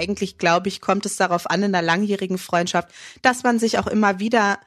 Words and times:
eigentlich, 0.00 0.38
glaube 0.38 0.68
ich, 0.68 0.80
kommt 0.80 1.04
es 1.06 1.16
darauf 1.16 1.50
an 1.50 1.62
in 1.62 1.74
einer 1.74 1.86
langjährigen 1.86 2.38
Freundschaft, 2.38 2.88
dass 3.22 3.42
man 3.42 3.58
sich 3.58 3.78
auch 3.78 3.86
immer 3.86 4.18
wieder 4.18 4.58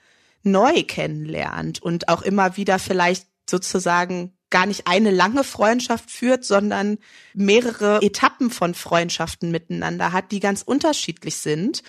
neu 0.43 0.83
kennenlernt 0.83 1.81
und 1.81 2.09
auch 2.09 2.21
immer 2.21 2.55
wieder 2.57 2.77
vielleicht 2.77 3.27
sozusagen 3.49 4.33
gar 4.49 4.67
nicht 4.67 4.85
eine 4.85 5.09
lange 5.09 5.43
Freundschaft 5.43 6.11
führt, 6.11 6.45
sondern 6.45 6.99
mehrere 7.33 8.01
Etappen 8.03 8.51
von 8.51 8.75
Freundschaften 8.75 9.49
miteinander 9.49 10.11
hat, 10.11 10.31
die 10.31 10.39
ganz 10.39 10.61
unterschiedlich 10.61 11.37
sind. 11.37 11.81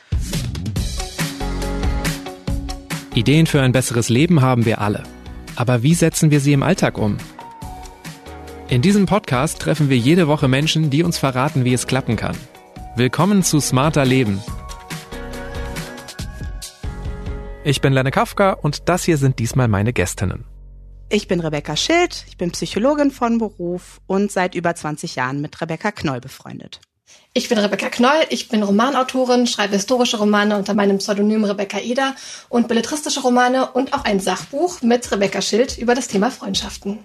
Ideen 3.15 3.47
für 3.47 3.61
ein 3.61 3.73
besseres 3.73 4.09
Leben 4.09 4.41
haben 4.41 4.65
wir 4.65 4.81
alle. 4.81 5.03
Aber 5.57 5.83
wie 5.83 5.95
setzen 5.95 6.31
wir 6.31 6.41
sie 6.41 6.55
im 6.55 6.63
Alltag 6.63 6.97
um? 6.97 7.19
In 8.69 8.81
diesem 8.81 9.05
Podcast 9.05 9.61
treffen 9.61 9.91
wir 9.91 9.99
jede 9.99 10.27
Woche 10.27 10.49
Menschen, 10.49 10.89
die 10.89 11.03
uns 11.03 11.19
verraten, 11.19 11.65
wie 11.65 11.75
es 11.75 11.87
klappen 11.87 12.17
kann. 12.17 12.37
Willkommen 12.97 13.43
zu 13.43 13.59
Smarter 13.59 14.05
Leben. 14.05 14.41
Ich 17.65 17.81
bin 17.81 17.93
Lenne 17.93 18.13
Kafka 18.13 18.53
und 18.53 18.89
das 18.89 19.03
hier 19.03 19.19
sind 19.19 19.41
diesmal 19.41 19.67
meine 19.67 19.93
Gästinnen. 19.93 20.45
Ich 21.09 21.27
bin 21.27 21.41
Rebecca 21.41 21.77
Schild, 21.77 22.25
ich 22.29 22.37
bin 22.37 22.53
Psychologin 22.53 23.11
von 23.11 23.39
Beruf 23.39 24.01
und 24.07 24.31
seit 24.31 24.55
über 24.55 24.77
20 24.77 25.17
Jahren 25.17 25.41
mit 25.41 25.61
Rebecca 25.61 25.91
Knoll 25.91 26.21
befreundet. 26.21 26.81
Ich 27.33 27.49
bin 27.49 27.59
Rebecca 27.59 27.89
Knoll, 27.89 28.27
ich 28.31 28.49
bin 28.49 28.63
Romanautorin, 28.63 29.49
schreibe 29.49 29.75
historische 29.75 30.19
Romane 30.19 30.57
unter 30.57 30.75
meinem 30.75 30.99
Pseudonym 30.99 31.43
Rebecca 31.43 31.81
Eder 31.81 32.15
und 32.49 32.69
belletristische 32.69 33.23
Romane 33.23 33.73
und 33.73 33.93
auch 33.93 34.05
ein 34.05 34.21
Sachbuch 34.21 34.83
mit 34.83 35.11
Rebecca 35.11 35.43
Schild 35.43 35.79
über 35.79 35.97
das 35.97 36.07
Thema 36.07 36.31
Freundschaften. 36.31 37.01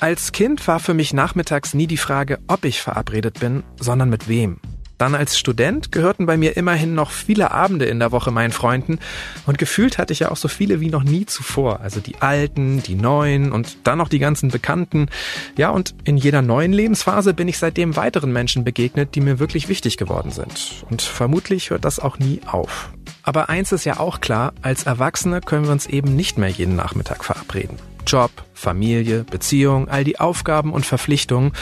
Als 0.00 0.32
Kind 0.32 0.66
war 0.66 0.80
für 0.80 0.94
mich 0.94 1.12
nachmittags 1.12 1.74
nie 1.74 1.86
die 1.86 1.98
Frage, 1.98 2.38
ob 2.48 2.64
ich 2.64 2.80
verabredet 2.80 3.38
bin, 3.38 3.64
sondern 3.78 4.08
mit 4.08 4.28
wem. 4.28 4.60
Dann 4.98 5.14
als 5.14 5.38
Student 5.38 5.92
gehörten 5.92 6.26
bei 6.26 6.36
mir 6.36 6.56
immerhin 6.56 6.94
noch 6.94 7.10
viele 7.10 7.50
Abende 7.50 7.84
in 7.84 7.98
der 7.98 8.12
Woche 8.12 8.30
meinen 8.30 8.52
Freunden 8.52 8.98
und 9.46 9.58
gefühlt 9.58 9.98
hatte 9.98 10.12
ich 10.12 10.20
ja 10.20 10.30
auch 10.30 10.36
so 10.36 10.48
viele 10.48 10.80
wie 10.80 10.88
noch 10.88 11.02
nie 11.02 11.26
zuvor. 11.26 11.80
Also 11.80 12.00
die 12.00 12.22
alten, 12.22 12.82
die 12.82 12.94
neuen 12.94 13.52
und 13.52 13.78
dann 13.84 13.98
noch 13.98 14.08
die 14.08 14.18
ganzen 14.18 14.50
Bekannten. 14.50 15.08
Ja, 15.56 15.70
und 15.70 15.94
in 16.04 16.16
jeder 16.16 16.42
neuen 16.42 16.72
Lebensphase 16.72 17.34
bin 17.34 17.48
ich 17.48 17.58
seitdem 17.58 17.96
weiteren 17.96 18.32
Menschen 18.32 18.64
begegnet, 18.64 19.14
die 19.14 19.20
mir 19.20 19.38
wirklich 19.38 19.68
wichtig 19.68 19.96
geworden 19.96 20.30
sind. 20.30 20.84
Und 20.90 21.02
vermutlich 21.02 21.70
hört 21.70 21.84
das 21.84 21.98
auch 21.98 22.18
nie 22.18 22.40
auf. 22.46 22.90
Aber 23.22 23.48
eins 23.48 23.72
ist 23.72 23.84
ja 23.84 23.98
auch 23.98 24.20
klar, 24.20 24.52
als 24.62 24.84
Erwachsene 24.84 25.40
können 25.40 25.64
wir 25.64 25.72
uns 25.72 25.86
eben 25.86 26.14
nicht 26.14 26.38
mehr 26.38 26.50
jeden 26.50 26.76
Nachmittag 26.76 27.24
verabreden. 27.24 27.78
Job, 28.06 28.30
Familie, 28.52 29.24
Beziehung, 29.24 29.88
all 29.88 30.04
die 30.04 30.20
Aufgaben 30.20 30.72
und 30.72 30.84
Verpflichtungen. 30.84 31.52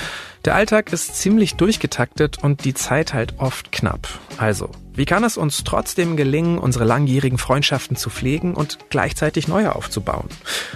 Der 0.44 0.56
Alltag 0.56 0.92
ist 0.92 1.14
ziemlich 1.14 1.54
durchgetaktet 1.54 2.42
und 2.42 2.64
die 2.64 2.74
Zeit 2.74 3.14
halt 3.14 3.38
oft 3.38 3.70
knapp. 3.70 4.08
Also, 4.38 4.70
wie 4.92 5.04
kann 5.04 5.22
es 5.22 5.36
uns 5.36 5.62
trotzdem 5.62 6.16
gelingen, 6.16 6.58
unsere 6.58 6.84
langjährigen 6.84 7.38
Freundschaften 7.38 7.96
zu 7.96 8.10
pflegen 8.10 8.54
und 8.54 8.90
gleichzeitig 8.90 9.46
neue 9.46 9.76
aufzubauen? 9.76 10.28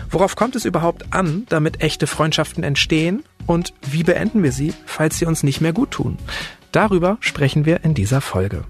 Worauf 0.09 0.37
kommt 0.37 0.55
es 0.55 0.67
überhaupt 0.67 1.12
an, 1.12 1.47
damit 1.48 1.83
echte 1.83 2.06
Freundschaften 2.06 2.62
entstehen? 2.62 3.25
Und 3.47 3.75
wie 3.91 4.05
beenden 4.05 4.44
wir 4.44 4.53
sie, 4.53 4.72
falls 4.84 5.19
sie 5.19 5.27
uns 5.27 5.42
nicht 5.42 5.61
mehr 5.61 5.72
gut 5.72 5.91
tun? 5.91 6.17
Darüber 6.70 7.19
sprechen 7.19 7.67
wir 7.67 7.83
in 7.83 7.94
dieser 7.94 8.20
Folge. 8.20 8.62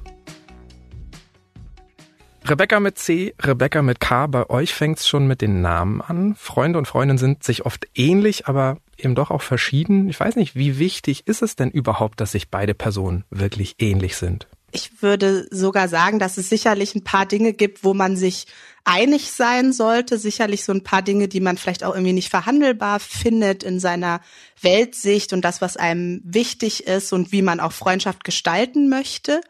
Rebecca 2.49 2.81
mit 2.81 2.97
C, 2.97 3.35
Rebecca 3.43 3.83
mit 3.83 4.01
K, 4.01 4.29
bei 4.29 4.49
euch 4.49 4.73
fängt's 4.73 5.07
schon 5.07 5.27
mit 5.27 5.43
den 5.43 5.61
Namen 5.61 6.01
an. 6.01 6.35
Freunde 6.37 6.79
und 6.79 6.89
Freundinnen 6.89 7.19
sind 7.19 7.45
sich 7.45 7.67
oft 7.67 7.87
ähnlich, 7.95 8.47
aber 8.47 8.79
eben 8.99 9.15
doch 9.15 9.31
auch 9.31 9.43
verschieden. 9.43 10.09
Ich 10.09 10.19
weiß 10.19 10.37
nicht, 10.37 10.55
wie 10.55 10.79
wichtig 10.79 11.27
ist 11.27 11.43
es 11.43 11.57
denn 11.57 11.71
überhaupt, 11.71 12.21
dass 12.21 12.33
sich 12.33 12.51
beide 12.51 12.75
Personen 12.75 13.25
wirklich 13.31 13.77
ähnlich 13.79 14.17
sind? 14.17 14.47
Ich 14.73 15.01
würde 15.01 15.47
sogar 15.51 15.89
sagen, 15.89 16.19
dass 16.19 16.37
es 16.37 16.49
sicherlich 16.49 16.95
ein 16.95 17.05
paar 17.05 17.25
Dinge 17.25 17.53
gibt, 17.53 17.85
wo 17.85 17.95
man 17.95 18.17
sich 18.17 18.47
einig 18.85 19.31
sein 19.31 19.73
sollte. 19.73 20.19
Sicherlich 20.19 20.65
so 20.65 20.73
ein 20.73 20.83
paar 20.83 21.03
Dinge, 21.03 21.29
die 21.29 21.41
man 21.41 21.57
vielleicht 21.57 21.85
auch 21.85 21.95
irgendwie 21.95 22.13
nicht 22.13 22.29
verhandelbar 22.29 23.01
findet 23.01 23.63
in 23.63 23.81
seiner 23.81 24.21
Weltsicht 24.61 25.33
und 25.33 25.43
das, 25.45 25.61
was 25.61 25.77
einem 25.77 26.21
wichtig 26.25 26.87
ist 26.87 27.13
und 27.13 27.33
wie 27.33 27.43
man 27.43 27.61
auch 27.61 27.73
Freundschaft 27.73 28.25
gestalten 28.25 28.89
möchte. 28.89 29.41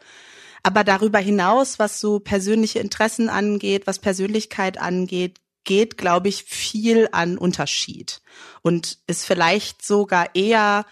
Aber 0.62 0.84
darüber 0.84 1.18
hinaus, 1.18 1.78
was 1.78 2.00
so 2.00 2.18
persönliche 2.18 2.78
Interessen 2.78 3.28
angeht, 3.28 3.86
was 3.86 3.98
Persönlichkeit 3.98 4.78
angeht, 4.78 5.38
geht, 5.66 5.98
glaube 5.98 6.28
ich, 6.28 6.44
viel 6.44 7.08
an 7.12 7.36
Unterschied 7.36 8.22
und 8.62 8.98
ist 9.06 9.26
vielleicht 9.26 9.84
sogar 9.84 10.34
eher 10.34 10.86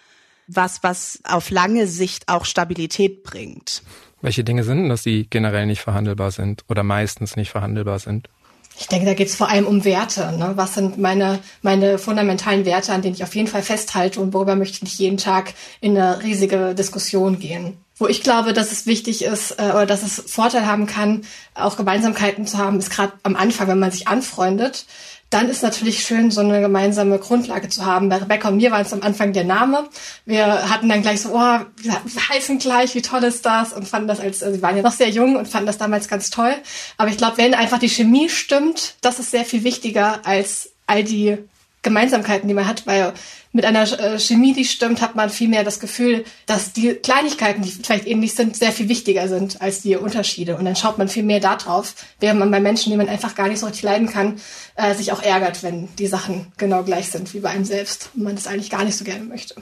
was, 0.46 0.82
was 0.82 1.20
auf 1.24 1.48
lange 1.48 1.86
Sicht 1.86 2.28
auch 2.28 2.44
Stabilität 2.44 3.22
bringt. 3.22 3.82
Welche 4.20 4.44
Dinge 4.44 4.64
sind 4.64 4.78
denn 4.78 4.88
das, 4.90 5.02
die 5.02 5.28
generell 5.28 5.64
nicht 5.64 5.80
verhandelbar 5.80 6.30
sind 6.30 6.64
oder 6.68 6.82
meistens 6.82 7.36
nicht 7.36 7.50
verhandelbar 7.50 7.98
sind? 7.98 8.28
Ich 8.76 8.88
denke, 8.88 9.06
da 9.06 9.14
geht 9.14 9.28
es 9.28 9.36
vor 9.36 9.48
allem 9.48 9.66
um 9.66 9.84
Werte. 9.84 10.32
Ne? 10.36 10.52
Was 10.56 10.74
sind 10.74 10.98
meine, 10.98 11.38
meine 11.62 11.98
fundamentalen 11.98 12.64
Werte, 12.64 12.92
an 12.92 13.02
denen 13.02 13.14
ich 13.14 13.22
auf 13.22 13.34
jeden 13.34 13.46
Fall 13.46 13.62
festhalte 13.62 14.20
und 14.20 14.34
worüber 14.34 14.56
möchte 14.56 14.76
ich 14.76 14.82
nicht 14.82 14.98
jeden 14.98 15.16
Tag 15.16 15.54
in 15.80 15.96
eine 15.96 16.22
riesige 16.22 16.74
Diskussion 16.74 17.38
gehen? 17.38 17.78
Wo 17.96 18.08
ich 18.08 18.22
glaube, 18.24 18.52
dass 18.52 18.72
es 18.72 18.86
wichtig 18.86 19.24
ist 19.24 19.52
äh, 19.52 19.70
oder 19.70 19.86
dass 19.86 20.02
es 20.02 20.24
Vorteil 20.26 20.66
haben 20.66 20.86
kann, 20.86 21.22
auch 21.54 21.76
Gemeinsamkeiten 21.76 22.44
zu 22.44 22.58
haben, 22.58 22.80
ist 22.80 22.90
gerade 22.90 23.12
am 23.22 23.36
Anfang, 23.36 23.68
wenn 23.68 23.78
man 23.78 23.92
sich 23.92 24.08
anfreundet, 24.08 24.86
dann 25.30 25.48
ist 25.48 25.62
natürlich 25.62 26.04
schön, 26.04 26.30
so 26.30 26.40
eine 26.40 26.60
gemeinsame 26.60 27.18
Grundlage 27.18 27.68
zu 27.68 27.84
haben. 27.84 28.08
Bei 28.08 28.18
Rebecca 28.18 28.48
und 28.48 28.56
mir 28.56 28.70
war 28.70 28.80
es 28.80 28.92
am 28.92 29.02
Anfang 29.02 29.32
der 29.32 29.44
Name. 29.44 29.88
Wir 30.26 30.70
hatten 30.70 30.88
dann 30.88 31.02
gleich 31.02 31.22
so, 31.22 31.30
oh, 31.30 31.58
wir 31.76 32.28
heißen 32.28 32.58
gleich, 32.58 32.94
wie 32.94 33.02
toll 33.02 33.24
ist 33.24 33.44
das? 33.44 33.72
Und 33.72 33.88
fanden 33.88 34.08
das 34.08 34.20
als, 34.20 34.42
also 34.42 34.54
wir 34.54 34.62
waren 34.62 34.76
ja 34.76 34.82
noch 34.82 34.92
sehr 34.92 35.10
jung 35.10 35.36
und 35.36 35.48
fanden 35.48 35.66
das 35.66 35.78
damals 35.78 36.08
ganz 36.08 36.30
toll. 36.30 36.54
Aber 36.98 37.08
ich 37.10 37.16
glaube, 37.16 37.38
wenn 37.38 37.54
einfach 37.54 37.78
die 37.78 37.88
Chemie 37.88 38.28
stimmt, 38.28 38.94
das 39.00 39.18
ist 39.18 39.30
sehr 39.30 39.44
viel 39.44 39.64
wichtiger 39.64 40.20
als 40.24 40.70
all 40.86 41.02
die 41.02 41.38
Gemeinsamkeiten, 41.84 42.48
die 42.48 42.54
man 42.54 42.66
hat, 42.66 42.86
weil 42.86 43.12
mit 43.54 43.64
einer 43.64 43.82
äh, 43.82 44.18
Chemie, 44.18 44.52
die 44.52 44.64
stimmt, 44.64 45.00
hat 45.00 45.14
man 45.14 45.30
viel 45.30 45.48
mehr 45.48 45.62
das 45.62 45.78
Gefühl, 45.78 46.24
dass 46.46 46.72
die 46.72 46.94
Kleinigkeiten, 46.94 47.62
die 47.62 47.70
vielleicht 47.70 48.06
ähnlich 48.08 48.34
sind, 48.34 48.56
sehr 48.56 48.72
viel 48.72 48.88
wichtiger 48.88 49.28
sind 49.28 49.62
als 49.62 49.80
die 49.80 49.94
Unterschiede. 49.94 50.56
Und 50.56 50.64
dann 50.64 50.74
schaut 50.74 50.98
man 50.98 51.06
viel 51.08 51.22
mehr 51.22 51.38
darauf, 51.38 51.94
während 52.18 52.40
man 52.40 52.50
bei 52.50 52.58
Menschen, 52.58 52.90
die 52.90 52.96
man 52.96 53.08
einfach 53.08 53.36
gar 53.36 53.46
nicht 53.46 53.60
so 53.60 53.66
richtig 53.66 53.84
leiden 53.84 54.08
kann, 54.08 54.40
äh, 54.74 54.92
sich 54.94 55.12
auch 55.12 55.22
ärgert, 55.22 55.62
wenn 55.62 55.88
die 55.96 56.08
Sachen 56.08 56.52
genau 56.56 56.82
gleich 56.82 57.12
sind 57.12 57.32
wie 57.32 57.38
bei 57.38 57.50
einem 57.50 57.64
selbst 57.64 58.10
und 58.16 58.24
man 58.24 58.34
das 58.34 58.48
eigentlich 58.48 58.70
gar 58.70 58.82
nicht 58.82 58.96
so 58.96 59.04
gerne 59.04 59.24
möchte. 59.24 59.54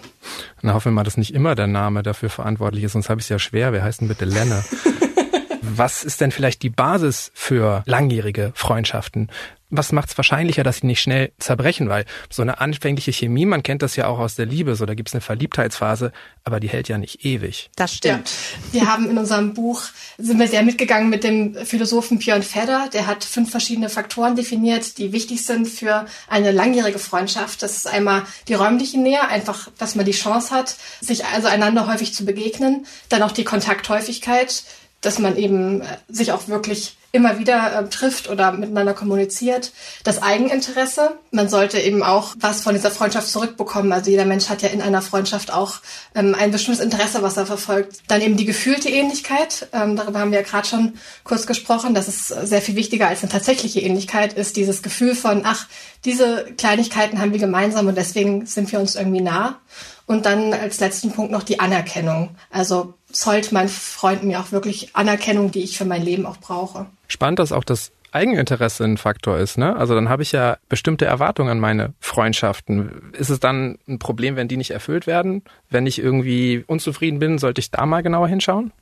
Na, 0.63 0.73
hoffen 0.73 0.93
wir 0.93 0.93
mal, 0.93 1.05
dass 1.05 1.19
nicht 1.19 1.35
immer 1.35 1.55
der 1.55 1.67
Name 1.67 2.03
dafür 2.03 2.31
verantwortlich 2.31 2.85
ist, 2.85 2.93
sonst 2.93 3.11
habe 3.11 3.21
ich 3.21 3.27
es 3.27 3.29
ja 3.29 3.39
schwer. 3.39 3.75
Wer 3.75 3.85
heißt 3.85 4.01
denn 4.01 4.09
bitte 4.09 4.25
Lenne? 4.25 4.65
Was 5.61 6.03
ist 6.03 6.21
denn 6.21 6.33
vielleicht 6.33 6.63
die 6.63 6.71
Basis 6.71 7.31
für 7.35 7.83
langjährige 7.85 8.53
Freundschaften? 8.55 9.29
Was 9.73 9.91
macht 9.91 10.11
es 10.11 10.19
wahrscheinlicher, 10.19 10.63
dass 10.63 10.79
sie 10.79 10.87
nicht 10.87 11.01
schnell 11.01 11.33
zerbrechen? 11.39 11.89
Weil 11.89 12.05
so 12.31 12.43
eine 12.43 12.61
anfängliche 12.61 13.11
Chemie, 13.11 13.47
man 13.47 13.63
kennt 13.63 13.83
das 13.83 13.97
ja 13.97 14.07
auch 14.07 14.19
aus 14.19 14.35
der 14.35 14.45
Liebe, 14.45 14.77
so 14.77 14.85
da 14.85 14.95
gibt 14.95 15.09
es 15.09 15.15
eine 15.15 15.23
Verliebtheitsphase, 15.23 16.13
aber 16.45 16.61
die 16.61 16.69
hält 16.69 16.89
ja 16.89 16.99
nicht 16.99 17.25
ewig. 17.25 17.71
Das 17.75 17.95
stimmt. 17.95 18.31
Ja. 18.73 18.81
Wir 18.81 18.93
haben 18.93 19.09
in 19.09 19.17
unserem 19.17 19.55
Buch, 19.55 19.83
sind 20.19 20.39
wir 20.39 20.47
sehr 20.47 20.63
mitgegangen 20.63 21.09
mit 21.09 21.25
dem 21.25 21.55
Philosophen 21.55 22.19
Björn 22.19 22.43
Fedder, 22.43 22.91
der 22.93 23.07
hat 23.07 23.25
fünf 23.25 23.51
verschiedene 23.51 23.89
Faktoren 23.89 24.37
definiert, 24.37 24.99
die 24.99 25.13
wichtig 25.13 25.45
sind 25.45 25.67
für 25.67 26.05
eine 26.29 26.53
langjährige 26.53 26.99
Freundschaft. 26.99 27.63
Das 27.63 27.77
ist 27.79 27.87
einmal 27.87 28.25
die 28.49 28.55
räumliche 28.55 29.01
Nähe, 29.01 29.27
einfach, 29.27 29.71
dass 29.79 29.95
man 29.95 30.05
die 30.05 30.13
Chance 30.13 30.51
hat, 30.55 30.77
sich 31.01 31.25
also 31.25 31.49
einander 31.49 31.87
häufig 31.87 32.13
zu 32.13 32.27
begegnen. 32.27 32.85
Dann 33.09 33.23
auch 33.23 33.33
die 33.33 33.45
Kontakthäufigkeit, 33.45 34.65
dass 35.01 35.19
man 35.19 35.37
eben 35.37 35.81
äh, 35.81 35.85
sich 36.09 36.33
auch 36.33 36.49
wirklich 36.49 36.97
immer 37.13 37.39
wieder 37.39 37.79
äh, 37.79 37.89
trifft 37.89 38.31
oder 38.31 38.53
miteinander 38.53 38.95
kommuniziert. 38.95 39.73
Das 40.03 40.23
Eigeninteresse. 40.23 41.19
Man 41.31 41.49
sollte 41.49 41.79
eben 41.79 42.03
auch 42.03 42.35
was 42.41 42.63
von 42.63 42.75
dieser 42.75 42.91
Freundschaft 42.91 43.29
zurückbekommen. 43.29 43.93
Also 43.93 44.11
jeder 44.11 44.25
Mensch 44.25 44.49
hat 44.49 44.63
ja 44.63 44.71
in 44.71 44.81
einer 44.81 45.03
Freundschaft 45.03 45.53
auch 45.53 45.77
ähm, 46.15 46.35
ein 46.35 46.51
bestimmtes 46.51 46.83
Interesse, 46.83 47.23
was 47.23 47.37
er 47.37 47.45
verfolgt. 47.45 47.99
Dann 48.09 48.23
eben 48.23 48.39
die 48.39 48.47
gefühlte 48.47 48.89
Ähnlichkeit. 48.89 49.69
Ähm, 49.75 49.97
darüber 49.97 50.21
haben 50.21 50.33
wir 50.33 50.41
ja 50.41 50.45
gerade 50.45 50.67
schon 50.67 50.95
kurz 51.23 51.47
gesprochen. 51.47 51.93
Das 51.95 52.09
ist 52.09 52.29
sehr 52.29 52.63
viel 52.63 52.77
wichtiger 52.77 53.09
als 53.09 53.23
eine 53.23 53.31
tatsächliche 53.31 53.81
Ähnlichkeit, 53.81 54.33
ist 54.33 54.57
dieses 54.57 54.83
Gefühl 54.83 55.15
von, 55.15 55.43
ach, 55.45 55.67
diese 56.07 56.47
Kleinigkeiten 56.57 57.21
haben 57.21 57.33
wir 57.33 57.39
gemeinsam 57.39 57.87
und 57.87 57.97
deswegen 57.97 58.47
sind 58.47 58.73
wir 58.73 58.81
uns 58.81 58.97
irgendwie 58.97 59.21
nah. 59.21 59.61
Und 60.07 60.27
dann 60.27 60.53
als 60.53 60.81
letzten 60.81 61.13
Punkt 61.13 61.31
noch 61.31 61.43
die 61.43 61.61
Anerkennung. 61.61 62.37
Also 62.51 62.95
zollt 63.13 63.53
mein 63.53 63.69
Freund 63.69 64.25
mir 64.25 64.41
auch 64.41 64.53
wirklich 64.53 64.95
Anerkennung, 64.95 65.51
die 65.51 65.63
ich 65.63 65.79
für 65.79 65.85
mein 65.85 66.03
Leben 66.03 66.27
auch 66.27 66.39
brauche 66.39 66.87
spannend, 67.13 67.39
dass 67.39 67.53
auch 67.53 67.65
das 67.65 67.93
Eigeninteresse 68.11 68.85
ein 68.85 68.99
Faktor 68.99 69.39
ist, 69.39 69.57
ne? 69.57 69.77
Also 69.77 69.95
dann 69.95 70.09
habe 70.09 70.23
ich 70.23 70.33
ja 70.33 70.59
bestimmte 70.69 71.07
Erwartungen 71.07 71.51
an 71.51 71.61
meine 71.61 71.95
Freundschaften. 72.01 73.13
Ist 73.17 73.31
es 73.31 73.41
dann 73.41 73.79
ein 73.89 73.99
Problem, 73.99 74.37
wenn 74.37 74.49
die 74.49 74.57
nicht 74.57 74.71
erfüllt 74.71 75.07
werden? 75.07 75.43
Wenn 75.71 75.87
ich 75.87 75.99
irgendwie 75.99 76.65
unzufrieden 76.67 77.21
bin, 77.21 77.39
sollte 77.39 77.61
ich 77.61 77.71
da 77.71 77.87
mal 77.87 78.03
genauer 78.03 78.29
hinschauen? 78.29 78.73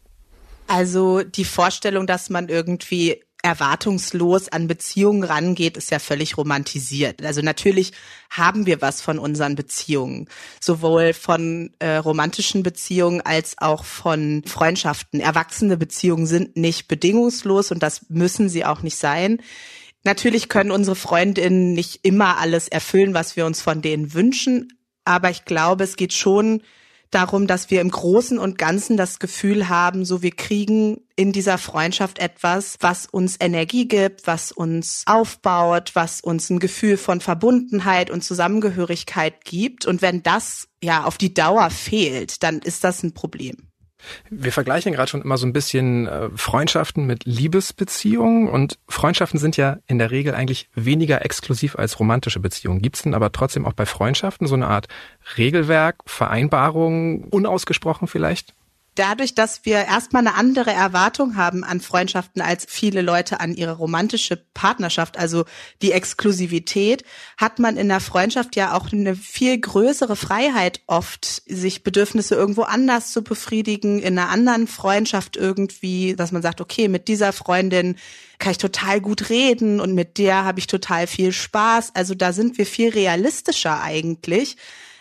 Also 0.67 1.23
die 1.23 1.44
Vorstellung, 1.44 2.06
dass 2.06 2.31
man 2.31 2.49
irgendwie 2.49 3.23
erwartungslos 3.42 4.48
an 4.48 4.69
Beziehungen 4.69 5.25
rangeht, 5.25 5.76
ist 5.76 5.90
ja 5.90 5.98
völlig 5.98 6.37
romantisiert. 6.37 7.25
Also 7.25 7.40
natürlich 7.40 7.92
haben 8.28 8.66
wir 8.66 8.82
was 8.82 9.00
von 9.00 9.19
unseren 9.19 9.54
Beziehungen, 9.54 10.28
sowohl 10.60 11.12
von 11.12 11.72
äh, 11.78 11.96
romantischen 11.96 12.62
Beziehungen 12.62 13.20
als 13.22 13.56
auch 13.58 13.84
von 13.84 14.42
Freundschaften. 14.46 15.20
Erwachsene 15.20 15.76
Beziehungen 15.76 16.26
sind 16.26 16.56
nicht 16.56 16.88
bedingungslos 16.88 17.70
und 17.70 17.82
das 17.82 18.08
müssen 18.08 18.48
sie 18.48 18.64
auch 18.64 18.82
nicht 18.82 18.96
sein. 18.96 19.40
Natürlich 20.02 20.48
können 20.48 20.70
unsere 20.70 20.96
Freundinnen 20.96 21.72
nicht 21.72 22.00
immer 22.04 22.38
alles 22.38 22.69
erfüllen, 22.69 23.14
was 23.14 23.36
wir 23.36 23.46
uns 23.46 23.60
von 23.60 23.82
denen 23.82 24.14
wünschen, 24.14 24.72
aber 25.04 25.31
ich 25.31 25.44
glaube, 25.44 25.84
es 25.84 25.96
geht 25.96 26.12
schon 26.12 26.62
darum, 27.10 27.46
dass 27.46 27.70
wir 27.70 27.80
im 27.80 27.90
Großen 27.90 28.38
und 28.38 28.58
Ganzen 28.58 28.96
das 28.96 29.18
Gefühl 29.18 29.68
haben, 29.68 30.04
so 30.04 30.22
wir 30.22 30.30
kriegen 30.30 31.00
in 31.16 31.32
dieser 31.32 31.58
Freundschaft 31.58 32.18
etwas, 32.18 32.76
was 32.80 33.06
uns 33.06 33.36
Energie 33.40 33.88
gibt, 33.88 34.26
was 34.26 34.52
uns 34.52 35.02
aufbaut, 35.06 35.92
was 35.94 36.20
uns 36.20 36.50
ein 36.50 36.58
Gefühl 36.58 36.96
von 36.96 37.20
Verbundenheit 37.20 38.10
und 38.10 38.22
Zusammengehörigkeit 38.22 39.44
gibt. 39.44 39.86
Und 39.86 40.02
wenn 40.02 40.22
das 40.22 40.68
ja 40.82 41.04
auf 41.04 41.18
die 41.18 41.34
Dauer 41.34 41.70
fehlt, 41.70 42.42
dann 42.42 42.60
ist 42.60 42.84
das 42.84 43.02
ein 43.02 43.12
Problem. 43.12 43.69
Wir 44.31 44.52
vergleichen 44.52 44.93
gerade 44.93 45.11
schon 45.11 45.23
immer 45.23 45.37
so 45.37 45.47
ein 45.47 45.52
bisschen 45.52 46.06
äh, 46.06 46.29
Freundschaften 46.35 47.06
mit 47.06 47.25
Liebesbeziehungen 47.25 48.49
und 48.49 48.79
Freundschaften 48.88 49.38
sind 49.38 49.56
ja 49.56 49.79
in 49.87 49.99
der 49.99 50.11
Regel 50.11 50.35
eigentlich 50.35 50.69
weniger 50.75 51.25
exklusiv 51.25 51.76
als 51.76 51.99
romantische 51.99 52.41
Beziehungen. 52.41 52.82
Gibt 52.82 52.97
es 52.97 53.02
denn 53.02 53.14
aber 53.14 53.32
trotzdem 53.32 53.67
auch 53.67 53.73
bei 53.73 53.87
Freundschaften 53.87 54.47
so 54.47 54.55
eine 54.55 54.69
Art 54.69 54.88
Regelwerk, 55.37 55.97
Vereinbarung, 56.06 57.25
unausgesprochen 57.25 58.08
vielleicht? 58.08 58.55
Dadurch, 58.94 59.34
dass 59.34 59.64
wir 59.64 59.84
erstmal 59.84 60.26
eine 60.26 60.34
andere 60.34 60.72
Erwartung 60.72 61.37
haben 61.37 61.64
an 61.64 61.81
Freundschaften 61.81 62.42
als 62.42 62.66
viele 62.69 63.02
Leute 63.02 63.40
an 63.40 63.54
ihre 63.54 63.72
romantische 63.72 64.37
Partnerschaft, 64.54 65.19
also 65.19 65.44
die 65.82 65.92
Exklusivität, 65.92 67.04
hat 67.37 67.58
man 67.58 67.76
in 67.76 67.88
der 67.88 68.00
Freundschaft 68.00 68.56
ja 68.56 68.76
auch 68.76 68.92
eine 68.92 69.14
viel 69.14 69.58
größere 69.58 70.16
Freiheit 70.16 70.81
oft, 70.87 71.42
sich 71.46 71.82
Bedürfnisse 71.82 72.34
irgendwo 72.34 72.62
anders 72.62 73.12
zu 73.12 73.22
befriedigen, 73.22 74.00
in 74.00 74.19
einer 74.19 74.31
anderen 74.31 74.66
Freundschaft 74.66 75.36
irgendwie, 75.36 76.14
dass 76.16 76.32
man 76.32 76.43
sagt, 76.43 76.60
okay, 76.60 76.88
mit 76.88 77.08
dieser 77.08 77.32
Freundin 77.32 77.96
kann 78.38 78.52
ich 78.52 78.58
total 78.58 79.00
gut 79.00 79.31
reden 79.31 79.81
und 79.81 79.94
mit 79.94 80.19
der 80.19 80.44
habe 80.44 80.58
ich 80.58 80.66
total 80.66 81.06
viel 81.06 81.32
Spaß. 81.32 81.93
Also 81.94 82.14
da 82.14 82.32
sind 82.32 82.58
wir 82.58 82.66
viel 82.66 82.88
realistischer 82.88 83.82
eigentlich 83.82 84.56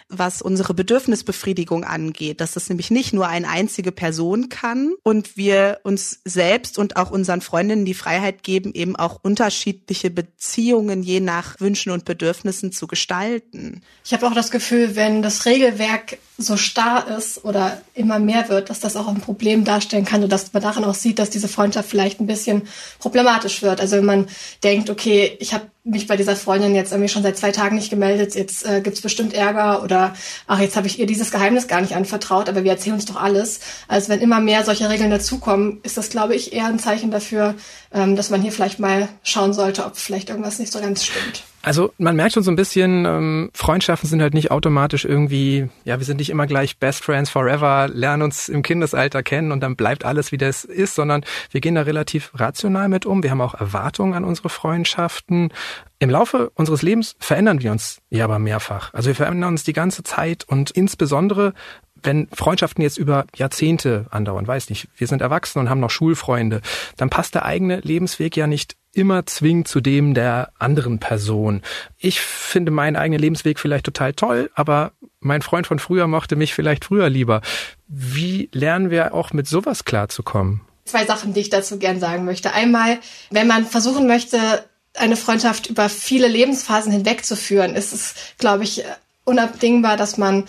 was 0.10 0.42
unsere 0.42 0.74
Bedürfnisbefriedigung 0.74 1.84
angeht, 1.84 2.42
dass 2.42 2.54
das 2.54 2.68
nämlich 2.68 2.90
nicht 2.90 3.14
nur 3.14 3.28
eine 3.28 3.48
einzige 3.48 3.92
Person 3.92 4.50
kann 4.50 4.94
und 5.04 5.38
wir 5.38 5.80
uns 5.84 6.20
selbst 6.26 6.80
und 6.80 6.98
auch 6.98 7.12
unseren 7.12 7.42
Freundinnen 7.42 7.86
die 7.86 7.94
Freiheit 7.94 8.42
geben, 8.42 8.74
eben 8.74 8.96
auch 8.96 9.20
unterschiedliche 9.22 10.10
Beziehungen 10.10 11.04
je 11.04 11.20
nach 11.20 11.60
Wünschen 11.60 11.92
und 11.92 12.06
Bedürfnissen 12.06 12.72
zu 12.72 12.88
gestalten. 12.88 13.82
Ich 14.04 14.12
habe 14.12 14.28
auch 14.28 14.34
das 14.34 14.50
Gefühl, 14.50 14.96
wenn 14.96 15.22
das 15.22 15.46
Regelwerk 15.46 16.18
so 16.40 16.58
starr 16.58 17.18
ist 17.18 17.44
oder 17.46 17.82
immer 17.94 18.18
mehr 18.18 18.50
wird, 18.50 18.70
dass 18.70 18.80
das 18.80 18.96
auch 18.96 19.08
ein 19.08 19.22
Problem 19.22 19.64
darstellen 19.64 20.06
kann 20.06 20.24
und 20.24 20.32
dass 20.32 20.54
man 20.54 20.64
daran 20.64 20.86
auch 20.86 20.96
sieht, 20.96 21.20
dass 21.20 21.30
diese 21.30 21.50
Freundschaft 21.50 21.90
vielleicht 21.90 22.20
ein 22.20 22.28
bisschen 22.28 22.64
problematisch 22.98 23.62
wird. 23.62 23.80
Also 23.80 23.98
wenn 23.98 24.06
man 24.06 24.28
denkt, 24.64 24.90
okay, 24.90 25.38
ich 25.40 25.54
habe 25.54 25.66
mich 25.84 26.08
bei 26.08 26.18
dieser 26.18 26.36
Freundin 26.36 26.76
jetzt 26.76 26.92
irgendwie 26.92 27.10
schon 27.10 27.24
seit 27.24 27.38
zwei 27.38 27.52
Tagen 27.52 27.76
nicht 27.76 27.90
gemeldet, 27.90 28.36
jetzt 28.36 28.66
äh, 28.66 28.82
gibt's 28.82 29.02
bestimmt 29.02 29.34
Ärger 29.34 29.82
oder 29.82 30.14
ach, 30.46 30.60
jetzt 30.60 30.76
habe 30.76 30.88
ich 30.88 31.00
ihr 31.00 31.06
dieses 31.06 31.32
Geheimnis 31.32 31.68
gar 31.68 31.82
nicht 31.82 31.96
anvertraut, 31.96 32.50
aber 32.50 32.64
wir 32.64 32.72
erzählen 32.72 32.96
uns 32.96 33.06
doch 33.06 33.16
alles. 33.16 33.62
Also 33.88 34.10
wenn 34.10 34.20
immer 34.20 34.42
mehr 34.42 34.64
solche 34.64 34.90
Regeln 34.90 35.10
dazukommen, 35.10 35.80
ist 35.84 35.98
das, 35.98 36.10
glaube 36.10 36.36
ich, 36.36 36.54
eher 36.54 36.66
ein 36.66 36.80
Zeichen 36.80 37.12
dafür, 37.12 37.56
ähm, 37.94 38.16
dass 38.16 38.30
man 38.30 38.42
hier 38.42 38.52
vielleicht 38.52 38.80
mal 38.80 39.08
schauen 39.24 39.54
sollte, 39.54 39.86
ob 39.86 39.98
vielleicht 39.98 40.30
irgendwas 40.30 40.60
nicht 40.60 40.72
so 40.72 40.80
ganz 40.80 41.06
stimmt. 41.06 41.44
Also 41.62 41.94
man 41.98 42.16
merkt 42.16 42.34
schon 42.34 42.44
so 42.44 42.52
ein 42.52 42.56
bisschen, 42.56 43.06
ähm, 43.06 43.50
Freundschaften 43.54 44.08
sind 44.10 44.22
halt 44.22 44.34
nicht 44.34 44.50
automatisch 44.50 45.04
irgendwie, 45.04 45.70
ja, 45.84 46.00
wir 46.00 46.06
sind 46.06 46.18
nicht 46.18 46.30
immer 46.30 46.48
gleich 46.48 46.78
Best 46.78 47.04
Friends 47.04 47.30
Forever, 47.30 47.90
lernen 47.92 48.24
uns 48.24 48.48
im 48.48 48.62
Kindesalter 48.62 49.24
kennen 49.24 49.52
und 49.52 49.60
dann 49.60 49.76
bleibt 49.76 50.06
alles, 50.06 50.32
wie 50.32 50.38
das 50.38 50.64
ist, 50.64 50.96
sondern 50.96 51.26
wir 51.52 51.60
gehen 51.60 51.76
da 51.76 51.82
relativ 51.82 52.32
rational 52.36 52.88
mit 52.88 53.06
um. 53.06 53.24
Wir 53.24 53.32
haben 53.32 53.42
auch 53.42 53.56
Erwartungen 53.56 54.14
an 54.14 54.24
unsere 54.24 54.50
Freundschaften. 54.50 55.52
Im 56.00 56.10
Laufe 56.10 56.50
unseres 56.56 56.82
Lebens 56.82 57.18
verändern 57.20 57.62
wir 57.62 57.72
uns 57.72 58.00
ja 58.10 58.24
aber 58.24 58.40
mehrfach. 58.40 58.94
Also 58.94 59.08
wir 59.08 59.16
verändern 59.16 59.50
uns 59.50 59.66
die 59.66 59.74
ganze 59.74 60.04
Zeit 60.04 60.46
und 60.48 60.72
insbesondere 60.72 61.54
wenn 62.04 62.28
Freundschaften 62.34 62.82
jetzt 62.82 62.98
über 62.98 63.26
Jahrzehnte 63.36 64.06
andauern, 64.10 64.48
weiß 64.48 64.70
nicht, 64.70 64.88
wir 64.98 65.08
sind 65.08 65.22
erwachsen 65.22 65.60
und 65.60 65.70
haben 65.70 65.80
noch 65.80 65.90
Schulfreunde, 65.90 66.62
dann 66.98 67.10
passt 67.10 67.36
der 67.36 67.46
eigene 67.46 67.80
Lebensweg 67.80 68.36
ja 68.36 68.48
nicht 68.48 68.76
immer 68.92 69.26
zwingend 69.26 69.68
zu 69.68 69.82
dem 69.82 70.14
der 70.14 70.52
anderen 70.58 71.00
Person. 71.00 71.62
Ich 71.98 72.22
finde 72.22 72.72
meinen 72.72 72.96
eigenen 72.96 73.22
Lebensweg 73.22 73.60
vielleicht 73.60 73.86
total 73.86 74.14
toll, 74.14 74.50
aber 74.56 74.94
mein 75.20 75.42
Freund 75.42 75.68
von 75.68 75.80
früher 75.80 76.08
mochte 76.08 76.36
mich 76.36 76.54
vielleicht 76.54 76.86
früher 76.86 77.10
lieber. 77.10 77.42
Wie 77.88 78.50
lernen 78.52 78.90
wir 78.90 79.14
auch 79.14 79.32
mit 79.32 79.48
sowas 79.48 79.86
klarzukommen? 79.86 80.62
Zwei 80.86 81.06
Sachen, 81.06 81.34
die 81.34 81.42
ich 81.42 81.50
dazu 81.50 81.78
gern 81.78 82.00
sagen 82.00 82.26
möchte. 82.26 82.54
Einmal, 82.54 82.98
wenn 83.30 83.48
man 83.48 83.66
versuchen 83.66 84.08
möchte, 84.08 84.40
eine 84.96 85.18
Freundschaft 85.18 85.68
über 85.68 85.88
viele 85.88 86.28
Lebensphasen 86.28 86.92
hinwegzuführen, 86.92 87.76
ist 87.76 87.94
es, 87.94 88.16
glaube 88.40 88.64
ich, 88.64 88.84
unabdingbar, 89.24 89.98
dass 89.98 90.18
man 90.18 90.46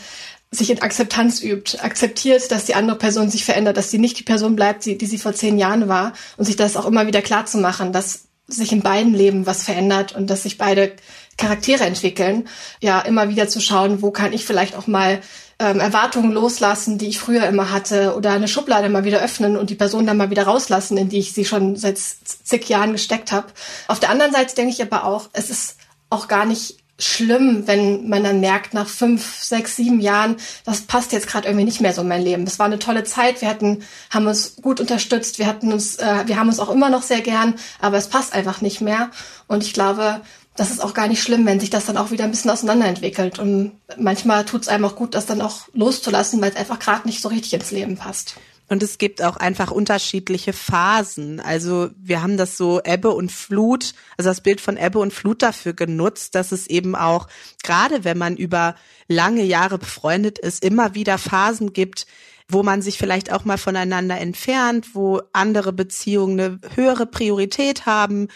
sich 0.50 0.70
in 0.70 0.82
Akzeptanz 0.82 1.42
übt, 1.42 1.78
akzeptiert, 1.78 2.50
dass 2.50 2.64
die 2.64 2.74
andere 2.74 2.98
Person 2.98 3.30
sich 3.30 3.44
verändert, 3.44 3.76
dass 3.76 3.90
sie 3.90 3.98
nicht 3.98 4.18
die 4.18 4.24
Person 4.24 4.56
bleibt, 4.56 4.84
die, 4.84 4.98
die 4.98 5.06
sie 5.06 5.18
vor 5.18 5.32
zehn 5.32 5.58
Jahren 5.58 5.88
war 5.88 6.12
und 6.36 6.44
sich 6.44 6.56
das 6.56 6.76
auch 6.76 6.86
immer 6.86 7.06
wieder 7.06 7.22
klar 7.22 7.46
zu 7.46 7.58
machen, 7.58 7.92
dass 7.92 8.24
sich 8.48 8.72
in 8.72 8.82
beiden 8.82 9.14
Leben 9.14 9.46
was 9.46 9.62
verändert 9.62 10.14
und 10.14 10.28
dass 10.28 10.42
sich 10.42 10.58
beide 10.58 10.92
Charaktere 11.36 11.84
entwickeln. 11.84 12.48
Ja, 12.80 13.00
immer 13.00 13.28
wieder 13.28 13.48
zu 13.48 13.60
schauen, 13.60 14.02
wo 14.02 14.10
kann 14.10 14.32
ich 14.32 14.44
vielleicht 14.44 14.74
auch 14.76 14.88
mal 14.88 15.20
ähm, 15.60 15.78
Erwartungen 15.78 16.32
loslassen, 16.32 16.98
die 16.98 17.08
ich 17.08 17.20
früher 17.20 17.46
immer 17.46 17.70
hatte, 17.70 18.14
oder 18.16 18.32
eine 18.32 18.48
Schublade 18.48 18.88
mal 18.88 19.04
wieder 19.04 19.22
öffnen 19.22 19.56
und 19.56 19.70
die 19.70 19.76
Person 19.76 20.04
dann 20.04 20.16
mal 20.16 20.30
wieder 20.30 20.44
rauslassen, 20.44 20.96
in 20.96 21.08
die 21.08 21.18
ich 21.18 21.32
sie 21.32 21.44
schon 21.44 21.76
seit 21.76 21.98
zig 21.98 22.68
Jahren 22.68 22.92
gesteckt 22.92 23.30
habe. 23.30 23.48
Auf 23.86 24.00
der 24.00 24.10
anderen 24.10 24.32
Seite 24.32 24.56
denke 24.56 24.72
ich 24.72 24.82
aber 24.82 25.04
auch, 25.04 25.28
es 25.32 25.48
ist 25.48 25.76
auch 26.08 26.26
gar 26.26 26.44
nicht 26.44 26.79
schlimm, 27.00 27.66
wenn 27.66 28.08
man 28.08 28.24
dann 28.24 28.40
merkt, 28.40 28.74
nach 28.74 28.88
fünf, 28.88 29.42
sechs, 29.42 29.76
sieben 29.76 30.00
Jahren, 30.00 30.36
das 30.64 30.82
passt 30.82 31.12
jetzt 31.12 31.26
gerade 31.26 31.48
irgendwie 31.48 31.64
nicht 31.64 31.80
mehr 31.80 31.92
so 31.92 32.02
in 32.02 32.08
mein 32.08 32.22
Leben. 32.22 32.44
Das 32.44 32.58
war 32.58 32.66
eine 32.66 32.78
tolle 32.78 33.04
Zeit, 33.04 33.40
wir 33.40 33.48
hatten, 33.48 33.82
haben 34.10 34.26
uns 34.26 34.56
gut 34.56 34.80
unterstützt, 34.80 35.38
wir 35.38 35.46
hatten 35.46 35.72
uns, 35.72 35.96
äh, 35.96 36.24
wir 36.26 36.38
haben 36.38 36.48
uns 36.48 36.60
auch 36.60 36.70
immer 36.70 36.90
noch 36.90 37.02
sehr 37.02 37.20
gern, 37.20 37.54
aber 37.80 37.96
es 37.96 38.08
passt 38.08 38.32
einfach 38.32 38.60
nicht 38.60 38.80
mehr. 38.80 39.10
Und 39.46 39.62
ich 39.64 39.72
glaube, 39.72 40.20
das 40.56 40.70
ist 40.70 40.82
auch 40.82 40.94
gar 40.94 41.08
nicht 41.08 41.22
schlimm, 41.22 41.46
wenn 41.46 41.60
sich 41.60 41.70
das 41.70 41.86
dann 41.86 41.96
auch 41.96 42.10
wieder 42.10 42.24
ein 42.24 42.30
bisschen 42.30 42.50
auseinanderentwickelt. 42.50 43.38
Und 43.38 43.72
manchmal 43.96 44.44
tut 44.44 44.62
es 44.62 44.68
einem 44.68 44.84
auch 44.84 44.96
gut, 44.96 45.14
das 45.14 45.26
dann 45.26 45.40
auch 45.40 45.68
loszulassen, 45.72 46.40
weil 46.40 46.50
es 46.50 46.56
einfach 46.56 46.78
gerade 46.78 47.06
nicht 47.08 47.22
so 47.22 47.28
richtig 47.28 47.54
ins 47.54 47.70
Leben 47.70 47.96
passt. 47.96 48.36
Und 48.70 48.84
es 48.84 48.98
gibt 48.98 49.20
auch 49.20 49.36
einfach 49.36 49.72
unterschiedliche 49.72 50.52
Phasen. 50.52 51.40
Also 51.40 51.90
wir 52.00 52.22
haben 52.22 52.36
das 52.36 52.56
so 52.56 52.80
Ebbe 52.84 53.10
und 53.10 53.32
Flut, 53.32 53.94
also 54.16 54.30
das 54.30 54.42
Bild 54.42 54.60
von 54.60 54.76
Ebbe 54.76 55.00
und 55.00 55.12
Flut 55.12 55.42
dafür 55.42 55.72
genutzt, 55.72 56.36
dass 56.36 56.52
es 56.52 56.68
eben 56.68 56.94
auch, 56.94 57.26
gerade 57.64 58.04
wenn 58.04 58.16
man 58.16 58.36
über 58.36 58.76
lange 59.08 59.42
Jahre 59.42 59.78
befreundet 59.78 60.38
ist, 60.38 60.64
immer 60.64 60.94
wieder 60.94 61.18
Phasen 61.18 61.72
gibt, 61.72 62.06
wo 62.48 62.62
man 62.62 62.80
sich 62.80 62.96
vielleicht 62.96 63.32
auch 63.32 63.44
mal 63.44 63.58
voneinander 63.58 64.18
entfernt, 64.18 64.94
wo 64.94 65.20
andere 65.32 65.72
Beziehungen 65.72 66.38
eine 66.38 66.60
höhere 66.76 67.06
Priorität 67.06 67.86
haben, 67.86 68.28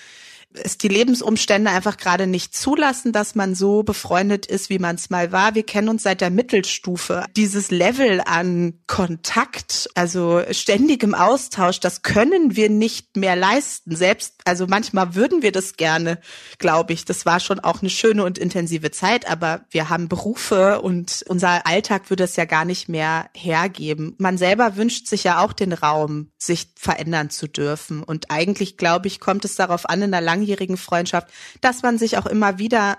es 0.55 0.79
die 0.79 0.89
Lebensumstände 0.89 1.71
einfach 1.71 1.97
gerade 1.97 2.27
nicht 2.27 2.55
zulassen, 2.55 3.13
dass 3.13 3.35
man 3.35 3.55
so 3.55 3.83
befreundet 3.83 4.47
ist, 4.47 4.71
wie 4.71 4.79
man 4.79 4.97
es 4.97 5.11
mal 5.11 5.33
war. 5.33 5.55
Wir 5.55 5.65
kennen 5.65 5.89
uns 5.89 6.05
seit 6.05 6.21
der 6.21 6.31
Mittelstufe. 6.31 7.25
Dieses 7.37 7.71
Level 7.71 8.23
an 8.25 8.75
Kontakt, 8.87 9.89
also 9.95 10.43
ständigem 10.51 11.15
Austausch, 11.15 11.81
das 11.81 12.03
können 12.03 12.57
wir 12.57 12.71
nicht 12.71 13.17
mehr 13.17 13.37
leisten. 13.37 13.97
Selbst, 13.97 14.35
also 14.45 14.67
manchmal 14.67 15.15
würden 15.15 15.43
wir 15.43 15.53
das 15.53 15.77
gerne, 15.77 16.19
glaube 16.59 16.93
ich. 16.93 17.05
Das 17.05 17.27
war 17.27 17.41
schon 17.41 17.61
auch 17.61 17.81
eine 17.81 17.91
schöne 17.91 18.25
und 18.25 18.39
intensive 18.39 18.91
Zeit, 18.91 19.29
aber 19.29 19.65
wir 19.71 19.91
haben 19.91 20.09
Berufe 20.09 20.81
und 20.81 21.25
unser 21.29 21.67
Alltag 21.67 22.11
würde 22.11 22.25
es 22.25 22.37
ja 22.37 22.45
gar 22.45 22.65
nicht 22.65 22.89
mehr 22.89 23.29
hergeben. 23.35 24.15
Man 24.19 24.39
selber 24.39 24.77
wünscht 24.77 25.09
sich 25.09 25.25
ja 25.25 25.45
auch 25.45 25.53
den 25.53 25.73
Raum, 25.73 26.31
sich 26.39 26.69
verändern 26.77 27.31
zu 27.31 27.49
dürfen. 27.49 28.03
Und 28.03 28.31
eigentlich, 28.31 28.77
glaube 28.77 29.09
ich, 29.09 29.21
kommt 29.21 29.45
es 29.45 29.57
darauf 29.57 29.89
an, 29.89 30.03
in 30.03 30.15
einer 30.15 30.25
langen 30.25 30.44
langjährigen 30.45 30.77
Freundschaft, 30.77 31.29
dass 31.61 31.83
man 31.83 31.99
sich 31.99 32.19
auch 32.19 32.27
immer 32.27 32.59
wieder 32.59 32.99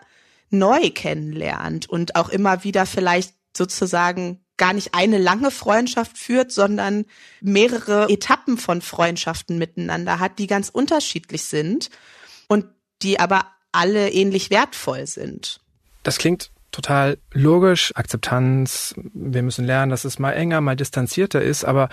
neu 0.49 0.89
kennenlernt 0.89 1.87
und 1.89 2.15
auch 2.15 2.29
immer 2.29 2.63
wieder 2.63 2.85
vielleicht 2.85 3.33
sozusagen 3.55 4.41
gar 4.57 4.73
nicht 4.73 4.93
eine 4.93 5.17
lange 5.17 5.51
Freundschaft 5.51 6.17
führt, 6.17 6.51
sondern 6.51 7.05
mehrere 7.41 8.09
Etappen 8.09 8.57
von 8.57 8.81
Freundschaften 8.81 9.57
miteinander 9.57 10.19
hat, 10.19 10.39
die 10.39 10.47
ganz 10.47 10.69
unterschiedlich 10.69 11.43
sind 11.43 11.89
und 12.47 12.65
die 13.01 13.19
aber 13.19 13.45
alle 13.71 14.09
ähnlich 14.11 14.49
wertvoll 14.49 15.07
sind. 15.07 15.59
Das 16.03 16.17
klingt 16.17 16.51
total 16.71 17.17
logisch. 17.33 17.91
Akzeptanz, 17.95 18.95
wir 18.95 19.43
müssen 19.43 19.65
lernen, 19.65 19.89
dass 19.89 20.05
es 20.05 20.19
mal 20.19 20.31
enger, 20.31 20.61
mal 20.61 20.75
distanzierter 20.75 21.41
ist, 21.41 21.65
aber 21.65 21.89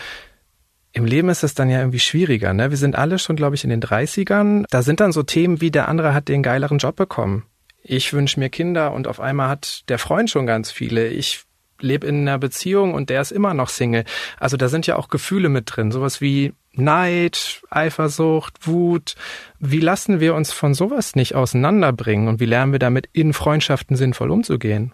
Im 0.92 1.06
Leben 1.06 1.30
ist 1.30 1.42
es 1.42 1.54
dann 1.54 1.70
ja 1.70 1.78
irgendwie 1.78 1.98
schwieriger, 1.98 2.52
ne? 2.52 2.70
Wir 2.70 2.76
sind 2.76 2.96
alle 2.96 3.18
schon, 3.18 3.36
glaube 3.36 3.54
ich, 3.54 3.64
in 3.64 3.70
den 3.70 3.82
30ern. 3.82 4.64
Da 4.70 4.82
sind 4.82 5.00
dann 5.00 5.12
so 5.12 5.22
Themen 5.22 5.60
wie 5.60 5.70
der 5.70 5.88
andere 5.88 6.12
hat 6.12 6.28
den 6.28 6.42
geileren 6.42 6.78
Job 6.78 6.96
bekommen. 6.96 7.44
Ich 7.82 8.12
wünsche 8.12 8.38
mir 8.38 8.50
Kinder 8.50 8.92
und 8.92 9.08
auf 9.08 9.18
einmal 9.18 9.48
hat 9.48 9.88
der 9.88 9.98
Freund 9.98 10.30
schon 10.30 10.46
ganz 10.46 10.70
viele. 10.70 11.08
Ich 11.08 11.44
lebe 11.80 12.06
in 12.06 12.20
einer 12.20 12.38
Beziehung 12.38 12.94
und 12.94 13.10
der 13.10 13.20
ist 13.20 13.32
immer 13.32 13.54
noch 13.54 13.68
Single. 13.68 14.04
Also 14.38 14.56
da 14.56 14.68
sind 14.68 14.86
ja 14.86 14.96
auch 14.96 15.08
Gefühle 15.08 15.48
mit 15.48 15.64
drin, 15.66 15.90
sowas 15.90 16.20
wie 16.20 16.52
Neid, 16.74 17.62
Eifersucht, 17.70 18.66
Wut. 18.66 19.16
Wie 19.58 19.80
lassen 19.80 20.20
wir 20.20 20.34
uns 20.34 20.52
von 20.52 20.74
sowas 20.74 21.16
nicht 21.16 21.34
auseinanderbringen 21.34 22.28
und 22.28 22.38
wie 22.38 22.46
lernen 22.46 22.72
wir 22.72 22.78
damit 22.78 23.08
in 23.12 23.32
Freundschaften 23.32 23.96
sinnvoll 23.96 24.30
umzugehen? 24.30 24.92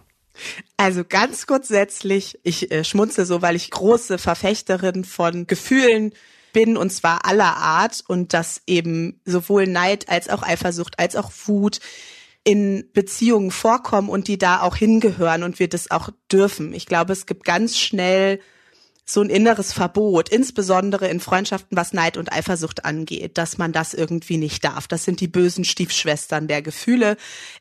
Also 0.77 1.03
ganz 1.07 1.47
grundsätzlich, 1.47 2.39
ich 2.43 2.71
äh, 2.71 2.83
schmunze 2.83 3.25
so, 3.25 3.41
weil 3.41 3.55
ich 3.55 3.71
große 3.71 4.17
Verfechterin 4.17 5.03
von 5.03 5.47
Gefühlen 5.47 6.13
bin 6.53 6.77
und 6.77 6.91
zwar 6.91 7.25
aller 7.25 7.57
Art 7.57 8.03
und 8.07 8.33
dass 8.33 8.61
eben 8.65 9.21
sowohl 9.25 9.67
Neid 9.67 10.09
als 10.09 10.29
auch 10.29 10.41
Eifersucht 10.41 10.97
als 10.97 11.15
auch 11.15 11.31
Wut 11.45 11.79
in 12.43 12.89
Beziehungen 12.93 13.51
vorkommen 13.51 14.09
und 14.09 14.27
die 14.27 14.37
da 14.37 14.61
auch 14.61 14.75
hingehören 14.75 15.43
und 15.43 15.59
wir 15.59 15.69
das 15.69 15.91
auch 15.91 16.09
dürfen. 16.31 16.73
Ich 16.73 16.85
glaube, 16.85 17.13
es 17.13 17.25
gibt 17.25 17.43
ganz 17.43 17.77
schnell 17.77 18.39
so 19.11 19.21
ein 19.21 19.31
inneres 19.31 19.73
Verbot, 19.73 20.29
insbesondere 20.29 21.07
in 21.07 21.19
Freundschaften, 21.19 21.75
was 21.75 21.93
Neid 21.93 22.15
und 22.15 22.31
Eifersucht 22.31 22.85
angeht, 22.85 23.39
dass 23.39 23.57
man 23.57 23.71
das 23.71 23.95
irgendwie 23.95 24.37
nicht 24.37 24.63
darf. 24.63 24.87
Das 24.87 25.03
sind 25.03 25.19
die 25.19 25.27
bösen 25.27 25.65
Stiefschwestern 25.65 26.47
der 26.47 26.61
Gefühle. 26.61 27.17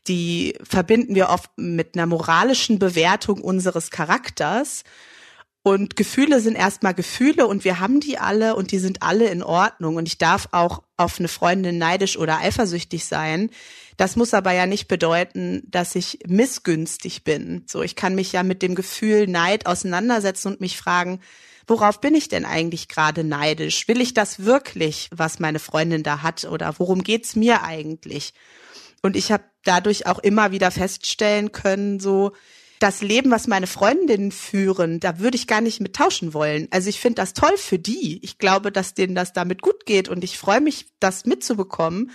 Die 0.09 0.55
verbinden 0.63 1.15
wir 1.15 1.31
oft 1.31 1.51
mit 1.57 1.95
einer 1.95 2.05
moralischen 2.05 2.79
Bewertung 2.79 3.41
unseres 3.41 3.91
Charakters. 3.91 4.85
Und 5.63 5.97
Gefühle 5.97 6.41
sind 6.41 6.55
erstmal 6.55 6.93
Gefühle 6.93 7.47
und 7.47 7.65
wir 7.65 7.81
haben 7.81 8.01
die 8.01 8.19
alle 8.19 8.55
und 8.55 8.71
die 8.71 8.79
sind 8.79 9.03
alle 9.03 9.29
in 9.29 9.43
Ordnung. 9.43 9.97
Und 9.97 10.07
ich 10.07 10.19
darf 10.19 10.49
auch 10.53 10.83
auf 10.99 11.19
eine 11.19 11.29
Freundin 11.29 11.79
neidisch 11.79 12.19
oder 12.19 12.41
eifersüchtig 12.41 13.07
sein. 13.07 13.49
Das 13.99 14.15
muss 14.15 14.33
aber 14.33 14.53
ja 14.53 14.67
nicht 14.67 14.87
bedeuten, 14.87 15.61
dass 15.67 15.97
ich 15.97 16.21
missgünstig 16.29 17.25
bin. 17.25 17.65
So, 17.67 17.83
ich 17.83 17.97
kann 17.97 18.15
mich 18.15 18.31
ja 18.31 18.45
mit 18.45 18.63
dem 18.63 18.77
Gefühl 18.77 19.27
Neid 19.27 19.67
auseinandersetzen 19.67 20.53
und 20.53 20.61
mich 20.61 20.77
fragen, 20.77 21.21
worauf 21.67 22.01
bin 22.01 22.15
ich 22.15 22.29
denn 22.29 22.45
eigentlich 22.45 22.87
gerade 22.87 23.25
neidisch? 23.25 23.89
Will 23.89 24.01
ich 24.01 24.15
das 24.15 24.45
wirklich, 24.45 25.11
was 25.13 25.41
meine 25.41 25.59
Freundin 25.59 26.05
da 26.05 26.23
hat 26.23 26.45
oder 26.45 26.79
worum 26.79 27.03
geht's 27.03 27.35
mir 27.35 27.65
eigentlich? 27.65 28.35
Und 29.03 29.17
ich 29.17 29.33
habe 29.33 29.43
dadurch 29.65 30.07
auch 30.07 30.21
immer 30.21 30.53
wieder 30.53 30.71
feststellen 30.71 31.51
können, 31.51 31.99
so 31.99 32.31
das 32.79 33.03
Leben, 33.03 33.33
was 33.33 33.49
meine 33.49 33.67
Freundinnen 33.67 34.31
führen, 34.31 35.01
da 35.01 35.19
würde 35.19 35.37
ich 35.37 35.49
gar 35.49 35.61
nicht 35.61 35.81
mit 35.81 35.97
tauschen 35.97 36.35
wollen. 36.35 36.69
Also 36.71 36.89
ich 36.89 37.01
finde 37.01 37.17
das 37.17 37.35
toll 37.35 37.57
für 37.57 37.81
die. 37.81 38.21
Ich 38.23 38.39
glaube, 38.39 38.71
dass 38.71 38.95
denen 38.95 39.17
das 39.17 39.33
damit 39.33 39.61
gut 39.61 39.87
geht 39.87 40.09
und 40.09 40.23
ich 40.23 40.39
freue 40.39 40.61
mich, 40.61 40.87
das 41.01 41.27
mitzubekommen 41.27 42.13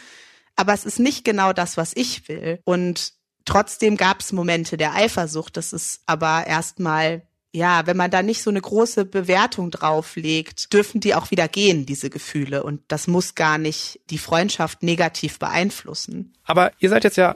aber 0.55 0.73
es 0.73 0.85
ist 0.85 0.99
nicht 0.99 1.25
genau 1.25 1.53
das, 1.53 1.77
was 1.77 1.93
ich 1.95 2.27
will. 2.27 2.59
Und 2.63 3.13
trotzdem 3.45 3.97
gab 3.97 4.21
es 4.21 4.31
Momente 4.31 4.77
der 4.77 4.93
Eifersucht. 4.93 5.57
Das 5.57 5.73
ist 5.73 6.01
aber 6.05 6.45
erstmal 6.47 7.23
ja, 7.55 7.85
wenn 7.85 7.95
man 7.95 8.09
da 8.09 8.23
nicht 8.23 8.41
so 8.41 8.49
eine 8.49 8.61
große 8.61 9.05
Bewertung 9.05 9.69
drauflegt, 9.69 10.73
dürfen 10.73 10.99
die 10.99 11.13
auch 11.13 11.29
wieder 11.29 11.47
gehen, 11.47 11.85
diese 11.85 12.09
Gefühle. 12.09 12.63
Und 12.63 12.81
das 12.87 13.07
muss 13.07 13.35
gar 13.35 13.59
nicht 13.59 13.99
die 14.09 14.17
Freundschaft 14.17 14.81
negativ 14.81 15.37
beeinflussen. 15.37 16.33
Aber 16.45 16.71
ihr 16.79 16.89
seid 16.89 17.03
jetzt 17.03 17.17
ja 17.17 17.35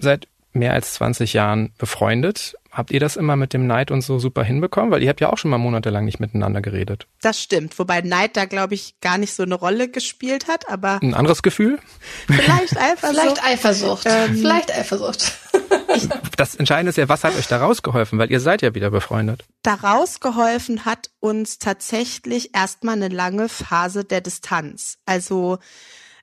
seit 0.00 0.26
mehr 0.52 0.72
als 0.72 0.94
20 0.94 1.32
Jahren 1.32 1.72
befreundet. 1.78 2.56
Habt 2.72 2.90
ihr 2.90 3.00
das 3.00 3.16
immer 3.16 3.36
mit 3.36 3.52
dem 3.52 3.66
Neid 3.66 3.90
und 3.90 4.00
so 4.00 4.18
super 4.18 4.42
hinbekommen? 4.42 4.90
Weil 4.90 5.02
ihr 5.02 5.10
habt 5.10 5.20
ja 5.20 5.30
auch 5.30 5.36
schon 5.36 5.50
mal 5.50 5.58
monatelang 5.58 6.06
nicht 6.06 6.20
miteinander 6.20 6.62
geredet. 6.62 7.06
Das 7.20 7.38
stimmt, 7.38 7.78
wobei 7.78 8.00
Neid 8.00 8.34
da, 8.34 8.46
glaube 8.46 8.72
ich, 8.72 8.98
gar 9.02 9.18
nicht 9.18 9.34
so 9.34 9.42
eine 9.42 9.56
Rolle 9.56 9.90
gespielt 9.90 10.48
hat, 10.48 10.70
aber. 10.70 10.98
Ein 11.02 11.12
anderes 11.12 11.42
Gefühl? 11.42 11.78
Vielleicht 12.26 12.78
Eifersucht. 12.78 13.14
Vielleicht 13.14 13.44
Eifersucht. 13.44 14.06
Ähm, 14.06 14.36
Vielleicht 14.36 14.74
Eifersucht. 14.74 15.34
das 16.38 16.54
Entscheidende 16.54 16.88
ist 16.88 16.96
ja, 16.96 17.10
was 17.10 17.24
hat 17.24 17.36
euch 17.36 17.46
da 17.46 17.58
rausgeholfen? 17.58 18.18
Weil 18.18 18.32
ihr 18.32 18.40
seid 18.40 18.62
ja 18.62 18.74
wieder 18.74 18.90
befreundet. 18.90 19.44
Da 19.62 19.74
rausgeholfen 19.74 20.86
hat 20.86 21.10
uns 21.20 21.58
tatsächlich 21.58 22.54
erstmal 22.54 22.94
eine 22.94 23.08
lange 23.08 23.50
Phase 23.50 24.02
der 24.02 24.22
Distanz. 24.22 24.96
Also, 25.04 25.58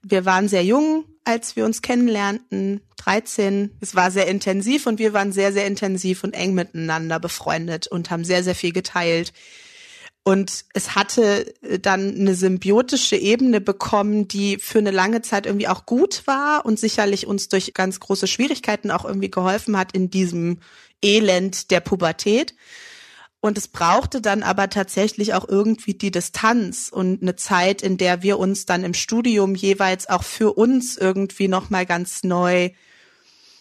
wir 0.01 0.25
waren 0.25 0.48
sehr 0.48 0.63
jung, 0.63 1.06
als 1.24 1.56
wir 1.56 1.66
uns 1.66 1.82
kennenlernten, 1.82 2.82
13. 2.98 3.78
Es 3.82 3.96
war 3.96 4.12
sehr 4.12 4.28
intensiv 4.28 4.86
und 4.86 5.00
wir 5.00 5.14
waren 5.14 5.32
sehr, 5.32 5.54
sehr 5.54 5.68
intensiv 5.68 6.24
und 6.24 6.34
eng 6.34 6.54
miteinander 6.54 7.20
befreundet 7.20 7.88
und 7.88 8.12
haben 8.12 8.24
sehr, 8.24 8.44
sehr 8.44 8.56
viel 8.56 8.74
geteilt. 8.74 9.34
Und 10.24 10.66
es 10.74 10.96
hatte 10.96 11.54
dann 11.82 12.16
eine 12.16 12.36
symbiotische 12.36 13.16
Ebene 13.16 13.62
bekommen, 13.62 14.28
die 14.28 14.58
für 14.58 14.80
eine 14.80 14.92
lange 14.92 15.22
Zeit 15.22 15.46
irgendwie 15.46 15.68
auch 15.68 15.86
gut 15.86 16.24
war 16.26 16.66
und 16.66 16.80
sicherlich 16.80 17.26
uns 17.26 17.50
durch 17.50 17.74
ganz 17.74 18.00
große 18.00 18.28
Schwierigkeiten 18.28 18.92
auch 18.92 19.06
irgendwie 19.06 19.32
geholfen 19.32 19.78
hat 19.78 19.94
in 19.94 20.12
diesem 20.12 20.60
Elend 21.02 21.72
der 21.72 21.80
Pubertät. 21.80 22.54
Und 23.41 23.58
es 23.58 23.69
brauchte 23.69 24.22
dann 24.22 24.43
aber 24.43 24.69
tatsächlich 24.69 25.34
auch 25.34 25.48
irgendwie 25.48 25.93
die 25.93 26.12
Distanz 26.12 26.89
und 26.91 27.22
eine 27.22 27.38
Zeit, 27.38 27.81
in 27.81 27.98
der 27.98 28.22
wir 28.22 28.38
uns 28.38 28.65
dann 28.65 28.84
im 28.84 28.93
Studium 28.93 29.55
jeweils 29.55 30.10
auch 30.10 30.24
für 30.24 30.53
uns 30.53 30.98
irgendwie 30.98 31.48
nochmal 31.48 31.86
ganz 31.86 32.24
neu 32.24 32.72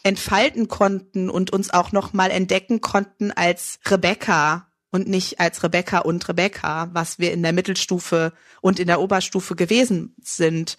entfalten 0.03 0.69
konnten 0.69 1.31
und 1.31 1.53
uns 1.53 1.71
auch 1.71 1.93
nochmal 1.93 2.31
entdecken 2.31 2.81
konnten 2.81 3.31
als 3.31 3.79
Rebecca 3.87 4.67
und 4.91 5.07
nicht 5.07 5.39
als 5.39 5.63
Rebecca 5.63 5.99
und 5.99 6.29
Rebecca, 6.29 6.91
was 6.93 7.19
wir 7.19 7.33
in 7.33 7.43
der 7.43 7.53
Mittelstufe 7.53 8.33
und 8.61 8.81
in 8.81 8.87
der 8.87 9.01
Oberstufe 9.01 9.55
gewesen 9.55 10.15
sind. 10.23 10.77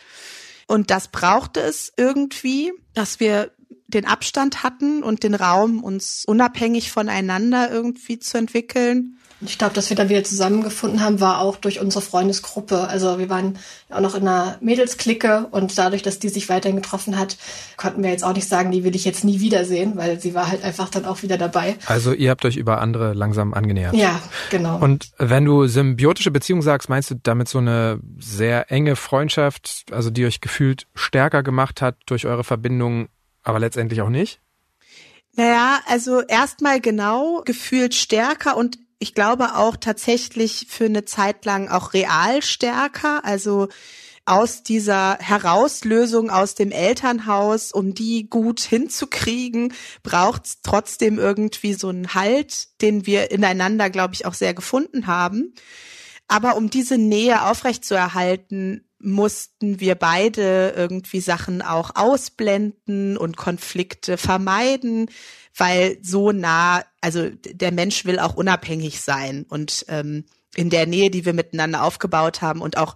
Und 0.68 0.90
das 0.90 1.08
brauchte 1.08 1.62
es 1.62 1.94
irgendwie, 1.96 2.74
dass 2.94 3.20
wir 3.20 3.52
den 3.90 4.06
Abstand 4.06 4.64
hatten 4.64 5.04
und 5.04 5.24
den 5.24 5.36
Raum, 5.36 5.84
uns 5.84 6.24
unabhängig 6.26 6.92
voneinander 6.92 7.72
irgendwie 7.72 8.20
zu 8.20 8.38
entwickeln. 8.38 9.18
Ich 9.42 9.58
glaube, 9.58 9.74
dass 9.74 9.90
wir 9.90 9.96
dann 9.96 10.10
wieder 10.10 10.24
zusammengefunden 10.24 11.02
haben, 11.02 11.22
war 11.22 11.40
auch 11.40 11.56
durch 11.56 11.80
unsere 11.80 12.04
Freundesgruppe. 12.04 12.90
Also 12.90 13.20
wir 13.20 13.30
waren 13.30 13.58
auch 13.90 14.02
noch 14.02 14.16
in 14.16 14.28
einer 14.28 14.58
Mädelsklicke 14.60 15.48
und 15.52 15.78
dadurch, 15.78 16.02
dass 16.02 16.20
die 16.20 16.28
sich 16.28 16.50
weiterhin 16.50 16.76
getroffen 16.76 17.18
hat, 17.18 17.38
konnten 17.78 18.04
wir 18.04 18.10
jetzt 18.10 18.26
auch 18.26 18.34
nicht 18.34 18.50
sagen, 18.50 18.72
die 18.72 18.84
will 18.84 18.96
ich 18.96 19.06
jetzt 19.06 19.24
nie 19.24 19.40
wiedersehen, 19.40 19.94
weil 19.96 20.20
sie 20.20 20.34
war 20.34 20.50
halt 20.50 20.64
einfach 20.64 20.90
dann 20.90 21.06
auch 21.06 21.24
wieder 21.24 21.38
dabei. 21.38 21.78
Also 21.86 22.12
ihr 22.12 22.32
habt 22.32 22.44
euch 22.44 22.58
über 22.58 22.82
andere 22.82 23.14
langsam 23.14 23.54
angenähert. 23.54 23.96
Ja, 23.96 24.20
genau. 24.50 24.78
Und 24.78 25.12
wenn 25.18 25.46
du 25.46 25.68
symbiotische 25.68 26.32
Beziehung 26.32 26.62
sagst, 26.62 26.90
meinst 26.90 27.12
du 27.12 27.16
damit 27.16 27.48
so 27.48 27.60
eine 27.60 28.02
sehr 28.20 28.70
enge 28.72 28.98
Freundschaft, 28.98 29.86
also 29.92 30.10
die 30.10 30.26
euch 30.26 30.42
gefühlt 30.42 30.86
stärker 30.96 31.44
gemacht 31.44 31.82
hat 31.82 31.96
durch 32.08 32.26
eure 32.26 32.44
Verbindung 32.44 33.08
aber 33.50 33.60
letztendlich 33.60 34.02
auch 34.02 34.10
nicht? 34.10 34.40
Naja, 35.34 35.80
also 35.88 36.22
erstmal 36.22 36.82
genau 36.82 37.42
gefühlt 37.46 37.96
stärker 37.96 38.58
und 38.58 38.78
ich 39.00 39.14
glaube 39.14 39.56
auch 39.56 39.78
tatsächlich 39.78 40.68
für 40.70 40.86
eine 40.86 41.06
Zeit 41.06 41.46
lang 41.46 41.70
auch 41.70 41.94
real 41.94 42.42
stärker. 42.42 43.24
Also 43.24 43.70
aus 44.26 44.62
dieser 44.62 45.18
Herauslösung 45.20 46.30
aus 46.30 46.54
dem 46.54 46.72
Elternhaus, 46.72 47.72
um 47.72 47.96
die 47.96 48.30
gut 48.30 48.60
hinzukriegen, 48.60 49.74
braucht 50.04 50.46
es 50.46 50.62
trotzdem 50.62 51.18
irgendwie 51.18 51.74
so 51.74 51.88
einen 51.88 52.14
Halt, 52.14 52.80
den 52.82 53.06
wir 53.06 53.32
ineinander, 53.32 53.90
glaube 53.90 54.14
ich, 54.14 54.26
auch 54.26 54.36
sehr 54.36 54.54
gefunden 54.54 55.08
haben. 55.08 55.54
Aber 56.28 56.58
um 56.58 56.70
diese 56.70 56.98
Nähe 56.98 57.48
aufrechtzuerhalten, 57.50 58.89
mussten 59.00 59.80
wir 59.80 59.96
beide 59.96 60.74
irgendwie 60.76 61.22
Sachen 61.22 61.62
auch 61.62 61.92
ausblenden 61.96 63.18
und 63.18 63.38
Konflikte 63.38 64.18
vermeiden, 64.18 65.10
weil 65.56 65.98
so 66.02 66.32
nah, 66.32 66.84
also 67.02 67.30
der 67.30 67.72
Mensch 67.72 68.06
will 68.06 68.20
auch 68.20 68.36
unabhängig 68.36 69.02
sein 69.02 69.46
und 69.50 69.86
ähm, 69.88 70.26
in 70.56 70.70
der 70.70 70.88
Nähe, 70.88 71.10
die 71.10 71.26
wir 71.26 71.34
miteinander 71.34 71.84
aufgebaut 71.84 72.42
haben 72.42 72.62
und 72.62 72.78
auch 72.78 72.96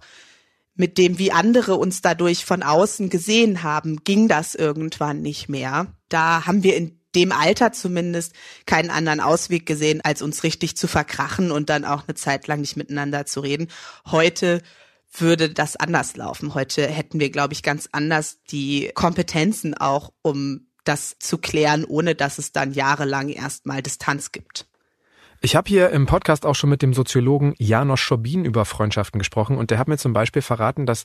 mit 0.74 0.98
dem, 0.98 1.18
wie 1.18 1.32
andere 1.32 1.76
uns 1.76 2.02
dadurch 2.02 2.44
von 2.44 2.62
außen 2.62 3.08
gesehen 3.08 3.62
haben, 3.62 4.02
ging 4.02 4.28
das 4.28 4.54
irgendwann 4.54 5.22
nicht 5.22 5.48
mehr. 5.48 5.86
Da 6.08 6.46
haben 6.46 6.64
wir 6.64 6.76
in 6.76 7.00
dem 7.14 7.30
Alter 7.30 7.72
zumindest 7.72 8.32
keinen 8.66 8.90
anderen 8.90 9.20
Ausweg 9.20 9.66
gesehen, 9.66 10.00
als 10.02 10.20
uns 10.20 10.42
richtig 10.42 10.76
zu 10.76 10.88
verkrachen 10.88 11.52
und 11.52 11.70
dann 11.70 11.84
auch 11.84 12.08
eine 12.08 12.16
Zeit 12.16 12.48
lang 12.48 12.60
nicht 12.60 12.76
miteinander 12.76 13.24
zu 13.24 13.40
reden. 13.40 13.68
Heute 14.10 14.62
würde 15.20 15.50
das 15.50 15.76
anders 15.76 16.16
laufen. 16.16 16.54
Heute 16.54 16.86
hätten 16.86 17.20
wir, 17.20 17.30
glaube 17.30 17.52
ich, 17.54 17.62
ganz 17.62 17.88
anders 17.92 18.38
die 18.50 18.90
Kompetenzen 18.94 19.74
auch, 19.74 20.12
um 20.22 20.66
das 20.84 21.16
zu 21.18 21.38
klären, 21.38 21.84
ohne 21.84 22.14
dass 22.14 22.38
es 22.38 22.52
dann 22.52 22.72
jahrelang 22.72 23.28
erstmal 23.28 23.82
Distanz 23.82 24.32
gibt. 24.32 24.66
Ich 25.40 25.56
habe 25.56 25.68
hier 25.68 25.90
im 25.90 26.06
Podcast 26.06 26.46
auch 26.46 26.54
schon 26.54 26.70
mit 26.70 26.80
dem 26.80 26.94
Soziologen 26.94 27.54
Janos 27.58 28.00
Schobin 28.00 28.44
über 28.44 28.64
Freundschaften 28.64 29.18
gesprochen 29.18 29.58
und 29.58 29.70
der 29.70 29.78
hat 29.78 29.88
mir 29.88 29.98
zum 29.98 30.14
Beispiel 30.14 30.40
verraten, 30.40 30.86
dass 30.86 31.04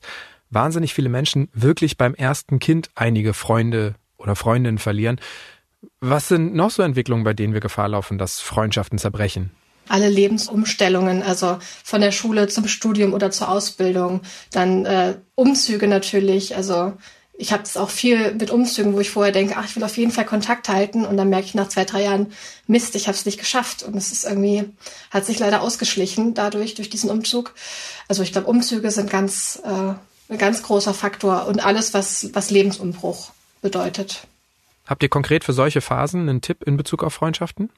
wahnsinnig 0.49 0.93
viele 0.93 1.09
Menschen 1.09 1.49
wirklich 1.53 1.97
beim 1.97 2.13
ersten 2.13 2.59
Kind 2.59 2.89
einige 2.95 3.33
Freunde 3.33 3.95
oder 4.17 4.35
Freundinnen 4.35 4.77
verlieren. 4.77 5.19
Was 5.99 6.27
sind 6.27 6.55
noch 6.55 6.71
so 6.71 6.83
Entwicklungen, 6.83 7.23
bei 7.23 7.33
denen 7.33 7.53
wir 7.53 7.61
Gefahr 7.61 7.89
laufen, 7.89 8.17
dass 8.17 8.39
Freundschaften 8.39 8.97
zerbrechen? 8.97 9.51
Alle 9.89 10.09
Lebensumstellungen, 10.09 11.23
also 11.23 11.57
von 11.83 12.01
der 12.01 12.11
Schule 12.11 12.47
zum 12.47 12.67
Studium 12.67 13.13
oder 13.13 13.31
zur 13.31 13.49
Ausbildung, 13.49 14.21
dann 14.51 14.85
äh, 14.85 15.15
Umzüge 15.35 15.87
natürlich, 15.87 16.55
also 16.55 16.93
ich 17.41 17.53
habe 17.53 17.63
es 17.63 17.77
auch 17.77 17.89
viel 17.89 18.33
mit 18.33 18.51
Umzügen, 18.51 18.93
wo 18.93 18.99
ich 18.99 19.11
vorher 19.11 19.31
denke, 19.31 19.55
ach, 19.57 19.63
ich 19.63 19.75
will 19.77 19.83
auf 19.85 19.95
jeden 19.95 20.11
Fall 20.11 20.25
Kontakt 20.25 20.67
halten 20.67 21.05
und 21.05 21.15
dann 21.15 21.29
merke 21.29 21.45
ich 21.45 21.55
nach 21.55 21.69
zwei, 21.69 21.85
drei 21.85 22.03
Jahren, 22.03 22.33
Mist, 22.67 22.95
ich 22.95 23.07
habe 23.07 23.15
es 23.15 23.25
nicht 23.25 23.39
geschafft 23.39 23.81
und 23.81 23.95
es 23.95 24.11
ist 24.11 24.25
irgendwie, 24.25 24.65
hat 25.09 25.25
sich 25.25 25.39
leider 25.39 25.61
ausgeschlichen 25.61 26.33
dadurch, 26.33 26.75
durch 26.75 26.89
diesen 26.89 27.09
Umzug. 27.09 27.55
Also 28.09 28.23
ich 28.23 28.33
glaube, 28.33 28.47
Umzüge 28.47 28.91
sind 28.91 29.09
ganz, 29.09 29.61
äh, 29.63 29.69
ein 29.69 30.37
ganz 30.37 30.61
großer 30.63 30.93
Faktor 30.93 31.47
und 31.47 31.65
alles, 31.65 31.93
was, 31.93 32.29
was 32.33 32.51
Lebensumbruch 32.51 33.31
bedeutet. 33.61 34.27
Habt 34.85 35.01
ihr 35.01 35.09
konkret 35.09 35.45
für 35.45 35.53
solche 35.53 35.79
Phasen 35.79 36.27
einen 36.27 36.41
Tipp 36.41 36.63
in 36.63 36.75
Bezug 36.75 37.05
auf 37.05 37.13
Freundschaften? 37.13 37.69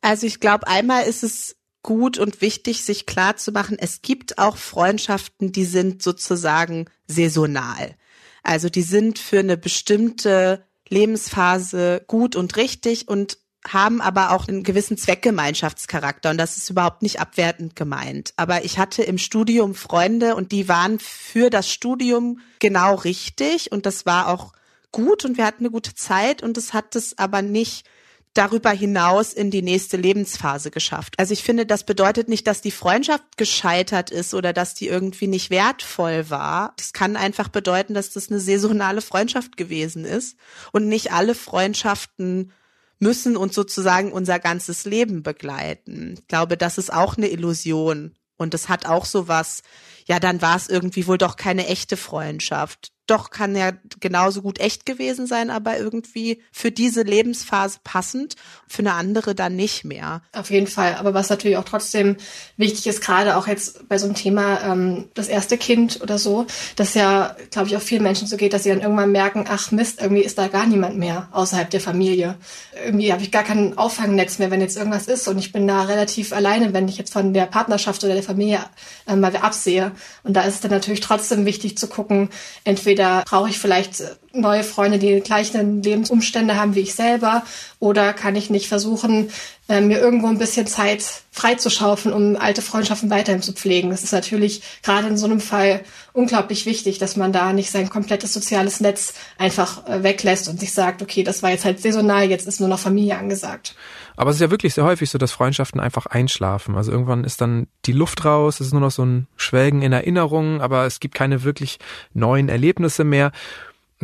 Also 0.00 0.26
ich 0.26 0.40
glaube, 0.40 0.66
einmal 0.68 1.04
ist 1.04 1.22
es 1.22 1.56
gut 1.82 2.18
und 2.18 2.40
wichtig, 2.40 2.84
sich 2.84 3.06
klar 3.06 3.36
zu 3.36 3.52
machen, 3.52 3.76
es 3.78 4.02
gibt 4.02 4.38
auch 4.38 4.56
Freundschaften, 4.56 5.52
die 5.52 5.64
sind 5.64 6.02
sozusagen 6.02 6.86
saisonal. 7.06 7.96
Also 8.42 8.68
die 8.68 8.82
sind 8.82 9.18
für 9.18 9.38
eine 9.38 9.56
bestimmte 9.56 10.64
Lebensphase 10.88 12.04
gut 12.06 12.36
und 12.36 12.56
richtig 12.56 13.08
und 13.08 13.38
haben 13.66 14.00
aber 14.00 14.30
auch 14.30 14.46
einen 14.46 14.62
gewissen 14.62 14.96
Zweckgemeinschaftscharakter 14.96 16.30
und 16.30 16.38
das 16.38 16.56
ist 16.56 16.70
überhaupt 16.70 17.02
nicht 17.02 17.20
abwertend 17.20 17.74
gemeint. 17.74 18.32
Aber 18.36 18.64
ich 18.64 18.78
hatte 18.78 19.02
im 19.02 19.18
Studium 19.18 19.74
Freunde 19.74 20.36
und 20.36 20.52
die 20.52 20.68
waren 20.68 20.98
für 20.98 21.50
das 21.50 21.70
Studium 21.70 22.40
genau 22.58 22.94
richtig 22.94 23.72
und 23.72 23.86
das 23.86 24.06
war 24.06 24.28
auch 24.28 24.52
gut 24.92 25.24
und 25.24 25.36
wir 25.36 25.44
hatten 25.44 25.64
eine 25.64 25.70
gute 25.70 25.94
Zeit 25.94 26.42
und 26.42 26.56
es 26.56 26.72
hat 26.72 26.96
es 26.96 27.18
aber 27.18 27.42
nicht 27.42 27.88
darüber 28.36 28.70
hinaus 28.70 29.32
in 29.32 29.50
die 29.50 29.62
nächste 29.62 29.96
Lebensphase 29.96 30.70
geschafft. 30.70 31.14
Also 31.18 31.32
ich 31.32 31.42
finde, 31.42 31.66
das 31.66 31.84
bedeutet 31.84 32.28
nicht, 32.28 32.46
dass 32.46 32.60
die 32.60 32.70
Freundschaft 32.70 33.36
gescheitert 33.36 34.10
ist 34.10 34.34
oder 34.34 34.52
dass 34.52 34.74
die 34.74 34.88
irgendwie 34.88 35.26
nicht 35.26 35.50
wertvoll 35.50 36.30
war. 36.30 36.74
Das 36.76 36.92
kann 36.92 37.16
einfach 37.16 37.48
bedeuten, 37.48 37.94
dass 37.94 38.10
das 38.10 38.30
eine 38.30 38.40
saisonale 38.40 39.00
Freundschaft 39.00 39.56
gewesen 39.56 40.04
ist 40.04 40.36
und 40.72 40.88
nicht 40.88 41.12
alle 41.12 41.34
Freundschaften 41.34 42.52
müssen 42.98 43.36
uns 43.36 43.54
sozusagen 43.54 44.12
unser 44.12 44.38
ganzes 44.38 44.84
Leben 44.84 45.22
begleiten. 45.22 46.14
Ich 46.18 46.28
glaube, 46.28 46.56
das 46.56 46.78
ist 46.78 46.92
auch 46.92 47.16
eine 47.16 47.28
Illusion 47.28 48.14
und 48.36 48.54
das 48.54 48.68
hat 48.68 48.86
auch 48.86 49.04
so 49.04 49.28
was, 49.28 49.62
ja, 50.06 50.18
dann 50.20 50.40
war 50.42 50.56
es 50.56 50.68
irgendwie 50.68 51.06
wohl 51.06 51.18
doch 51.18 51.36
keine 51.36 51.66
echte 51.66 51.96
Freundschaft 51.96 52.92
doch 53.06 53.30
kann 53.30 53.54
ja 53.56 53.72
genauso 54.00 54.42
gut 54.42 54.60
echt 54.60 54.84
gewesen 54.84 55.26
sein, 55.26 55.50
aber 55.50 55.78
irgendwie 55.78 56.42
für 56.52 56.70
diese 56.70 57.02
Lebensphase 57.02 57.78
passend, 57.84 58.36
für 58.66 58.80
eine 58.80 58.94
andere 58.94 59.34
dann 59.34 59.56
nicht 59.56 59.84
mehr. 59.84 60.22
Auf 60.32 60.50
jeden 60.50 60.66
Fall. 60.66 60.96
Aber 60.96 61.14
was 61.14 61.30
natürlich 61.30 61.56
auch 61.56 61.64
trotzdem 61.64 62.16
wichtig 62.56 62.86
ist, 62.86 63.00
gerade 63.00 63.36
auch 63.36 63.46
jetzt 63.46 63.88
bei 63.88 63.98
so 63.98 64.06
einem 64.06 64.14
Thema 64.14 64.60
ähm, 64.62 65.08
das 65.14 65.28
erste 65.28 65.56
Kind 65.56 66.00
oder 66.02 66.18
so, 66.18 66.46
dass 66.74 66.94
ja, 66.94 67.36
glaube 67.50 67.68
ich, 67.68 67.76
auch 67.76 67.82
vielen 67.82 68.02
Menschen 68.02 68.26
so 68.26 68.36
geht, 68.36 68.52
dass 68.52 68.64
sie 68.64 68.70
dann 68.70 68.80
irgendwann 68.80 69.12
merken, 69.12 69.44
ach 69.48 69.70
Mist, 69.70 70.00
irgendwie 70.00 70.22
ist 70.22 70.38
da 70.38 70.48
gar 70.48 70.66
niemand 70.66 70.98
mehr 70.98 71.28
außerhalb 71.32 71.70
der 71.70 71.80
Familie. 71.80 72.36
Irgendwie 72.84 73.12
habe 73.12 73.22
ich 73.22 73.30
gar 73.30 73.44
kein 73.44 73.78
Auffangnetz 73.78 74.38
mehr, 74.38 74.50
wenn 74.50 74.60
jetzt 74.60 74.76
irgendwas 74.76 75.06
ist 75.06 75.28
und 75.28 75.38
ich 75.38 75.52
bin 75.52 75.68
da 75.68 75.82
relativ 75.82 76.32
alleine, 76.32 76.72
wenn 76.72 76.88
ich 76.88 76.98
jetzt 76.98 77.12
von 77.12 77.32
der 77.32 77.46
Partnerschaft 77.46 78.02
oder 78.02 78.14
der 78.14 78.22
Familie 78.22 78.60
äh, 79.06 79.14
mal 79.14 79.34
absehe. 79.36 79.92
Und 80.24 80.34
da 80.34 80.42
ist 80.42 80.54
es 80.54 80.60
dann 80.60 80.70
natürlich 80.70 81.00
trotzdem 81.00 81.46
wichtig 81.46 81.78
zu 81.78 81.86
gucken, 81.86 82.30
entweder 82.64 82.95
Entweder 82.98 83.24
brauche 83.26 83.50
ich 83.50 83.58
vielleicht 83.58 84.02
neue 84.40 84.64
Freunde, 84.64 84.98
die 84.98 85.20
gleichen 85.20 85.82
Lebensumstände 85.82 86.56
haben 86.56 86.74
wie 86.74 86.80
ich 86.80 86.94
selber, 86.94 87.42
oder 87.78 88.12
kann 88.12 88.36
ich 88.36 88.48
nicht 88.48 88.68
versuchen, 88.68 89.30
äh, 89.68 89.80
mir 89.80 89.98
irgendwo 89.98 90.28
ein 90.28 90.38
bisschen 90.38 90.66
Zeit 90.66 91.04
freizuschaufeln, 91.32 92.14
um 92.14 92.36
alte 92.36 92.62
Freundschaften 92.62 93.10
weiterhin 93.10 93.42
zu 93.42 93.52
pflegen. 93.52 93.90
Das 93.90 94.02
ist 94.02 94.12
natürlich 94.12 94.62
gerade 94.82 95.08
in 95.08 95.18
so 95.18 95.26
einem 95.26 95.40
Fall 95.40 95.82
unglaublich 96.12 96.64
wichtig, 96.64 96.98
dass 96.98 97.16
man 97.16 97.32
da 97.32 97.52
nicht 97.52 97.70
sein 97.70 97.90
komplettes 97.90 98.32
soziales 98.32 98.80
Netz 98.80 99.14
einfach 99.36 99.86
äh, 99.86 100.02
weglässt 100.02 100.48
und 100.48 100.58
sich 100.60 100.72
sagt, 100.72 101.02
okay, 101.02 101.22
das 101.22 101.42
war 101.42 101.50
jetzt 101.50 101.64
halt 101.64 101.80
saisonal, 101.80 102.30
jetzt 102.30 102.46
ist 102.46 102.60
nur 102.60 102.68
noch 102.68 102.78
Familie 102.78 103.18
angesagt. 103.18 103.74
Aber 104.16 104.30
es 104.30 104.36
ist 104.36 104.42
ja 104.42 104.50
wirklich 104.50 104.72
sehr 104.72 104.84
häufig 104.84 105.10
so, 105.10 105.18
dass 105.18 105.32
Freundschaften 105.32 105.78
einfach 105.78 106.06
einschlafen. 106.06 106.74
Also 106.74 106.90
irgendwann 106.90 107.24
ist 107.24 107.40
dann 107.40 107.66
die 107.84 107.92
Luft 107.92 108.24
raus, 108.24 108.60
es 108.60 108.68
ist 108.68 108.72
nur 108.72 108.80
noch 108.80 108.90
so 108.90 109.04
ein 109.04 109.26
Schwelgen 109.36 109.82
in 109.82 109.92
Erinnerungen, 109.92 110.62
aber 110.62 110.86
es 110.86 111.00
gibt 111.00 111.14
keine 111.14 111.42
wirklich 111.44 111.78
neuen 112.14 112.48
Erlebnisse 112.48 113.04
mehr. 113.04 113.32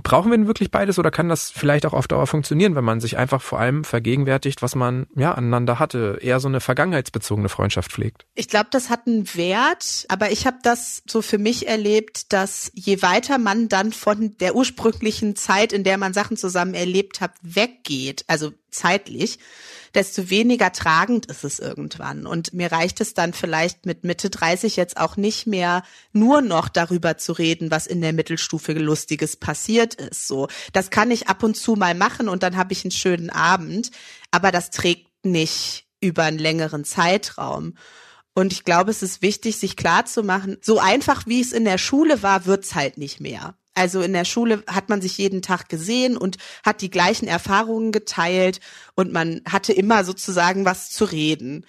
Brauchen 0.02 0.30
wir 0.30 0.38
denn 0.38 0.46
wirklich 0.46 0.70
beides 0.70 0.98
oder 0.98 1.10
kann 1.10 1.28
das 1.28 1.50
vielleicht 1.50 1.84
auch 1.84 1.92
auf 1.92 2.08
Dauer 2.08 2.26
funktionieren, 2.26 2.74
wenn 2.74 2.84
man 2.84 3.00
sich 3.00 3.18
einfach 3.18 3.42
vor 3.42 3.60
allem 3.60 3.84
vergegenwärtigt, 3.84 4.62
was 4.62 4.74
man 4.74 5.06
ja 5.14 5.32
aneinander 5.32 5.78
hatte, 5.78 6.18
eher 6.22 6.40
so 6.40 6.48
eine 6.48 6.60
vergangenheitsbezogene 6.60 7.50
Freundschaft 7.50 7.92
pflegt? 7.92 8.24
Ich 8.34 8.48
glaube, 8.48 8.68
das 8.70 8.88
hat 8.88 9.06
einen 9.06 9.34
Wert, 9.34 10.06
aber 10.08 10.30
ich 10.30 10.46
habe 10.46 10.56
das 10.62 11.02
so 11.06 11.20
für 11.20 11.36
mich 11.36 11.68
erlebt, 11.68 12.32
dass 12.32 12.72
je 12.74 13.02
weiter 13.02 13.36
man 13.36 13.68
dann 13.68 13.92
von 13.92 14.34
der 14.38 14.54
ursprünglichen 14.54 15.36
Zeit, 15.36 15.74
in 15.74 15.84
der 15.84 15.98
man 15.98 16.14
Sachen 16.14 16.38
zusammen 16.38 16.72
erlebt 16.72 17.20
hat, 17.20 17.32
weggeht, 17.42 18.24
also 18.28 18.52
zeitlich, 18.70 19.38
desto 19.94 20.30
weniger 20.30 20.72
tragend 20.72 21.26
ist 21.26 21.44
es 21.44 21.58
irgendwann. 21.58 22.26
Und 22.26 22.54
mir 22.54 22.72
reicht 22.72 23.00
es 23.00 23.14
dann 23.14 23.32
vielleicht 23.32 23.86
mit 23.86 24.04
Mitte 24.04 24.30
30 24.30 24.76
jetzt 24.76 24.96
auch 24.96 25.16
nicht 25.16 25.46
mehr 25.46 25.82
nur 26.12 26.40
noch 26.40 26.68
darüber 26.68 27.18
zu 27.18 27.32
reden, 27.32 27.70
was 27.70 27.86
in 27.86 28.00
der 28.00 28.12
Mittelstufe 28.12 28.72
Lustiges 28.72 29.36
passiert 29.36 29.94
ist. 29.94 30.26
So, 30.26 30.48
das 30.72 30.90
kann 30.90 31.10
ich 31.10 31.28
ab 31.28 31.42
und 31.42 31.56
zu 31.56 31.74
mal 31.74 31.94
machen 31.94 32.28
und 32.28 32.42
dann 32.42 32.56
habe 32.56 32.72
ich 32.72 32.84
einen 32.84 32.92
schönen 32.92 33.30
Abend, 33.30 33.90
aber 34.30 34.50
das 34.50 34.70
trägt 34.70 35.08
nicht 35.24 35.86
über 36.00 36.24
einen 36.24 36.38
längeren 36.38 36.84
Zeitraum. 36.84 37.74
Und 38.34 38.52
ich 38.52 38.64
glaube, 38.64 38.90
es 38.90 39.02
ist 39.02 39.20
wichtig, 39.20 39.58
sich 39.58 39.76
klar 39.76 40.06
zu 40.06 40.22
machen, 40.22 40.56
so 40.62 40.78
einfach 40.78 41.26
wie 41.26 41.40
es 41.40 41.52
in 41.52 41.64
der 41.64 41.78
Schule 41.78 42.22
war, 42.22 42.46
wird's 42.46 42.74
halt 42.74 42.96
nicht 42.96 43.20
mehr. 43.20 43.54
Also 43.74 44.02
in 44.02 44.12
der 44.12 44.24
Schule 44.24 44.62
hat 44.66 44.88
man 44.88 45.00
sich 45.00 45.16
jeden 45.16 45.40
Tag 45.40 45.68
gesehen 45.68 46.16
und 46.16 46.36
hat 46.64 46.82
die 46.82 46.90
gleichen 46.90 47.26
Erfahrungen 47.26 47.90
geteilt 47.90 48.60
und 48.94 49.12
man 49.12 49.40
hatte 49.50 49.72
immer 49.72 50.04
sozusagen 50.04 50.64
was 50.64 50.90
zu 50.90 51.04
reden. 51.04 51.64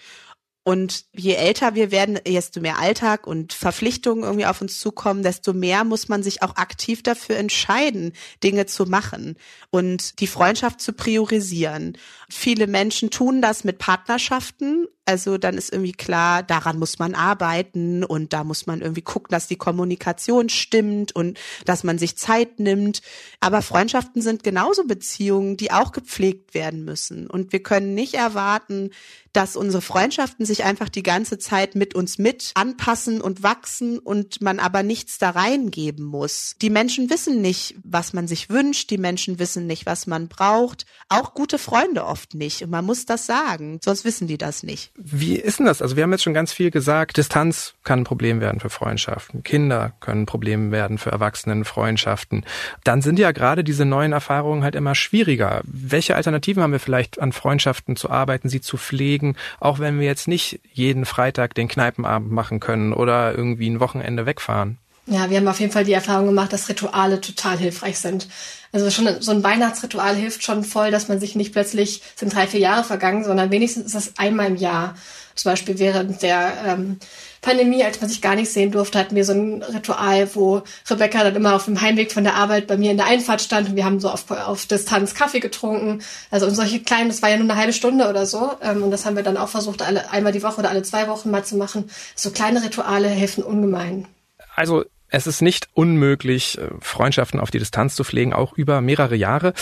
Und 0.66 1.06
je 1.12 1.34
älter 1.34 1.76
wir 1.76 1.92
werden, 1.92 2.18
desto 2.26 2.62
mehr 2.62 2.80
Alltag 2.80 3.28
und 3.28 3.52
Verpflichtungen 3.52 4.24
irgendwie 4.24 4.46
auf 4.46 4.62
uns 4.62 4.80
zukommen, 4.80 5.22
desto 5.22 5.52
mehr 5.52 5.84
muss 5.84 6.08
man 6.08 6.24
sich 6.24 6.42
auch 6.42 6.56
aktiv 6.56 7.04
dafür 7.04 7.36
entscheiden, 7.36 8.14
Dinge 8.44 8.66
zu 8.66 8.86
machen 8.86 9.36
und 9.72 10.22
die 10.22 10.28
Freundschaft 10.28 10.80
zu 10.80 10.94
priorisieren. 10.94 11.98
Viele 12.30 12.68
Menschen 12.68 13.10
tun 13.10 13.42
das 13.42 13.66
mit 13.66 13.78
Partnerschaften. 13.78 14.88
Also 15.06 15.38
dann 15.38 15.58
ist 15.58 15.74
irgendwie 15.74 15.92
klar, 15.92 16.44
daran 16.44 16.80
muss 16.80 16.98
man 16.98 17.14
arbeiten 17.14 18.06
und 18.06 18.32
da 18.32 18.46
muss 18.46 18.66
man 18.66 18.80
irgendwie 18.80 19.02
gucken, 19.02 19.32
dass 19.32 19.48
die 19.48 19.58
Kommunikation 19.58 20.48
stimmt 20.48 21.14
und 21.14 21.38
dass 21.66 21.84
man 21.84 21.98
sich 21.98 22.18
Zeit 22.18 22.60
nimmt. 22.60 23.02
Aber 23.42 23.62
Freundschaften 23.62 24.22
sind 24.22 24.44
genauso 24.44 24.86
Beziehungen, 24.86 25.58
die 25.58 25.72
auch 25.72 25.92
gepflegt 25.92 26.54
werden 26.54 26.86
müssen. 26.86 27.28
Und 27.28 27.52
wir 27.52 27.62
können 27.62 27.94
nicht 27.96 28.14
erwarten, 28.14 28.92
dass 29.34 29.56
unsere 29.56 29.82
Freundschaften 29.82 30.46
sich 30.46 30.53
einfach 30.62 30.90
die 30.90 31.04
ganze 31.04 31.40
Zeit 31.40 31.76
mit 31.76 31.96
uns 31.96 32.18
mit 32.18 32.52
anpassen 32.54 33.22
und 33.22 33.42
wachsen 33.42 33.98
und 33.98 34.42
man 34.42 34.60
aber 34.60 34.84
nichts 34.84 35.18
da 35.18 35.32
reingeben 35.32 36.06
muss. 36.06 36.56
Die 36.62 36.70
Menschen 36.70 37.10
wissen 37.10 37.42
nicht, 37.42 37.76
was 37.84 38.14
man 38.14 38.28
sich 38.28 38.50
wünscht, 38.50 38.90
die 38.92 38.98
Menschen 38.98 39.40
wissen 39.40 39.66
nicht, 39.66 39.86
was 39.86 40.06
man 40.06 40.28
braucht. 40.28 40.86
Auch 41.10 41.34
gute 41.34 41.58
Freunde 41.58 42.06
oft 42.06 42.36
nicht. 42.36 42.62
Und 42.64 42.70
man 42.70 42.86
muss 42.86 43.06
das 43.06 43.26
sagen, 43.26 43.80
sonst 43.84 44.06
wissen 44.06 44.28
die 44.28 44.38
das 44.38 44.64
nicht. 44.64 44.92
Wie 44.96 45.36
ist 45.36 45.60
denn 45.60 45.66
das? 45.66 45.82
Also 45.82 45.96
wir 45.96 46.04
haben 46.04 46.12
jetzt 46.12 46.24
schon 46.24 46.34
ganz 46.34 46.54
viel 46.54 46.70
gesagt, 46.70 47.18
Distanz 47.18 47.74
kann 47.84 48.02
ein 48.02 48.04
Problem 48.04 48.42
werden 48.42 48.60
für 48.60 48.70
Freundschaften. 48.70 49.44
Kinder 49.44 49.94
können 50.00 50.24
ein 50.24 50.26
Problem 50.26 50.72
werden 50.72 50.98
für 50.98 51.12
Erwachsenenfreundschaften. 51.12 52.46
Dann 52.84 53.02
sind 53.02 53.20
ja 53.20 53.32
gerade 53.32 53.64
diese 53.64 53.86
neuen 53.86 54.12
Erfahrungen 54.12 54.64
halt 54.64 54.76
immer 54.76 54.96
schwieriger. 54.96 55.62
Welche 55.64 56.16
Alternativen 56.16 56.62
haben 56.62 56.74
wir 56.74 56.80
vielleicht 56.80 57.20
an 57.20 57.32
Freundschaften 57.32 57.96
zu 57.96 58.10
arbeiten, 58.10 58.50
sie 58.50 58.62
zu 58.62 58.78
pflegen, 58.78 59.36
auch 59.60 59.80
wenn 59.80 60.00
wir 60.00 60.06
jetzt 60.06 60.28
nicht 60.28 60.43
jeden 60.72 61.06
Freitag 61.06 61.56
den 61.56 61.68
Kneipenabend 61.68 62.32
machen 62.32 62.60
können 62.60 62.94
oder 62.94 63.36
irgendwie 63.36 63.70
ein 63.70 63.80
Wochenende 63.80 64.26
wegfahren. 64.26 64.78
Ja, 65.06 65.30
wir 65.30 65.38
haben 65.38 65.48
auf 65.48 65.60
jeden 65.60 65.74
Fall 65.74 65.84
die 65.84 65.94
Erfahrung 65.94 66.28
gemacht, 66.28 66.54
dass 66.54 66.70
Rituale 66.70 67.20
total 67.20 67.58
hilfreich 67.58 68.00
sind. 68.00 68.30
Also 68.72 68.90
schon 68.90 69.22
so 69.22 69.32
ein 69.32 69.44
Weihnachtsritual 69.44 70.16
hilft 70.16 70.44
schon 70.44 70.64
voll, 70.64 70.92
dass 70.92 71.10
man 71.10 71.20
sich 71.20 71.36
nicht 71.36 71.52
plötzlich 71.52 72.02
sind 72.16 72.34
drei, 72.34 72.48
vier 72.48 72.62
Jahre 72.62 72.84
vergangen, 72.84 73.24
sondern 73.26 73.52
wenigstens 73.52 73.88
ist 73.88 73.96
das 73.96 74.14
einmal 74.18 74.48
im 74.48 74.56
Jahr. 74.56 74.96
Zum 75.36 75.52
Beispiel 75.52 75.78
während 75.78 76.22
der 76.22 76.54
ähm, 76.66 77.00
Pandemie, 77.44 77.84
als 77.84 78.02
man 78.02 78.10
sich 78.10 78.22
gar 78.22 78.36
nicht 78.36 78.52
sehen 78.52 78.72
durfte, 78.72 78.98
hatten 78.98 79.16
wir 79.16 79.26
so 79.26 79.34
ein 79.34 79.62
Ritual, 79.62 80.34
wo 80.34 80.64
Rebecca 80.90 81.24
dann 81.24 81.36
immer 81.36 81.56
auf 81.56 81.66
dem 81.66 81.80
Heimweg 81.80 82.12
von 82.12 82.24
der 82.24 82.36
Arbeit 82.36 82.66
bei 82.66 82.78
mir 82.78 82.90
in 82.90 82.98
der 82.98 83.06
Einfahrt 83.06 83.42
stand 83.42 83.70
und 83.70 83.76
wir 83.76 83.86
haben 83.86 84.00
so 84.00 84.10
auf, 84.10 84.32
auf 84.32 84.66
Distanz 84.66 85.14
Kaffee 85.14 85.42
getrunken. 85.42 86.02
Also 86.32 86.48
und 86.48 86.56
solche 86.56 86.80
kleinen, 86.80 87.10
das 87.10 87.22
war 87.22 87.30
ja 87.30 87.38
nur 87.38 87.50
eine 87.50 87.60
halbe 87.60 87.74
Stunde 87.74 88.10
oder 88.10 88.26
so. 88.26 88.54
Ähm, 88.62 88.82
und 88.82 88.92
das 88.92 89.06
haben 89.06 89.16
wir 89.16 89.24
dann 89.24 89.38
auch 89.38 89.50
versucht, 89.50 89.82
alle, 89.82 90.10
einmal 90.10 90.32
die 90.32 90.42
Woche 90.42 90.60
oder 90.60 90.70
alle 90.70 90.82
zwei 90.82 91.08
Wochen 91.08 91.30
mal 91.30 91.44
zu 91.44 91.58
machen. 91.58 91.90
So 92.16 92.32
kleine 92.32 92.64
Rituale 92.64 93.10
helfen 93.10 93.44
ungemein. 93.44 94.08
Also 94.56 94.86
es 95.10 95.28
ist 95.28 95.42
nicht 95.42 95.68
unmöglich, 95.74 96.58
äh, 96.58 96.70
Freundschaften 96.80 97.40
auf 97.40 97.52
die 97.52 97.60
Distanz 97.60 97.96
zu 97.96 98.04
pflegen, 98.04 98.34
auch 98.34 98.54
über 98.54 98.82
mehrere 98.82 99.16
Jahre. 99.16 99.54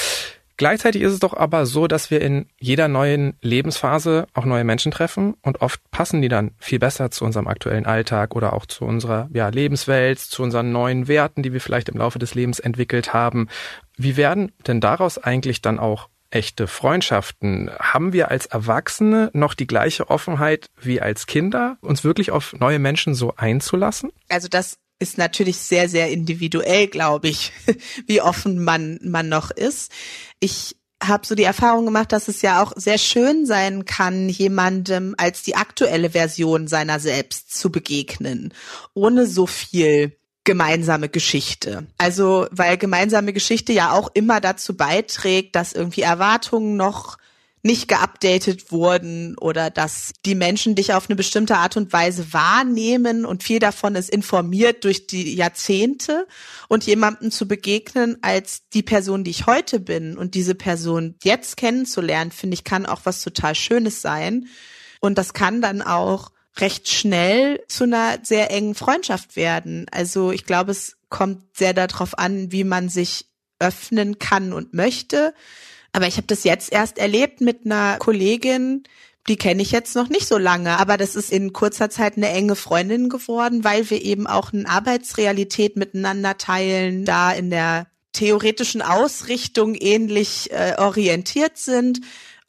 Gleichzeitig 0.62 1.02
ist 1.02 1.14
es 1.14 1.20
doch 1.20 1.34
aber 1.34 1.66
so, 1.66 1.88
dass 1.88 2.12
wir 2.12 2.22
in 2.22 2.46
jeder 2.60 2.88
neuen 2.88 3.34
Lebensphase 3.42 4.28
auch 4.36 4.46
neue 4.46 4.64
Menschen 4.64 4.92
treffen 4.92 5.34
und 5.42 5.60
oft 5.60 5.82
passen 5.90 6.22
die 6.22 6.28
dann 6.28 6.52
viel 6.60 6.78
besser 6.78 7.10
zu 7.10 7.26
unserem 7.26 7.48
aktuellen 7.48 7.88
Alltag 7.88 8.36
oder 8.36 8.54
auch 8.54 8.68
zu 8.68 8.86
unserer 8.86 9.28
ja, 9.34 9.50
Lebenswelt, 9.50 10.20
zu 10.20 10.44
unseren 10.44 10.72
neuen 10.72 11.08
Werten, 11.08 11.42
die 11.42 11.52
wir 11.52 11.62
vielleicht 11.62 11.90
im 11.90 11.98
Laufe 11.98 12.20
des 12.20 12.36
Lebens 12.36 12.60
entwickelt 12.60 13.12
haben. 13.12 13.48
Wie 13.98 14.18
werden 14.18 14.52
denn 14.68 14.82
daraus 14.82 15.18
eigentlich 15.18 15.64
dann 15.64 15.80
auch 15.80 16.10
echte 16.30 16.68
Freundschaften? 16.68 17.72
Haben 17.80 18.14
wir 18.14 18.30
als 18.30 18.46
Erwachsene 18.46 19.32
noch 19.34 19.56
die 19.56 19.66
gleiche 19.66 20.12
Offenheit 20.12 20.70
wie 20.80 21.02
als 21.02 21.26
Kinder, 21.26 21.78
uns 21.82 22.04
wirklich 22.04 22.30
auf 22.30 22.54
neue 22.54 22.78
Menschen 22.78 23.16
so 23.16 23.34
einzulassen? 23.36 24.12
Also 24.30 24.48
das 24.48 24.78
ist 25.02 25.18
natürlich 25.18 25.58
sehr, 25.58 25.90
sehr 25.90 26.12
individuell, 26.12 26.88
glaube 26.88 27.28
ich, 27.30 27.52
wie 28.08 28.22
offen 28.22 28.64
man, 28.64 29.00
man 29.04 29.28
noch 29.28 29.52
ist. 29.52 29.92
Ich 30.40 30.78
habe 31.04 31.26
so 31.26 31.34
die 31.34 31.44
Erfahrung 31.44 31.86
gemacht, 31.86 32.12
dass 32.12 32.28
es 32.28 32.44
ja 32.44 32.62
auch 32.62 32.74
sehr 32.76 33.00
schön 33.00 33.48
sein 33.48 33.86
kann, 33.86 34.30
jemandem 34.30 35.16
als 35.18 35.42
die 35.42 35.56
aktuelle 35.56 36.12
Version 36.12 36.68
seiner 36.68 37.00
selbst 37.00 37.58
zu 37.58 37.72
begegnen, 37.72 38.54
ohne 38.94 39.26
so 39.26 39.48
viel 39.48 40.16
gemeinsame 40.44 41.10
Geschichte. 41.10 41.88
Also, 41.98 42.48
weil 42.52 42.78
gemeinsame 42.78 43.34
Geschichte 43.34 43.74
ja 43.74 43.92
auch 43.92 44.10
immer 44.14 44.40
dazu 44.42 44.78
beiträgt, 44.78 45.56
dass 45.56 45.74
irgendwie 45.74 46.02
Erwartungen 46.02 46.78
noch 46.78 47.18
nicht 47.64 47.88
geupdatet 47.88 48.72
wurden 48.72 49.38
oder 49.38 49.70
dass 49.70 50.14
die 50.26 50.36
Menschen 50.36 50.76
dich 50.76 50.94
auf 50.94 51.10
eine 51.10 51.16
bestimmte 51.16 51.58
Art 51.58 51.78
und 51.78 51.94
Weise 51.94 52.34
wahrnehmen 52.34 53.24
und 53.26 53.44
viel 53.44 53.60
davon 53.60 53.96
ist 53.96 54.10
informiert 54.10 54.84
durch 54.84 55.06
die 55.06 55.36
Jahrzehnte 55.36 56.28
und 56.68 56.86
jemandem 56.86 57.30
zu 57.30 57.48
begegnen 57.48 58.18
als 58.22 58.68
die 58.74 58.82
Person, 58.82 59.24
die 59.24 59.32
ich 59.32 59.46
heute 59.46 59.80
bin 59.80 60.18
und 60.18 60.34
diese 60.34 60.56
Person 60.56 61.16
jetzt 61.24 61.58
kennenzulernen, 61.58 62.32
finde 62.32 62.56
ich, 62.56 62.64
kann 62.64 62.86
auch 62.86 63.02
was 63.04 63.22
total 63.22 63.54
Schönes 63.54 64.02
sein. 64.02 64.48
Und 65.00 65.18
das 65.18 65.34
kann 65.34 65.62
dann 65.62 65.82
auch 65.82 66.32
recht 66.58 66.90
schnell 66.90 67.64
zu 67.68 67.86
einer 67.86 68.20
sehr 68.24 68.52
engen 68.52 68.76
Freundschaft 68.76 69.36
werden. 69.36 69.86
Also 69.92 70.32
ich 70.32 70.46
glaube, 70.46 70.72
es 70.72 70.98
kommt 71.10 71.56
sehr 71.56 71.74
darauf 71.74 72.18
an, 72.18 72.52
wie 72.52 72.64
man 72.64 72.90
sich 72.90 73.28
öffnen 73.60 74.20
kann 74.20 74.52
und 74.54 74.74
möchte. 74.74 75.34
Aber 75.94 76.08
ich 76.08 76.18
habe 76.18 76.28
das 76.28 76.44
jetzt 76.44 76.72
erst 76.72 76.98
erlebt 76.98 77.42
mit 77.42 77.66
einer 77.66 77.98
Kollegin, 77.98 78.84
die 79.28 79.36
kenne 79.36 79.62
ich 79.62 79.72
jetzt 79.72 79.96
noch 79.96 80.10
nicht 80.10 80.28
so 80.28 80.38
lange, 80.38 80.80
aber 80.80 80.98
das 80.98 81.16
ist 81.16 81.32
in 81.32 81.54
kurzer 81.54 81.90
Zeit 81.90 82.18
eine 82.18 82.30
enge 82.30 82.56
Freundin 82.56 83.08
geworden, 83.08 83.64
weil 83.64 83.90
wir 83.90 84.02
eben 84.02 84.26
auch 84.26 84.52
eine 84.52 84.68
Arbeitsrealität 84.68 85.76
miteinander 85.76 86.38
teilen, 86.38 87.06
da 87.06 87.32
in 87.32 87.52
der 87.52 87.88
theoretischen 88.14 88.82
Ausrichtung 88.82 89.76
ähnlich 89.76 90.52
äh, 90.52 90.76
orientiert 90.78 91.58
sind 91.58 92.02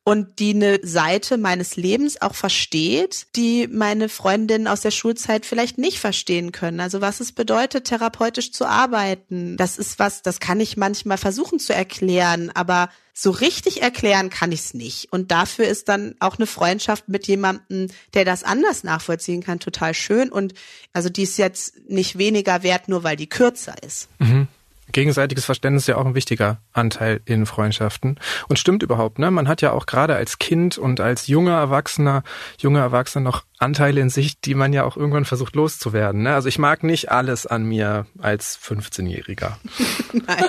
und 0.04 0.40
die 0.40 0.54
eine 0.54 0.80
Seite 0.82 1.38
meines 1.38 1.76
Lebens 1.76 2.20
auch 2.20 2.34
versteht, 2.34 3.26
die 3.36 3.68
meine 3.68 4.08
Freundinnen 4.08 4.66
aus 4.66 4.80
der 4.80 4.90
Schulzeit 4.90 5.46
vielleicht 5.46 5.78
nicht 5.78 6.00
verstehen 6.00 6.50
können. 6.50 6.80
Also 6.80 7.00
was 7.00 7.20
es 7.20 7.30
bedeutet, 7.30 7.84
therapeutisch 7.84 8.50
zu 8.50 8.66
arbeiten. 8.66 9.56
Das 9.56 9.78
ist 9.78 10.00
was, 10.00 10.22
das 10.22 10.40
kann 10.40 10.58
ich 10.58 10.76
manchmal 10.76 11.18
versuchen 11.18 11.60
zu 11.60 11.72
erklären, 11.72 12.50
aber 12.50 12.88
so 13.14 13.30
richtig 13.30 13.82
erklären 13.82 14.28
kann 14.28 14.50
ich 14.50 14.60
es 14.60 14.74
nicht. 14.74 15.12
Und 15.12 15.30
dafür 15.30 15.66
ist 15.66 15.88
dann 15.88 16.16
auch 16.18 16.36
eine 16.36 16.46
Freundschaft 16.46 17.08
mit 17.08 17.28
jemandem, 17.28 17.88
der 18.14 18.24
das 18.24 18.42
anders 18.42 18.82
nachvollziehen 18.82 19.42
kann, 19.42 19.60
total 19.60 19.94
schön. 19.94 20.32
Und 20.32 20.54
also 20.92 21.10
die 21.10 21.22
ist 21.22 21.36
jetzt 21.36 21.88
nicht 21.88 22.18
weniger 22.18 22.64
wert, 22.64 22.88
nur 22.88 23.04
weil 23.04 23.16
die 23.16 23.28
kürzer 23.28 23.80
ist. 23.84 24.08
Mhm 24.18 24.48
gegenseitiges 24.92 25.44
Verständnis 25.44 25.84
ist 25.84 25.88
ja 25.88 25.96
auch 25.96 26.06
ein 26.06 26.14
wichtiger 26.14 26.58
Anteil 26.72 27.20
in 27.24 27.46
Freundschaften. 27.46 28.18
Und 28.48 28.58
stimmt 28.58 28.82
überhaupt, 28.82 29.18
ne? 29.18 29.30
Man 29.30 29.48
hat 29.48 29.62
ja 29.62 29.72
auch 29.72 29.86
gerade 29.86 30.14
als 30.14 30.38
Kind 30.38 30.78
und 30.78 31.00
als 31.00 31.26
junger 31.26 31.56
Erwachsener, 31.56 32.22
junger 32.58 32.80
Erwachsener 32.80 33.24
noch 33.24 33.44
Anteile 33.58 34.00
in 34.00 34.10
sich, 34.10 34.40
die 34.40 34.54
man 34.54 34.72
ja 34.72 34.84
auch 34.84 34.96
irgendwann 34.96 35.24
versucht 35.24 35.54
loszuwerden. 35.54 36.22
Ne? 36.22 36.34
Also 36.34 36.48
ich 36.48 36.58
mag 36.58 36.82
nicht 36.82 37.10
alles 37.10 37.46
an 37.46 37.64
mir 37.64 38.06
als 38.20 38.58
15-Jähriger. 38.58 39.52
Nein, 40.12 40.44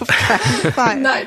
auf 0.00 0.08
keinen 0.08 0.72
Fall. 0.72 1.00
Nein. 1.00 1.26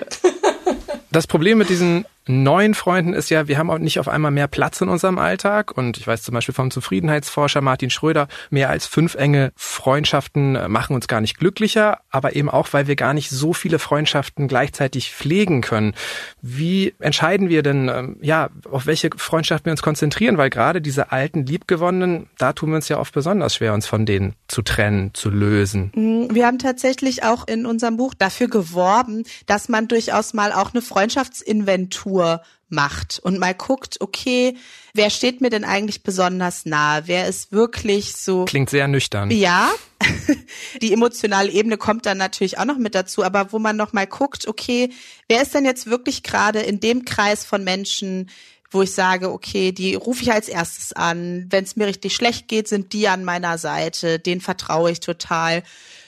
Das 1.11 1.27
Problem 1.27 1.59
mit 1.59 1.69
diesen 1.69 2.05
neuen 2.27 2.73
Freunden 2.73 3.13
ist 3.13 3.29
ja, 3.29 3.47
wir 3.47 3.57
haben 3.57 3.69
auch 3.69 3.77
nicht 3.77 3.99
auf 3.99 4.07
einmal 4.07 4.31
mehr 4.31 4.47
Platz 4.47 4.79
in 4.81 4.89
unserem 4.89 5.17
Alltag. 5.17 5.77
Und 5.77 5.97
ich 5.97 6.07
weiß 6.07 6.23
zum 6.23 6.33
Beispiel 6.33 6.55
vom 6.55 6.71
Zufriedenheitsforscher 6.71 7.61
Martin 7.61 7.89
Schröder, 7.89 8.27
mehr 8.49 8.69
als 8.69 8.85
fünf 8.85 9.15
enge 9.15 9.51
Freundschaften 9.55 10.55
äh, 10.55 10.67
machen 10.67 10.95
uns 10.95 11.07
gar 11.07 11.21
nicht 11.21 11.37
glücklicher, 11.37 11.99
aber 12.09 12.35
eben 12.35 12.49
auch, 12.49 12.69
weil 12.71 12.87
wir 12.87 12.95
gar 12.95 13.13
nicht 13.13 13.29
so 13.29 13.53
viele 13.53 13.79
Freundschaften 13.79 14.47
gleichzeitig 14.47 15.11
pflegen 15.11 15.61
können. 15.61 15.93
Wie 16.41 16.93
entscheiden 16.99 17.49
wir 17.49 17.63
denn, 17.63 17.89
ähm, 17.89 18.17
ja, 18.21 18.49
auf 18.69 18.85
welche 18.85 19.09
Freundschaft 19.15 19.65
wir 19.65 19.71
uns 19.71 19.81
konzentrieren? 19.81 20.37
Weil 20.37 20.49
gerade 20.49 20.81
diese 20.81 21.11
alten 21.11 21.45
Liebgewonnenen, 21.45 22.29
da 22.37 22.53
tun 22.53 22.69
wir 22.69 22.77
uns 22.77 22.89
ja 22.89 22.99
oft 22.99 23.13
besonders 23.13 23.55
schwer, 23.55 23.73
uns 23.73 23.87
von 23.87 24.05
denen 24.05 24.33
zu 24.47 24.61
trennen, 24.61 25.13
zu 25.13 25.29
lösen. 25.29 25.91
Mm, 25.95 26.33
wir 26.33 26.47
haben 26.47 26.59
tatsächlich 26.59 27.23
auch 27.23 27.47
in 27.47 27.65
unserem 27.65 27.97
Buch 27.97 28.13
dafür 28.13 28.47
geworben, 28.47 29.23
dass 29.45 29.67
man 29.67 29.87
durchaus 29.87 30.33
mal 30.33 30.53
auch 30.53 30.73
eine 30.73 30.81
Freundschaftsinventur 30.81 32.12
Tour 32.13 32.41
macht 32.69 33.19
und 33.19 33.39
mal 33.39 33.53
guckt, 33.53 34.01
okay, 34.01 34.55
wer 34.93 35.09
steht 35.09 35.41
mir 35.41 35.49
denn 35.49 35.63
eigentlich 35.63 36.03
besonders 36.03 36.65
nahe? 36.65 37.03
Wer 37.05 37.27
ist 37.27 37.51
wirklich 37.51 38.15
so. 38.15 38.45
Klingt 38.45 38.69
sehr 38.69 38.87
nüchtern. 38.87 39.29
Ja. 39.31 39.71
Die 40.81 40.91
emotionale 40.91 41.51
Ebene 41.51 41.77
kommt 41.77 42.05
dann 42.05 42.17
natürlich 42.17 42.57
auch 42.57 42.65
noch 42.65 42.77
mit 42.77 42.95
dazu, 42.95 43.23
aber 43.23 43.51
wo 43.51 43.59
man 43.59 43.75
noch 43.75 43.93
mal 43.93 44.07
guckt, 44.07 44.47
okay, 44.47 44.89
wer 45.27 45.41
ist 45.41 45.53
denn 45.53 45.65
jetzt 45.65 45.87
wirklich 45.87 46.23
gerade 46.23 46.59
in 46.59 46.79
dem 46.79 47.05
Kreis 47.05 47.45
von 47.45 47.63
Menschen, 47.63 48.29
wo 48.71 48.81
ich 48.81 48.91
sage, 48.91 49.31
okay, 49.31 49.71
die 49.71 49.93
rufe 49.93 50.23
ich 50.23 50.31
als 50.31 50.49
erstes 50.49 50.93
an. 50.93 51.45
Wenn 51.49 51.63
es 51.63 51.75
mir 51.75 51.85
richtig 51.85 52.15
schlecht 52.15 52.47
geht, 52.47 52.67
sind 52.67 52.91
die 52.93 53.07
an 53.07 53.23
meiner 53.23 53.59
Seite, 53.59 54.17
denen 54.17 54.41
vertraue 54.41 54.89
ich 54.89 54.99
total. 54.99 55.61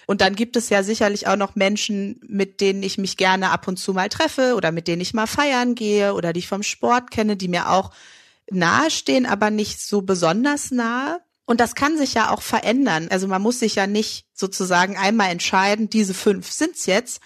Und 0.07 0.21
dann 0.21 0.35
gibt 0.35 0.55
es 0.55 0.69
ja 0.69 0.83
sicherlich 0.83 1.27
auch 1.27 1.35
noch 1.35 1.55
Menschen, 1.55 2.19
mit 2.27 2.61
denen 2.61 2.83
ich 2.83 2.97
mich 2.97 3.17
gerne 3.17 3.51
ab 3.51 3.67
und 3.67 3.77
zu 3.77 3.93
mal 3.93 4.09
treffe 4.09 4.55
oder 4.55 4.71
mit 4.71 4.87
denen 4.87 5.01
ich 5.01 5.13
mal 5.13 5.27
feiern 5.27 5.75
gehe 5.75 6.13
oder 6.13 6.33
die 6.33 6.39
ich 6.39 6.47
vom 6.47 6.63
Sport 6.63 7.11
kenne, 7.11 7.37
die 7.37 7.47
mir 7.47 7.69
auch 7.69 7.91
nahestehen, 8.51 9.25
aber 9.25 9.49
nicht 9.49 9.81
so 9.81 10.01
besonders 10.01 10.71
nahe. 10.71 11.21
Und 11.45 11.59
das 11.59 11.75
kann 11.75 11.97
sich 11.97 12.15
ja 12.15 12.31
auch 12.31 12.41
verändern. 12.41 13.07
Also 13.11 13.27
man 13.27 13.41
muss 13.41 13.59
sich 13.59 13.75
ja 13.75 13.85
nicht 13.85 14.25
sozusagen 14.33 14.97
einmal 14.97 15.29
entscheiden, 15.29 15.89
diese 15.89 16.13
fünf 16.13 16.51
sind's 16.51 16.87
jetzt 16.87 17.21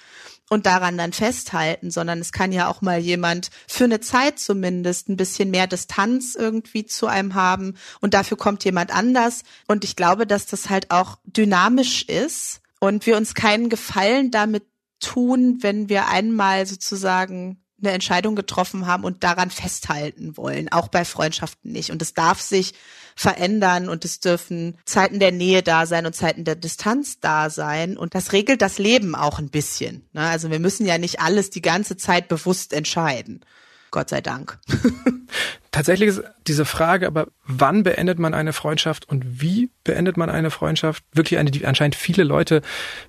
und 0.50 0.66
daran 0.66 0.98
dann 0.98 1.14
festhalten, 1.14 1.92
sondern 1.92 2.20
es 2.20 2.32
kann 2.32 2.52
ja 2.52 2.68
auch 2.68 2.82
mal 2.82 3.00
jemand 3.00 3.50
für 3.68 3.86
eine 3.86 4.02
Zeit 4.02 4.40
zumindest 4.40 5.08
ein 5.08 5.16
bisschen 5.16 5.52
mehr 5.52 5.68
Distanz 5.68 6.36
irgendwie 6.36 6.86
zu 6.86 7.08
einem 7.08 7.36
haben 7.36 7.76
und 8.02 8.14
dafür 8.14 8.36
kommt 8.36 8.66
jemand 8.66 8.94
anders. 8.94 9.44
Und 9.68 9.84
ich 9.84 9.96
glaube, 9.96 10.28
dass 10.28 10.48
das 10.48 10.70
halt 10.70 10.92
auch 10.92 11.18
dynamisch 11.24 12.04
ist 12.04 12.62
und 12.80 13.06
wir 13.06 13.18
uns 13.18 13.34
keinen 13.34 13.70
Gefallen 13.70 14.32
damit 14.32 14.66
tun, 15.00 15.60
wenn 15.62 15.90
wir 15.90 16.08
einmal 16.08 16.66
sozusagen 16.66 17.64
eine 17.82 17.92
Entscheidung 17.92 18.36
getroffen 18.36 18.88
haben 18.88 19.04
und 19.04 19.24
daran 19.24 19.52
festhalten 19.52 20.36
wollen, 20.38 20.72
auch 20.72 20.90
bei 20.90 21.06
Freundschaften 21.06 21.72
nicht. 21.72 21.92
Und 21.92 22.02
es 22.02 22.14
darf 22.14 22.42
sich 22.42 22.74
verändern 23.16 23.90
und 23.90 24.06
es 24.06 24.20
dürfen 24.20 24.78
Zeiten 24.86 25.20
der 25.20 25.32
Nähe 25.32 25.64
da 25.64 25.86
sein 25.86 26.06
und 26.06 26.16
Zeiten 26.16 26.44
der 26.44 26.56
Distanz 26.56 27.20
da 27.20 27.50
sein. 27.50 27.98
Und 27.98 28.16
das 28.16 28.34
regelt 28.34 28.62
das 28.62 28.78
Leben 28.78 29.16
auch 29.16 29.40
ein 29.40 29.50
bisschen. 29.50 30.08
Ne? 30.14 30.22
Also 30.22 30.52
wir 30.52 30.60
müssen 30.60 30.86
ja 30.86 30.98
nicht 30.98 31.20
alles 31.20 31.50
die 31.50 31.62
ganze 31.62 31.98
Zeit 31.98 32.28
bewusst 32.28 32.74
entscheiden. 32.74 33.42
Gott 33.92 34.10
sei 34.10 34.22
Dank. 34.22 34.60
Tatsächlich 35.72 36.10
ist 36.10 36.24
diese 36.48 36.66
Frage, 36.66 37.08
aber 37.08 37.28
wann 37.46 37.84
beendet 37.84 38.20
man 38.20 38.34
eine 38.34 38.54
Freundschaft 38.54 39.08
und 39.08 39.42
wie 39.42 39.70
beendet 39.84 40.18
man 40.18 40.30
eine 40.30 40.52
Freundschaft, 40.52 41.04
wirklich 41.14 41.40
eine, 41.40 41.52
die 41.52 41.66
anscheinend 41.66 41.96
viele 41.96 42.24
Leute 42.24 42.62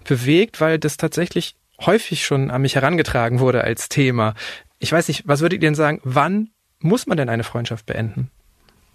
bewegt, 0.04 0.60
weil 0.60 0.78
das 0.78 0.96
tatsächlich 0.96 1.56
häufig 1.80 2.24
schon 2.24 2.50
an 2.50 2.62
mich 2.62 2.74
herangetragen 2.74 3.40
wurde 3.40 3.64
als 3.64 3.88
Thema. 3.88 4.34
Ich 4.78 4.92
weiß 4.92 5.08
nicht, 5.08 5.26
was 5.26 5.40
würdet 5.40 5.62
ihr 5.62 5.68
denn 5.68 5.74
sagen, 5.74 6.00
wann 6.04 6.50
muss 6.78 7.06
man 7.06 7.16
denn 7.16 7.28
eine 7.28 7.44
Freundschaft 7.44 7.86
beenden? 7.86 8.30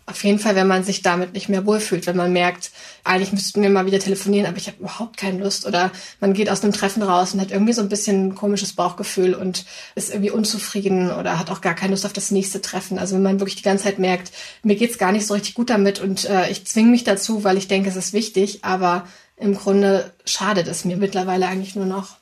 Auf 0.07 0.23
jeden 0.23 0.37
Fall, 0.37 0.55
wenn 0.55 0.67
man 0.67 0.83
sich 0.83 1.01
damit 1.01 1.33
nicht 1.33 1.49
mehr 1.49 1.65
wohlfühlt, 1.65 2.05
wenn 2.05 2.15
man 2.15 2.31
merkt, 2.31 2.69
eigentlich 3.03 3.31
müssten 3.31 3.63
wir 3.63 3.71
mal 3.71 3.87
wieder 3.87 3.97
telefonieren, 3.97 4.45
aber 4.45 4.57
ich 4.57 4.67
habe 4.67 4.77
überhaupt 4.79 5.17
keine 5.17 5.39
Lust. 5.43 5.65
Oder 5.65 5.91
man 6.19 6.33
geht 6.33 6.47
aus 6.47 6.61
einem 6.61 6.73
Treffen 6.73 7.01
raus 7.01 7.33
und 7.33 7.41
hat 7.41 7.49
irgendwie 7.49 7.73
so 7.73 7.81
ein 7.81 7.89
bisschen 7.89 8.27
ein 8.27 8.35
komisches 8.35 8.73
Bauchgefühl 8.73 9.33
und 9.33 9.65
ist 9.95 10.11
irgendwie 10.11 10.29
unzufrieden 10.29 11.11
oder 11.11 11.39
hat 11.39 11.49
auch 11.49 11.59
gar 11.61 11.73
keine 11.73 11.91
Lust 11.91 12.05
auf 12.05 12.13
das 12.13 12.29
nächste 12.29 12.61
Treffen. 12.61 12.99
Also 12.99 13.15
wenn 13.15 13.23
man 13.23 13.39
wirklich 13.39 13.55
die 13.55 13.63
ganze 13.63 13.85
Zeit 13.85 13.97
merkt, 13.97 14.31
mir 14.61 14.75
geht's 14.75 14.99
gar 14.99 15.11
nicht 15.11 15.25
so 15.25 15.33
richtig 15.33 15.55
gut 15.55 15.71
damit 15.71 15.99
und 15.99 16.29
äh, 16.29 16.51
ich 16.51 16.67
zwinge 16.67 16.91
mich 16.91 17.03
dazu, 17.03 17.43
weil 17.43 17.57
ich 17.57 17.67
denke, 17.67 17.89
es 17.89 17.95
ist 17.95 18.13
wichtig, 18.13 18.63
aber 18.63 19.07
im 19.37 19.55
Grunde 19.55 20.13
schadet 20.23 20.67
es 20.67 20.85
mir 20.85 20.97
mittlerweile 20.97 21.47
eigentlich 21.47 21.75
nur 21.75 21.87
noch. 21.87 22.17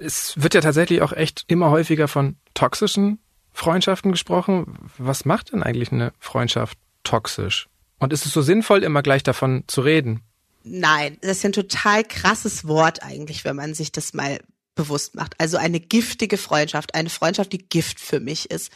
Es 0.00 0.34
wird 0.36 0.54
ja 0.54 0.60
tatsächlich 0.60 1.02
auch 1.02 1.12
echt 1.12 1.44
immer 1.46 1.70
häufiger 1.70 2.08
von 2.08 2.34
toxischen 2.54 3.20
Freundschaften 3.52 4.10
gesprochen. 4.10 4.90
Was 4.98 5.24
macht 5.24 5.52
denn 5.52 5.62
eigentlich 5.62 5.92
eine 5.92 6.12
Freundschaft 6.18 6.78
toxisch? 7.06 7.68
Und 7.98 8.12
ist 8.12 8.26
es 8.26 8.32
so 8.32 8.42
sinnvoll, 8.42 8.82
immer 8.82 9.02
gleich 9.02 9.22
davon 9.22 9.64
zu 9.66 9.80
reden? 9.80 10.22
Nein, 10.64 11.16
das 11.22 11.38
ist 11.38 11.44
ein 11.44 11.52
total 11.52 12.04
krasses 12.04 12.66
Wort 12.66 13.02
eigentlich, 13.02 13.44
wenn 13.44 13.56
man 13.56 13.74
sich 13.74 13.92
das 13.92 14.12
mal 14.12 14.40
bewusst 14.74 15.14
macht. 15.14 15.34
Also 15.38 15.56
eine 15.56 15.80
giftige 15.80 16.36
Freundschaft, 16.36 16.94
eine 16.94 17.08
Freundschaft, 17.08 17.52
die 17.52 17.66
Gift 17.66 18.00
für 18.00 18.20
mich 18.20 18.50
ist. 18.50 18.70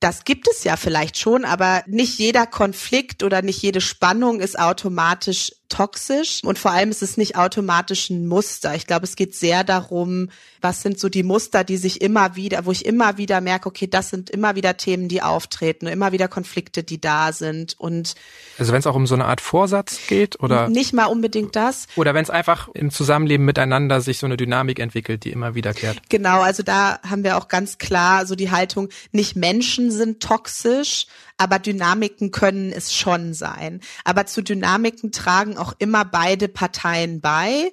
Das 0.00 0.24
gibt 0.24 0.48
es 0.48 0.64
ja 0.64 0.76
vielleicht 0.76 1.16
schon, 1.16 1.44
aber 1.44 1.82
nicht 1.86 2.18
jeder 2.18 2.46
Konflikt 2.46 3.22
oder 3.22 3.40
nicht 3.40 3.62
jede 3.62 3.80
Spannung 3.80 4.40
ist 4.40 4.58
automatisch 4.58 5.52
toxisch 5.68 6.42
und 6.44 6.58
vor 6.58 6.72
allem 6.72 6.90
ist 6.90 7.02
es 7.02 7.16
nicht 7.16 7.36
automatisch 7.36 8.10
ein 8.10 8.26
Muster. 8.26 8.74
Ich 8.74 8.86
glaube, 8.86 9.04
es 9.04 9.16
geht 9.16 9.34
sehr 9.34 9.64
darum, 9.64 10.28
was 10.60 10.82
sind 10.82 10.98
so 10.98 11.08
die 11.08 11.22
Muster, 11.22 11.64
die 11.64 11.76
sich 11.76 12.00
immer 12.00 12.36
wieder, 12.36 12.66
wo 12.66 12.72
ich 12.72 12.84
immer 12.84 13.16
wieder 13.18 13.40
merke, 13.40 13.68
okay, 13.68 13.86
das 13.86 14.10
sind 14.10 14.30
immer 14.30 14.54
wieder 14.54 14.76
Themen, 14.76 15.08
die 15.08 15.22
auftreten, 15.22 15.86
immer 15.86 16.12
wieder 16.12 16.28
Konflikte, 16.28 16.82
die 16.82 17.00
da 17.00 17.32
sind 17.32 17.74
und 17.78 18.14
also 18.58 18.72
wenn 18.72 18.78
es 18.78 18.86
auch 18.86 18.94
um 18.94 19.06
so 19.06 19.14
eine 19.14 19.24
Art 19.24 19.40
Vorsatz 19.40 19.98
geht 20.06 20.38
oder 20.40 20.68
nicht 20.68 20.92
mal 20.92 21.06
unbedingt 21.06 21.56
das 21.56 21.86
oder 21.96 22.14
wenn 22.14 22.22
es 22.22 22.30
einfach 22.30 22.68
im 22.74 22.90
Zusammenleben 22.90 23.44
miteinander 23.44 24.00
sich 24.00 24.18
so 24.18 24.26
eine 24.26 24.36
Dynamik 24.36 24.78
entwickelt, 24.78 25.24
die 25.24 25.30
immer 25.30 25.54
wiederkehrt. 25.54 26.02
Genau, 26.08 26.42
also 26.42 26.62
da 26.62 27.00
haben 27.02 27.24
wir 27.24 27.36
auch 27.36 27.48
ganz 27.48 27.78
klar 27.78 28.26
so 28.26 28.34
die 28.34 28.50
Haltung, 28.50 28.90
nicht 29.12 29.36
Menschen 29.36 29.90
sind 29.90 30.20
toxisch, 30.20 31.06
aber 31.36 31.58
Dynamiken 31.58 32.30
können 32.30 32.72
es 32.72 32.94
schon 32.94 33.34
sein. 33.34 33.80
Aber 34.04 34.26
zu 34.26 34.42
Dynamiken 34.42 35.12
tragen 35.12 35.56
auch 35.58 35.74
immer 35.78 36.04
beide 36.04 36.48
Parteien 36.48 37.20
bei 37.20 37.72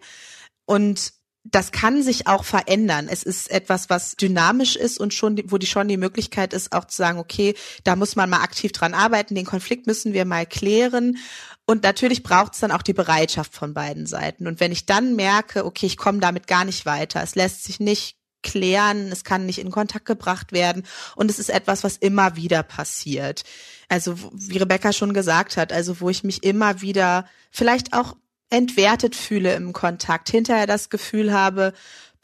und 0.66 1.14
das 1.44 1.72
kann 1.72 2.04
sich 2.04 2.28
auch 2.28 2.44
verändern. 2.44 3.08
Es 3.10 3.24
ist 3.24 3.50
etwas, 3.50 3.90
was 3.90 4.16
dynamisch 4.16 4.76
ist 4.76 5.00
und 5.00 5.14
schon, 5.14 5.42
wo 5.46 5.58
die 5.58 5.66
schon 5.66 5.88
die 5.88 5.98
Möglichkeit 5.98 6.54
ist, 6.54 6.72
auch 6.72 6.86
zu 6.86 6.98
sagen, 6.98 7.18
okay, 7.18 7.56
da 7.84 7.96
muss 7.96 8.16
man 8.16 8.30
mal 8.30 8.42
aktiv 8.42 8.72
dran 8.72 8.94
arbeiten, 8.94 9.34
den 9.34 9.46
Konflikt 9.46 9.88
müssen 9.88 10.14
wir 10.14 10.26
mal 10.26 10.46
klären. 10.46 11.18
Und 11.66 11.84
natürlich 11.84 12.22
braucht 12.22 12.54
es 12.54 12.60
dann 12.60 12.72
auch 12.72 12.84
die 12.84 12.94
Bereitschaft 12.94 13.56
von 13.56 13.74
beiden 13.74 14.06
Seiten. 14.06 14.46
Und 14.46 14.60
wenn 14.60 14.72
ich 14.72 14.86
dann 14.86 15.16
merke, 15.16 15.66
okay, 15.66 15.88
ich 15.88 15.98
komme 15.98 16.20
damit 16.20 16.46
gar 16.46 16.64
nicht 16.64 16.86
weiter, 16.86 17.24
es 17.24 17.34
lässt 17.34 17.64
sich 17.64 17.80
nicht 17.80 18.18
klären, 18.44 19.12
es 19.12 19.24
kann 19.24 19.46
nicht 19.46 19.60
in 19.60 19.72
Kontakt 19.72 20.06
gebracht 20.06 20.52
werden. 20.52 20.84
Und 21.16 21.30
es 21.30 21.40
ist 21.40 21.50
etwas, 21.50 21.84
was 21.84 21.98
immer 21.98 22.36
wieder 22.36 22.64
passiert. 22.64 23.44
Also 23.90 24.16
wie 24.34 24.58
Rebecca 24.58 24.94
schon 24.94 25.14
gesagt 25.14 25.58
hat, 25.58 25.74
also 25.74 26.00
wo 26.00 26.10
ich 26.10 26.24
mich 26.24 26.44
immer 26.44 26.82
wieder 26.82 27.26
vielleicht 27.52 27.94
auch 27.94 28.16
entwertet 28.50 29.16
fühle 29.16 29.56
im 29.56 29.74
Kontakt, 29.74 30.30
hinterher 30.30 30.68
das 30.68 30.90
Gefühl 30.90 31.34
habe, 31.34 31.74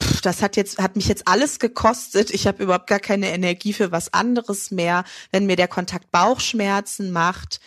pff, 0.02 0.20
das 0.20 0.42
hat 0.42 0.56
jetzt 0.56 0.78
hat 0.78 0.96
mich 0.96 1.08
jetzt 1.08 1.26
alles 1.26 1.58
gekostet, 1.58 2.30
ich 2.30 2.46
habe 2.46 2.62
überhaupt 2.62 2.86
gar 2.86 3.00
keine 3.00 3.30
Energie 3.30 3.72
für 3.72 3.92
was 3.92 4.12
anderes 4.12 4.70
mehr, 4.70 5.04
wenn 5.30 5.46
mir 5.46 5.56
der 5.56 5.68
Kontakt 5.68 6.10
Bauchschmerzen 6.10 7.10
macht 7.10 7.60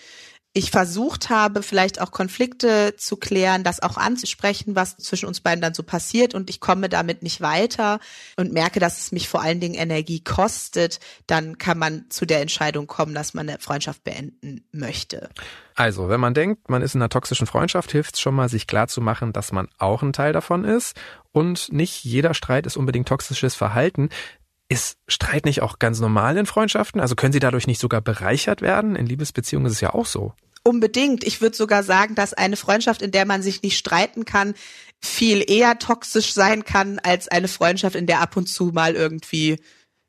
ich 0.53 0.69
versucht 0.69 1.29
habe, 1.29 1.63
vielleicht 1.63 2.01
auch 2.01 2.11
Konflikte 2.11 2.95
zu 2.97 3.15
klären, 3.15 3.63
das 3.63 3.81
auch 3.81 3.95
anzusprechen, 3.95 4.75
was 4.75 4.97
zwischen 4.97 5.25
uns 5.25 5.39
beiden 5.39 5.61
dann 5.61 5.73
so 5.73 5.83
passiert 5.83 6.35
und 6.35 6.49
ich 6.49 6.59
komme 6.59 6.89
damit 6.89 7.23
nicht 7.23 7.39
weiter 7.39 7.99
und 8.35 8.51
merke, 8.51 8.81
dass 8.81 8.99
es 8.99 9.11
mich 9.13 9.29
vor 9.29 9.41
allen 9.41 9.61
Dingen 9.61 9.75
Energie 9.75 10.21
kostet, 10.21 10.99
dann 11.25 11.57
kann 11.57 11.77
man 11.77 12.05
zu 12.09 12.25
der 12.25 12.41
Entscheidung 12.41 12.85
kommen, 12.87 13.15
dass 13.15 13.33
man 13.33 13.47
eine 13.47 13.59
Freundschaft 13.59 14.03
beenden 14.03 14.65
möchte. 14.73 15.29
Also, 15.75 16.09
wenn 16.09 16.19
man 16.19 16.33
denkt, 16.33 16.69
man 16.69 16.81
ist 16.81 16.95
in 16.95 17.01
einer 17.01 17.09
toxischen 17.09 17.47
Freundschaft, 17.47 17.91
hilft 17.91 18.15
es 18.15 18.21
schon 18.21 18.35
mal, 18.35 18.49
sich 18.49 18.67
klar 18.67 18.89
zu 18.89 18.99
machen, 18.99 19.31
dass 19.31 19.53
man 19.53 19.69
auch 19.77 20.03
ein 20.03 20.11
Teil 20.11 20.33
davon 20.33 20.65
ist 20.65 20.97
und 21.31 21.71
nicht 21.71 22.03
jeder 22.03 22.33
Streit 22.33 22.65
ist 22.65 22.75
unbedingt 22.75 23.07
toxisches 23.07 23.55
Verhalten. 23.55 24.09
Ist 24.71 24.99
Streit 25.09 25.43
nicht 25.43 25.61
auch 25.61 25.79
ganz 25.79 25.99
normal 25.99 26.37
in 26.37 26.45
Freundschaften? 26.45 27.01
Also 27.01 27.15
können 27.15 27.33
sie 27.33 27.41
dadurch 27.41 27.67
nicht 27.67 27.81
sogar 27.81 27.99
bereichert 27.99 28.61
werden? 28.61 28.95
In 28.95 29.05
Liebesbeziehungen 29.05 29.65
ist 29.65 29.73
es 29.73 29.81
ja 29.81 29.93
auch 29.93 30.05
so. 30.05 30.31
Unbedingt. 30.63 31.25
Ich 31.25 31.41
würde 31.41 31.57
sogar 31.57 31.83
sagen, 31.83 32.15
dass 32.15 32.33
eine 32.33 32.55
Freundschaft, 32.55 33.01
in 33.01 33.11
der 33.11 33.25
man 33.25 33.41
sich 33.41 33.63
nicht 33.63 33.77
streiten 33.77 34.23
kann, 34.23 34.53
viel 35.01 35.43
eher 35.45 35.77
toxisch 35.77 36.31
sein 36.31 36.63
kann 36.63 36.99
als 36.99 37.27
eine 37.27 37.49
Freundschaft, 37.49 37.97
in 37.97 38.07
der 38.07 38.21
ab 38.21 38.37
und 38.37 38.47
zu 38.47 38.67
mal 38.67 38.95
irgendwie 38.95 39.57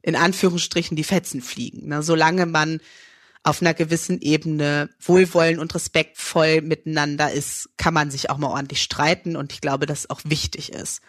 in 0.01 0.15
Anführungsstrichen 0.15 0.97
die 0.97 1.03
Fetzen 1.03 1.43
fliegen. 1.43 1.89
Ne? 1.89 2.05
Solange 2.05 2.47
man 2.47 2.79
auf 3.43 3.63
einer 3.63 3.75
gewissen 3.75 4.21
Ebene 4.21 4.91
wohlwollend 5.01 5.59
und 5.59 5.75
respektvoll 5.75 6.61
miteinander 6.61 7.33
ist, 7.33 7.69
kann 7.79 7.95
man 7.95 8.13
sich 8.13 8.31
auch 8.31 8.39
mal 8.39 8.51
ordentlich 8.51 8.81
streiten 8.81 9.35
und 9.35 9.53
ich 9.53 9.61
glaube, 9.61 9.87
dass 9.87 10.01
es 10.01 10.11
auch 10.11 10.21
wichtig 10.23 10.73
ist. 10.73 11.01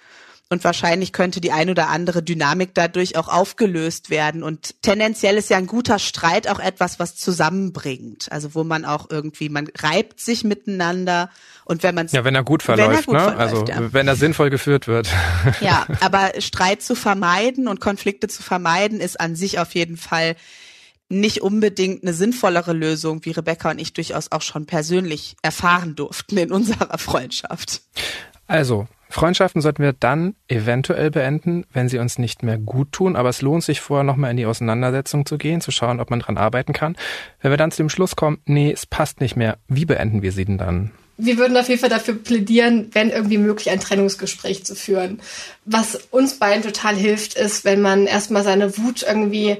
Und 0.49 0.63
wahrscheinlich 0.63 1.13
könnte 1.13 1.41
die 1.41 1.51
ein 1.51 1.69
oder 1.69 1.89
andere 1.89 2.21
Dynamik 2.21 2.75
dadurch 2.75 3.17
auch 3.17 3.27
aufgelöst 3.27 4.11
werden. 4.11 4.43
Und 4.43 4.75
tendenziell 4.83 5.37
ist 5.37 5.49
ja 5.49 5.57
ein 5.57 5.65
guter 5.65 5.97
Streit 5.97 6.47
auch 6.47 6.59
etwas, 6.59 6.99
was 6.99 7.15
zusammenbringt. 7.15 8.31
Also 8.31 8.53
wo 8.53 8.63
man 8.63 8.85
auch 8.85 9.09
irgendwie, 9.09 9.49
man 9.49 9.67
reibt 9.75 10.19
sich 10.19 10.43
miteinander 10.43 11.29
und 11.65 11.81
wenn 11.81 11.95
man 11.95 12.07
ja, 12.07 12.23
wenn 12.23 12.35
er 12.35 12.43
gut 12.43 12.61
verläuft, 12.61 12.99
er 12.99 13.03
gut 13.03 13.13
ne? 13.13 13.19
Verläuft, 13.21 13.39
also 13.39 13.65
ja. 13.65 13.93
wenn 13.93 14.07
er 14.07 14.15
sinnvoll 14.15 14.49
geführt 14.49 14.87
wird. 14.87 15.07
Ja, 15.61 15.87
aber 16.01 16.31
Streit 16.39 16.81
zu 16.81 16.95
vermeiden 16.95 17.67
und 17.67 17.79
Konflikte 17.79 18.27
zu 18.27 18.43
vermeiden 18.43 18.99
ist 18.99 19.19
an 19.19 19.35
sich 19.35 19.59
auf 19.59 19.73
jeden 19.73 19.97
Fall 19.97 20.35
nicht 21.09 21.41
unbedingt 21.41 22.03
eine 22.03 22.13
sinnvollere 22.13 22.73
Lösung, 22.73 23.23
wie 23.25 23.31
Rebecca 23.31 23.71
und 23.71 23.79
ich 23.79 23.93
durchaus 23.93 24.31
auch 24.31 24.41
schon 24.41 24.65
persönlich 24.65 25.35
erfahren 25.41 25.95
durften 25.95 26.37
in 26.37 26.51
unserer 26.51 26.97
Freundschaft. 26.97 27.81
Also, 28.47 28.87
Freundschaften 29.13 29.61
sollten 29.61 29.83
wir 29.83 29.93
dann 29.93 30.33
eventuell 30.47 31.11
beenden, 31.11 31.65
wenn 31.71 31.87
sie 31.87 31.99
uns 31.99 32.17
nicht 32.17 32.41
mehr 32.41 32.57
gut 32.57 32.91
tun, 32.91 33.15
aber 33.15 33.29
es 33.29 33.43
lohnt 33.43 33.63
sich 33.63 33.79
vorher 33.79 34.03
nochmal 34.03 34.31
in 34.31 34.37
die 34.37 34.47
Auseinandersetzung 34.47 35.27
zu 35.27 35.37
gehen, 35.37 35.61
zu 35.61 35.69
schauen, 35.69 35.99
ob 35.99 36.09
man 36.09 36.19
dran 36.19 36.37
arbeiten 36.37 36.73
kann. 36.73 36.95
Wenn 37.39 37.51
wir 37.51 37.57
dann 37.57 37.69
zu 37.69 37.77
dem 37.77 37.89
Schluss 37.89 38.15
kommen, 38.15 38.39
nee, 38.45 38.71
es 38.71 38.87
passt 38.87 39.21
nicht 39.21 39.35
mehr, 39.35 39.59
wie 39.67 39.85
beenden 39.85 40.23
wir 40.23 40.31
sie 40.31 40.45
denn 40.45 40.57
dann? 40.57 40.91
wir 41.15 41.37
würden 41.37 41.55
auf 41.57 41.69
jeden 41.69 41.79
Fall 41.79 41.91
dafür 41.91 42.15
plädieren, 42.15 42.89
wenn 42.93 43.11
irgendwie 43.11 43.37
möglich, 43.37 43.69
ein 43.69 43.79
Trennungsgespräch 43.79 44.65
zu 44.65 44.75
führen. 44.75 45.21
Was 45.63 45.95
uns 46.09 46.39
beiden 46.39 46.63
total 46.63 46.95
hilft, 46.95 47.35
ist, 47.35 47.65
wenn 47.65 47.81
man 47.81 48.07
erstmal 48.07 48.43
seine 48.43 48.77
Wut 48.79 49.03
irgendwie 49.07 49.57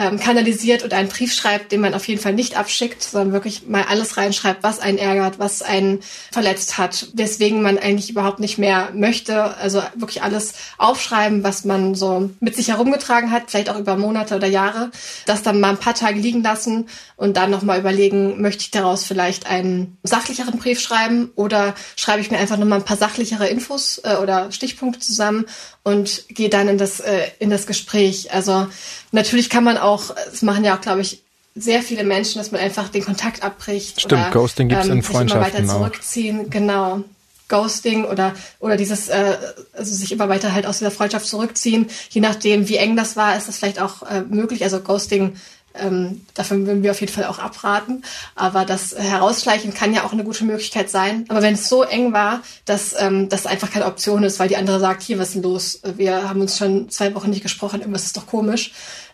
ähm, 0.00 0.18
kanalisiert 0.18 0.82
und 0.82 0.94
einen 0.94 1.10
Brief 1.10 1.34
schreibt, 1.34 1.72
den 1.72 1.82
man 1.82 1.92
auf 1.92 2.08
jeden 2.08 2.22
Fall 2.22 2.32
nicht 2.32 2.56
abschickt, 2.56 3.02
sondern 3.02 3.34
wirklich 3.34 3.68
mal 3.68 3.84
alles 3.86 4.16
reinschreibt, 4.16 4.62
was 4.62 4.78
einen 4.80 4.96
ärgert, 4.96 5.38
was 5.38 5.60
einen 5.60 6.00
verletzt 6.32 6.78
hat, 6.78 7.08
weswegen 7.12 7.60
man 7.60 7.78
eigentlich 7.78 8.08
überhaupt 8.08 8.40
nicht 8.40 8.56
mehr 8.56 8.92
möchte. 8.94 9.58
Also 9.58 9.82
wirklich 9.94 10.22
alles 10.22 10.54
aufschreiben, 10.78 11.44
was 11.44 11.66
man 11.66 11.94
so 11.94 12.30
mit 12.40 12.56
sich 12.56 12.68
herumgetragen 12.68 13.30
hat, 13.30 13.50
vielleicht 13.50 13.68
auch 13.68 13.78
über 13.78 13.96
Monate 13.96 14.36
oder 14.36 14.46
Jahre, 14.46 14.90
das 15.26 15.42
dann 15.42 15.60
mal 15.60 15.68
ein 15.68 15.76
paar 15.76 15.94
Tage 15.94 16.18
liegen 16.18 16.42
lassen 16.42 16.88
und 17.16 17.36
dann 17.36 17.50
nochmal 17.50 17.78
überlegen, 17.78 18.40
möchte 18.40 18.62
ich 18.62 18.70
daraus 18.70 19.04
vielleicht 19.04 19.46
einen 19.46 19.98
sachlicheren 20.02 20.58
Brief 20.58 20.80
schreiben 20.80 21.30
oder 21.34 21.74
schreibe 21.96 22.22
ich 22.22 22.30
mir 22.30 22.38
einfach 22.38 22.56
nochmal 22.56 22.78
ein 22.78 22.86
paar 22.86 22.96
sachlichere 22.96 23.48
Infos 23.48 24.00
äh, 24.02 24.16
oder 24.16 24.50
Stichpunkte 24.50 25.00
zusammen 25.00 25.44
und 25.82 26.24
gehe 26.28 26.48
dann 26.48 26.68
in 26.68 26.78
das, 26.78 27.00
äh, 27.00 27.26
in 27.38 27.50
das 27.50 27.66
Gespräch. 27.66 28.32
Also 28.32 28.66
natürlich 29.12 29.50
kann 29.50 29.64
man 29.64 29.76
auch, 29.76 29.89
es 30.32 30.42
machen 30.42 30.64
ja 30.64 30.76
auch, 30.76 30.80
glaube 30.80 31.00
ich, 31.00 31.22
sehr 31.54 31.82
viele 31.82 32.04
Menschen, 32.04 32.38
dass 32.38 32.52
man 32.52 32.60
einfach 32.60 32.88
den 32.88 33.04
Kontakt 33.04 33.42
abbricht. 33.42 34.00
Stimmt, 34.00 34.12
oder, 34.12 34.30
Ghosting 34.30 34.68
gibt's 34.68 34.86
ähm, 34.86 34.92
in 34.92 35.02
Freundschaften 35.02 35.52
sich 35.52 35.64
immer 35.64 35.74
weiter 35.74 35.90
zurückziehen, 35.90 36.40
auch. 36.46 36.50
genau. 36.50 37.04
Ghosting 37.48 38.04
oder 38.04 38.34
oder 38.60 38.76
dieses 38.76 39.08
äh, 39.08 39.36
also 39.72 39.92
sich 39.92 40.12
immer 40.12 40.28
weiter 40.28 40.52
halt 40.52 40.66
aus 40.66 40.78
dieser 40.78 40.92
Freundschaft 40.92 41.26
zurückziehen, 41.26 41.90
je 42.10 42.20
nachdem 42.20 42.68
wie 42.68 42.76
eng 42.76 42.94
das 42.94 43.16
war, 43.16 43.36
ist 43.36 43.48
das 43.48 43.58
vielleicht 43.58 43.80
auch 43.80 44.02
äh, 44.02 44.22
möglich. 44.22 44.62
Also 44.62 44.78
Ghosting 44.78 45.34
ähm, 45.74 46.22
davon 46.34 46.66
würden 46.66 46.82
wir 46.82 46.90
auf 46.90 47.00
jeden 47.00 47.12
Fall 47.12 47.26
auch 47.26 47.38
abraten. 47.38 48.02
Aber 48.34 48.64
das 48.64 48.94
Herausschleichen 48.96 49.72
kann 49.74 49.94
ja 49.94 50.04
auch 50.04 50.12
eine 50.12 50.24
gute 50.24 50.44
Möglichkeit 50.44 50.90
sein. 50.90 51.24
Aber 51.28 51.42
wenn 51.42 51.54
es 51.54 51.68
so 51.68 51.82
eng 51.82 52.12
war, 52.12 52.42
dass 52.64 52.94
ähm, 53.00 53.28
das 53.28 53.46
einfach 53.46 53.70
keine 53.70 53.86
Option 53.86 54.24
ist, 54.24 54.38
weil 54.38 54.48
die 54.48 54.56
andere 54.56 54.80
sagt, 54.80 55.02
hier, 55.02 55.18
was 55.18 55.28
ist 55.28 55.34
denn 55.34 55.42
los? 55.42 55.80
Wir 55.96 56.28
haben 56.28 56.40
uns 56.40 56.58
schon 56.58 56.90
zwei 56.90 57.14
Wochen 57.14 57.30
nicht 57.30 57.42
gesprochen, 57.42 57.80
irgendwas 57.80 58.04
ist 58.04 58.16
doch 58.16 58.26
komisch, 58.26 58.72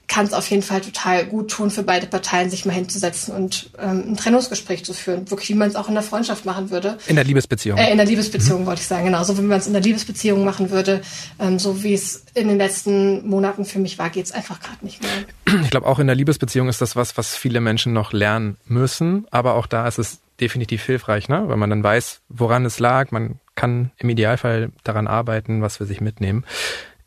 kann 0.08 0.24
es 0.26 0.32
auf 0.32 0.48
jeden 0.50 0.62
Fall 0.62 0.80
total 0.80 1.26
gut 1.26 1.50
tun 1.50 1.70
für 1.70 1.82
beide 1.82 2.06
Parteien, 2.06 2.48
sich 2.48 2.64
mal 2.64 2.72
hinzusetzen 2.72 3.34
und 3.34 3.70
ähm, 3.78 4.12
ein 4.12 4.16
Trennungsgespräch 4.16 4.84
zu 4.84 4.92
führen. 4.92 5.30
Wirklich, 5.30 5.48
wie 5.48 5.54
man 5.54 5.68
es 5.68 5.76
auch 5.76 5.88
in 5.88 5.94
der 5.94 6.02
Freundschaft 6.02 6.44
machen 6.44 6.70
würde. 6.70 6.98
In 7.06 7.16
der 7.16 7.24
Liebesbeziehung. 7.24 7.78
Äh, 7.78 7.90
in 7.90 7.96
der 7.96 8.06
Liebesbeziehung 8.06 8.62
mhm. 8.62 8.66
wollte 8.66 8.82
ich 8.82 8.86
sagen, 8.86 9.04
genau. 9.04 9.24
So 9.24 9.36
wie 9.36 9.42
man 9.42 9.58
es 9.58 9.66
in 9.66 9.72
der 9.72 9.82
Liebesbeziehung 9.82 10.44
machen 10.44 10.70
würde, 10.70 11.00
ähm, 11.38 11.58
so 11.58 11.82
wie 11.82 11.94
es 11.94 12.24
in 12.34 12.48
den 12.48 12.58
letzten 12.58 13.28
Monaten 13.28 13.64
für 13.64 13.78
mich 13.78 13.98
war, 13.98 14.10
geht 14.10 14.26
es 14.26 14.32
einfach 14.32 14.60
gerade 14.60 14.84
nicht 14.84 15.02
mehr. 15.02 15.60
Ich 15.62 15.70
glaube, 15.70 15.86
auch 15.86 15.98
in 15.98 16.06
der 16.06 16.16
Liebesbeziehung 16.16 16.68
ist 16.68 16.80
das 16.80 16.96
was, 16.96 17.16
was 17.16 17.36
viele 17.36 17.60
Menschen 17.60 17.92
noch 17.92 18.12
lernen 18.12 18.56
müssen. 18.66 19.26
Aber 19.30 19.54
auch 19.54 19.66
da 19.66 19.88
ist 19.88 19.98
es 19.98 20.20
definitiv 20.40 20.84
hilfreich, 20.84 21.28
ne? 21.28 21.48
weil 21.48 21.56
man 21.56 21.70
dann 21.70 21.82
weiß, 21.82 22.20
woran 22.28 22.64
es 22.64 22.78
lag. 22.78 23.10
Man 23.10 23.40
kann 23.54 23.90
im 23.96 24.08
Idealfall 24.08 24.70
daran 24.84 25.06
arbeiten, 25.06 25.62
was 25.62 25.80
wir 25.80 25.86
sich 25.86 26.00
mitnehmen. 26.00 26.44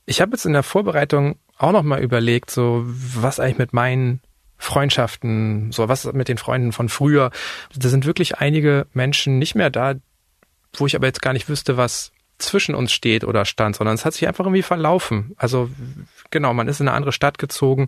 Ich 0.06 0.22
habe 0.22 0.32
jetzt 0.32 0.46
in 0.46 0.54
der 0.54 0.64
Vorbereitung 0.64 1.36
auch 1.60 1.72
noch 1.72 1.84
mal 1.84 2.02
überlegt, 2.02 2.50
so 2.50 2.84
was 2.86 3.40
eigentlich 3.40 3.60
mit 3.60 3.74
meinen 3.74 4.22
Freundschaften, 4.58 5.72
so 5.72 5.88
was 5.88 6.12
mit 6.12 6.28
den 6.28 6.38
Freunden 6.38 6.72
von 6.72 6.90
früher. 6.90 7.32
Da 7.76 7.90
sind 7.90 8.06
wirklich 8.06 8.38
einige 8.40 8.88
Menschen 8.94 9.38
nicht 9.38 9.56
mehr 9.56 9.70
da, 9.70 9.96
wo 10.74 10.88
ich 10.88 10.96
aber 10.96 11.08
jetzt 11.08 11.22
gar 11.22 11.34
nicht 11.34 11.48
wüsste, 11.50 11.78
was 11.78 12.12
zwischen 12.38 12.76
uns 12.76 12.92
steht 12.92 13.24
oder 13.24 13.46
stand, 13.46 13.76
sondern 13.76 13.96
es 13.96 14.06
hat 14.06 14.14
sich 14.14 14.28
einfach 14.28 14.46
irgendwie 14.46 14.62
verlaufen. 14.62 15.34
Also 15.38 15.70
genau, 16.32 16.54
man 16.54 16.68
ist 16.68 16.80
in 16.80 16.88
eine 16.88 16.96
andere 16.96 17.12
Stadt 17.12 17.38
gezogen. 17.38 17.88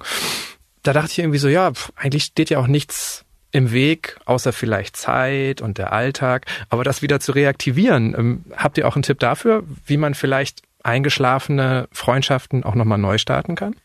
Da 0.84 0.94
dachte 0.94 1.12
ich 1.12 1.20
irgendwie 1.20 1.38
so, 1.38 1.48
ja, 1.48 1.72
eigentlich 1.96 2.26
steht 2.26 2.50
ja 2.50 2.60
auch 2.60 2.68
nichts 2.68 3.26
im 3.52 3.72
Weg, 3.72 4.18
außer 4.26 4.54
vielleicht 4.54 4.98
Zeit 4.98 5.62
und 5.62 5.78
der 5.78 5.94
Alltag. 5.94 6.46
Aber 6.70 6.84
das 6.84 7.02
wieder 7.02 7.20
zu 7.20 7.32
reaktivieren, 7.34 8.16
ähm, 8.18 8.46
habt 8.56 8.78
ihr 8.78 8.88
auch 8.88 8.96
einen 8.96 9.04
Tipp 9.04 9.20
dafür, 9.20 9.64
wie 9.86 9.98
man 9.98 10.14
vielleicht 10.14 10.64
eingeschlafene 10.84 11.88
Freundschaften 11.92 12.64
auch 12.64 12.76
nochmal 12.76 12.98
neu 12.98 13.18
starten 13.18 13.56
kann? 13.56 13.76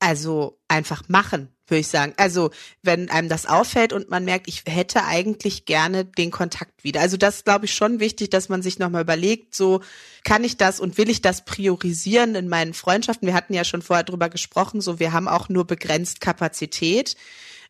Also 0.00 0.58
einfach 0.68 1.08
machen, 1.08 1.48
würde 1.66 1.80
ich 1.80 1.88
sagen. 1.88 2.12
Also 2.16 2.50
wenn 2.82 3.10
einem 3.10 3.28
das 3.28 3.46
auffällt 3.46 3.92
und 3.92 4.10
man 4.10 4.24
merkt, 4.24 4.46
ich 4.46 4.62
hätte 4.66 5.04
eigentlich 5.04 5.64
gerne 5.64 6.04
den 6.04 6.30
Kontakt 6.30 6.84
wieder. 6.84 7.00
Also 7.00 7.16
das 7.16 7.44
glaube 7.44 7.64
ich 7.64 7.74
schon 7.74 7.98
wichtig, 7.98 8.30
dass 8.30 8.48
man 8.48 8.62
sich 8.62 8.78
nochmal 8.78 9.02
überlegt, 9.02 9.56
so 9.56 9.80
kann 10.22 10.44
ich 10.44 10.56
das 10.56 10.78
und 10.78 10.98
will 10.98 11.10
ich 11.10 11.20
das 11.20 11.44
priorisieren 11.44 12.36
in 12.36 12.48
meinen 12.48 12.74
Freundschaften? 12.74 13.26
Wir 13.26 13.34
hatten 13.34 13.54
ja 13.54 13.64
schon 13.64 13.82
vorher 13.82 14.04
drüber 14.04 14.28
gesprochen, 14.28 14.80
so 14.80 15.00
wir 15.00 15.12
haben 15.12 15.26
auch 15.26 15.48
nur 15.48 15.66
begrenzt 15.66 16.20
Kapazität. 16.20 17.16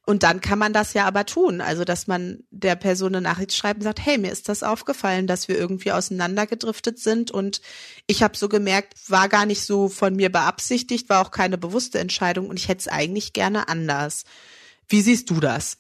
Und 0.09 0.23
dann 0.23 0.41
kann 0.41 0.59
man 0.59 0.73
das 0.73 0.95
ja 0.95 1.05
aber 1.05 1.27
tun. 1.27 1.61
Also, 1.61 1.85
dass 1.85 2.07
man 2.07 2.43
der 2.51 2.77
Person 2.77 3.15
eine 3.15 3.21
Nachricht 3.21 3.53
schreibt 3.53 3.81
und 3.81 3.85
sagt, 3.85 4.01
hey, 4.07 4.17
mir 4.17 4.33
ist 4.33 4.49
das 4.49 4.63
aufgefallen, 4.63 5.27
dass 5.27 5.49
wir 5.49 5.59
irgendwie 5.59 5.93
auseinandergedriftet 5.93 6.99
sind. 6.99 7.31
Und 7.31 7.61
ich 8.07 8.23
habe 8.23 8.35
so 8.35 8.49
gemerkt, 8.49 8.95
war 9.11 9.29
gar 9.29 9.45
nicht 9.45 9.61
so 9.61 9.91
von 9.91 10.17
mir 10.17 10.33
beabsichtigt, 10.33 11.11
war 11.11 11.21
auch 11.21 11.31
keine 11.31 11.59
bewusste 11.59 11.99
Entscheidung 11.99 12.49
und 12.49 12.59
ich 12.59 12.69
hätte 12.69 12.81
es 12.81 12.89
eigentlich 12.89 13.35
gerne 13.35 13.69
anders. 13.69 14.25
Wie 14.89 15.03
siehst 15.03 15.29
du 15.29 15.41
das? 15.41 15.77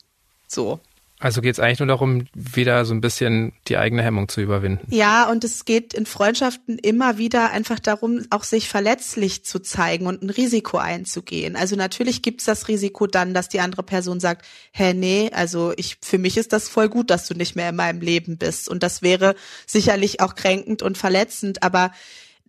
So. 0.47 0.79
Also 1.21 1.41
geht 1.41 1.55
es 1.55 1.61
eigentlich 1.61 1.81
nur 1.81 1.89
darum, 1.89 2.27
wieder 2.35 2.85
so 2.85 2.95
ein 2.95 3.01
bisschen 3.01 3.53
die 3.67 3.77
eigene 3.77 4.03
Hemmung 4.03 4.29
zu 4.29 4.41
überwinden. 4.41 4.87
Ja, 4.89 5.29
und 5.29 5.43
es 5.43 5.65
geht 5.65 5.93
in 5.93 6.07
Freundschaften 6.07 6.79
immer 6.79 7.19
wieder 7.19 7.51
einfach 7.51 7.81
darum, 7.81 8.25
auch 8.31 8.45
sich 8.45 8.69
verletzlich 8.69 9.45
zu 9.45 9.59
zeigen 9.59 10.07
und 10.07 10.23
ein 10.23 10.31
Risiko 10.31 10.79
einzugehen. 10.79 11.57
Also 11.57 11.75
natürlich 11.75 12.23
gibt's 12.23 12.45
das 12.45 12.69
Risiko 12.69 13.09
dann, 13.09 13.35
dass 13.35 13.49
die 13.49 13.59
andere 13.59 13.83
Person 13.83 14.21
sagt, 14.21 14.47
hä, 14.71 14.95
nee, 14.95 15.31
also 15.33 15.73
ich, 15.77 15.99
für 16.01 16.19
mich 16.19 16.37
ist 16.37 16.53
das 16.53 16.69
voll 16.69 16.89
gut, 16.89 17.11
dass 17.11 17.27
du 17.27 17.35
nicht 17.35 17.57
mehr 17.57 17.71
in 17.71 17.77
meinem 17.77 18.01
Leben 18.01 18.39
bist. 18.39 18.69
Und 18.69 18.85
das 18.85 19.03
wäre 19.03 19.35
sicherlich 19.67 20.21
auch 20.21 20.37
kränkend 20.37 20.83
und 20.83 20.99
verletzend, 20.99 21.65
aber 21.65 21.91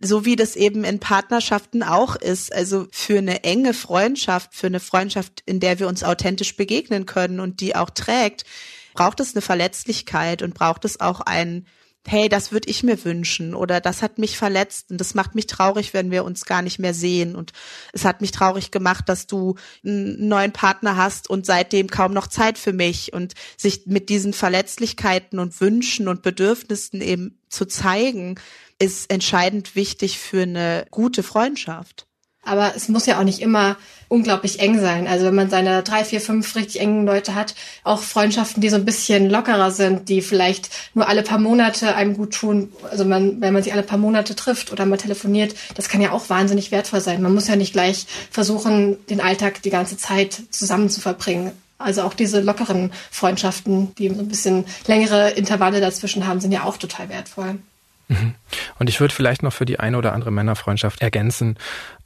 so 0.01 0.25
wie 0.25 0.35
das 0.35 0.55
eben 0.55 0.83
in 0.83 0.99
Partnerschaften 0.99 1.83
auch 1.83 2.15
ist. 2.15 2.53
Also 2.53 2.87
für 2.91 3.17
eine 3.17 3.43
enge 3.43 3.73
Freundschaft, 3.73 4.53
für 4.53 4.67
eine 4.67 4.79
Freundschaft, 4.79 5.43
in 5.45 5.59
der 5.59 5.79
wir 5.79 5.87
uns 5.87 6.03
authentisch 6.03 6.55
begegnen 6.55 7.05
können 7.05 7.39
und 7.39 7.61
die 7.61 7.75
auch 7.75 7.89
trägt, 7.89 8.45
braucht 8.93 9.19
es 9.19 9.33
eine 9.33 9.41
Verletzlichkeit 9.41 10.41
und 10.41 10.53
braucht 10.53 10.85
es 10.85 10.99
auch 10.99 11.21
ein 11.21 11.65
hey, 12.07 12.29
das 12.29 12.51
würde 12.51 12.69
ich 12.69 12.83
mir 12.83 13.03
wünschen 13.05 13.53
oder 13.53 13.81
das 13.81 14.01
hat 14.01 14.17
mich 14.17 14.37
verletzt 14.37 14.89
und 14.89 14.99
das 14.99 15.13
macht 15.13 15.35
mich 15.35 15.47
traurig, 15.47 15.93
wenn 15.93 16.11
wir 16.11 16.23
uns 16.23 16.45
gar 16.45 16.61
nicht 16.61 16.79
mehr 16.79 16.93
sehen 16.93 17.35
und 17.35 17.51
es 17.93 18.05
hat 18.05 18.21
mich 18.21 18.31
traurig 18.31 18.71
gemacht, 18.71 19.09
dass 19.09 19.27
du 19.27 19.55
einen 19.85 20.27
neuen 20.27 20.51
Partner 20.51 20.95
hast 20.95 21.29
und 21.29 21.45
seitdem 21.45 21.87
kaum 21.87 22.13
noch 22.13 22.27
Zeit 22.27 22.57
für 22.57 22.73
mich 22.73 23.13
und 23.13 23.33
sich 23.57 23.85
mit 23.85 24.09
diesen 24.09 24.33
Verletzlichkeiten 24.33 25.39
und 25.39 25.59
Wünschen 25.61 26.07
und 26.07 26.21
Bedürfnissen 26.21 27.01
eben 27.01 27.39
zu 27.49 27.65
zeigen, 27.65 28.35
ist 28.79 29.11
entscheidend 29.11 29.75
wichtig 29.75 30.19
für 30.19 30.43
eine 30.43 30.85
gute 30.89 31.21
Freundschaft. 31.21 32.08
Aber 32.49 32.73
es 32.75 32.89
muss 32.89 33.05
ja 33.05 33.19
auch 33.19 33.23
nicht 33.23 33.41
immer 33.41 33.77
unglaublich 34.09 34.59
eng 34.59 34.79
sein. 34.79 35.07
Also 35.07 35.25
wenn 35.25 35.35
man 35.35 35.49
seine 35.49 35.83
drei, 35.83 36.03
vier, 36.03 36.19
fünf 36.19 36.55
richtig 36.55 36.81
engen 36.81 37.05
Leute 37.05 37.35
hat, 37.35 37.53
auch 37.83 38.01
Freundschaften, 38.01 38.59
die 38.59 38.69
so 38.69 38.75
ein 38.75 38.85
bisschen 38.85 39.29
lockerer 39.29 39.71
sind, 39.71 40.09
die 40.09 40.21
vielleicht 40.21 40.69
nur 40.95 41.07
alle 41.07 41.21
paar 41.21 41.37
Monate 41.37 41.95
einem 41.95 42.17
gut 42.17 42.33
tun. 42.33 42.73
Also 42.89 43.05
man, 43.05 43.39
wenn 43.39 43.53
man 43.53 43.63
sich 43.63 43.71
alle 43.71 43.83
paar 43.83 43.99
Monate 43.99 44.35
trifft 44.35 44.71
oder 44.71 44.85
mal 44.85 44.97
telefoniert, 44.97 45.55
das 45.75 45.89
kann 45.89 46.01
ja 46.01 46.11
auch 46.11 46.29
wahnsinnig 46.29 46.71
wertvoll 46.71 47.01
sein. 47.01 47.21
Man 47.21 47.35
muss 47.35 47.47
ja 47.47 47.55
nicht 47.55 47.73
gleich 47.73 48.07
versuchen, 48.31 48.97
den 49.07 49.21
Alltag 49.21 49.61
die 49.61 49.69
ganze 49.69 49.95
Zeit 49.95 50.41
zusammen 50.49 50.89
zu 50.89 51.01
verbringen. 51.01 51.51
Also 51.77 52.01
auch 52.01 52.13
diese 52.13 52.41
lockeren 52.41 52.91
Freundschaften, 53.11 53.95
die 53.95 54.09
so 54.09 54.19
ein 54.19 54.27
bisschen 54.27 54.65
längere 54.87 55.29
Intervalle 55.29 55.79
dazwischen 55.79 56.27
haben, 56.27 56.41
sind 56.41 56.51
ja 56.51 56.63
auch 56.63 56.77
total 56.77 57.07
wertvoll. 57.09 57.59
Mhm. 58.09 58.35
Und 58.77 58.89
ich 58.89 58.99
würde 58.99 59.13
vielleicht 59.13 59.43
noch 59.43 59.53
für 59.53 59.65
die 59.65 59.79
eine 59.79 59.97
oder 59.97 60.13
andere 60.13 60.31
Männerfreundschaft 60.31 61.01
ergänzen, 61.01 61.57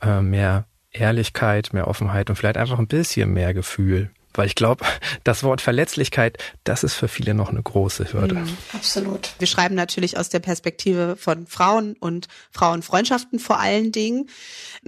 äh, 0.02 0.22
mehr 0.22 0.66
Ehrlichkeit, 0.92 1.74
mehr 1.74 1.88
Offenheit 1.88 2.30
und 2.30 2.36
vielleicht 2.36 2.58
einfach 2.58 2.78
ein 2.78 2.88
bisschen 2.88 3.34
mehr 3.34 3.54
Gefühl. 3.54 4.12
Weil 4.36 4.48
ich 4.48 4.56
glaube, 4.56 4.86
das 5.24 5.44
Wort 5.44 5.62
Verletzlichkeit, 5.62 6.38
das 6.64 6.84
ist 6.84 6.96
für 6.96 7.08
viele 7.08 7.34
noch 7.34 7.50
eine 7.50 7.62
große 7.62 8.14
Hürde. 8.14 8.36
Mhm, 8.36 8.58
absolut. 8.74 9.32
Wir 9.40 9.48
schreiben 9.48 9.76
natürlich 9.76 10.18
aus 10.18 10.30
der 10.30 10.40
Perspektive 10.40 11.16
von 11.18 11.48
Frauen 11.48 11.96
und 12.00 12.28
Frauenfreundschaften 12.52 13.40
vor 13.40 13.60
allen 13.60 13.92
Dingen, 13.92 14.30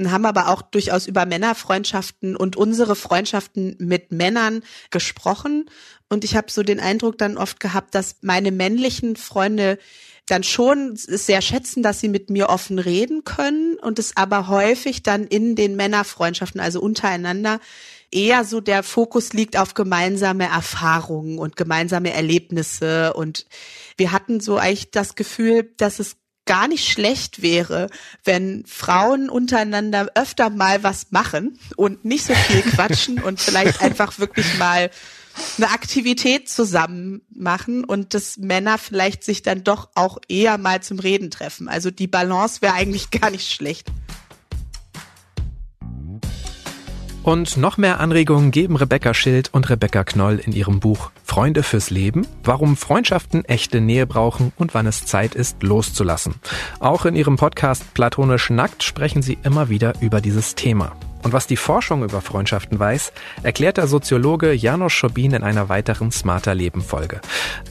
haben 0.05 0.25
aber 0.25 0.49
auch 0.49 0.61
durchaus 0.61 1.07
über 1.07 1.25
Männerfreundschaften 1.25 2.35
und 2.35 2.55
unsere 2.55 2.95
Freundschaften 2.95 3.75
mit 3.79 4.11
Männern 4.11 4.63
gesprochen. 4.89 5.69
Und 6.09 6.23
ich 6.23 6.35
habe 6.35 6.51
so 6.51 6.63
den 6.63 6.79
Eindruck 6.79 7.17
dann 7.17 7.37
oft 7.37 7.59
gehabt, 7.59 7.95
dass 7.95 8.17
meine 8.21 8.51
männlichen 8.51 9.15
Freunde 9.15 9.77
dann 10.27 10.43
schon 10.43 10.95
sehr 10.95 11.41
schätzen, 11.41 11.83
dass 11.83 11.99
sie 11.99 12.09
mit 12.09 12.29
mir 12.29 12.49
offen 12.49 12.79
reden 12.79 13.23
können 13.23 13.75
und 13.75 13.99
es 13.99 14.17
aber 14.17 14.47
häufig 14.47 15.03
dann 15.03 15.25
in 15.25 15.55
den 15.55 15.75
Männerfreundschaften, 15.75 16.59
also 16.59 16.81
untereinander, 16.81 17.59
eher 18.11 18.43
so 18.43 18.61
der 18.61 18.81
Fokus 18.81 19.33
liegt 19.33 19.57
auf 19.57 19.73
gemeinsame 19.73 20.45
Erfahrungen 20.45 21.37
und 21.37 21.55
gemeinsame 21.55 22.13
Erlebnisse. 22.13 23.13
Und 23.13 23.45
wir 23.97 24.11
hatten 24.11 24.39
so 24.39 24.57
eigentlich 24.57 24.91
das 24.91 25.15
Gefühl, 25.15 25.71
dass 25.77 25.99
es 25.99 26.17
gar 26.45 26.67
nicht 26.67 26.87
schlecht 26.87 27.41
wäre, 27.41 27.89
wenn 28.23 28.63
Frauen 28.67 29.29
untereinander 29.29 30.11
öfter 30.15 30.49
mal 30.49 30.83
was 30.83 31.07
machen 31.11 31.59
und 31.75 32.05
nicht 32.05 32.25
so 32.25 32.35
viel 32.35 32.61
quatschen 32.61 33.21
und 33.21 33.39
vielleicht 33.39 33.81
einfach 33.81 34.19
wirklich 34.19 34.57
mal 34.57 34.91
eine 35.57 35.69
Aktivität 35.71 36.49
zusammen 36.49 37.21
machen 37.33 37.83
und 37.83 38.13
dass 38.13 38.37
Männer 38.37 38.77
vielleicht 38.77 39.23
sich 39.23 39.41
dann 39.41 39.63
doch 39.63 39.89
auch 39.95 40.17
eher 40.27 40.57
mal 40.57 40.81
zum 40.81 40.99
Reden 40.99 41.31
treffen. 41.31 41.67
Also 41.67 41.91
die 41.91 42.07
Balance 42.07 42.61
wäre 42.61 42.73
eigentlich 42.73 43.11
gar 43.11 43.29
nicht 43.29 43.51
schlecht. 43.51 43.91
Und 47.23 47.57
noch 47.57 47.77
mehr 47.77 47.99
Anregungen 47.99 48.51
geben 48.51 48.75
Rebecca 48.75 49.15
Schild 49.15 49.51
und 49.51 49.67
Rebecca 49.69 50.03
Knoll 50.03 50.37
in 50.37 50.51
ihrem 50.51 50.79
Buch 50.79 51.09
Freunde 51.35 51.63
fürs 51.63 51.89
Leben, 51.89 52.25
warum 52.45 52.77
Freundschaften 52.77 53.43
echte 53.43 53.81
Nähe 53.81 54.07
brauchen 54.07 54.53
und 54.57 54.73
wann 54.73 54.87
es 54.87 55.05
Zeit 55.05 55.35
ist, 55.35 55.63
loszulassen. 55.63 56.35
Auch 56.79 57.03
in 57.03 57.13
ihrem 57.13 57.35
Podcast 57.35 57.93
Platonisch 57.93 58.49
Nackt 58.49 58.83
sprechen 58.83 59.21
sie 59.21 59.37
immer 59.43 59.67
wieder 59.67 59.95
über 59.99 60.21
dieses 60.21 60.55
Thema. 60.55 60.95
Und 61.23 61.33
was 61.33 61.47
die 61.47 61.57
Forschung 61.57 62.03
über 62.03 62.21
Freundschaften 62.21 62.79
weiß, 62.79 63.11
erklärt 63.41 63.77
der 63.77 63.87
Soziologe 63.87 64.53
Janusz 64.53 64.93
Schobin 64.93 65.33
in 65.33 65.43
einer 65.43 65.69
weiteren 65.69 66.11
Smarter 66.11 66.53
Leben 66.53 66.83
Folge. 66.83 67.19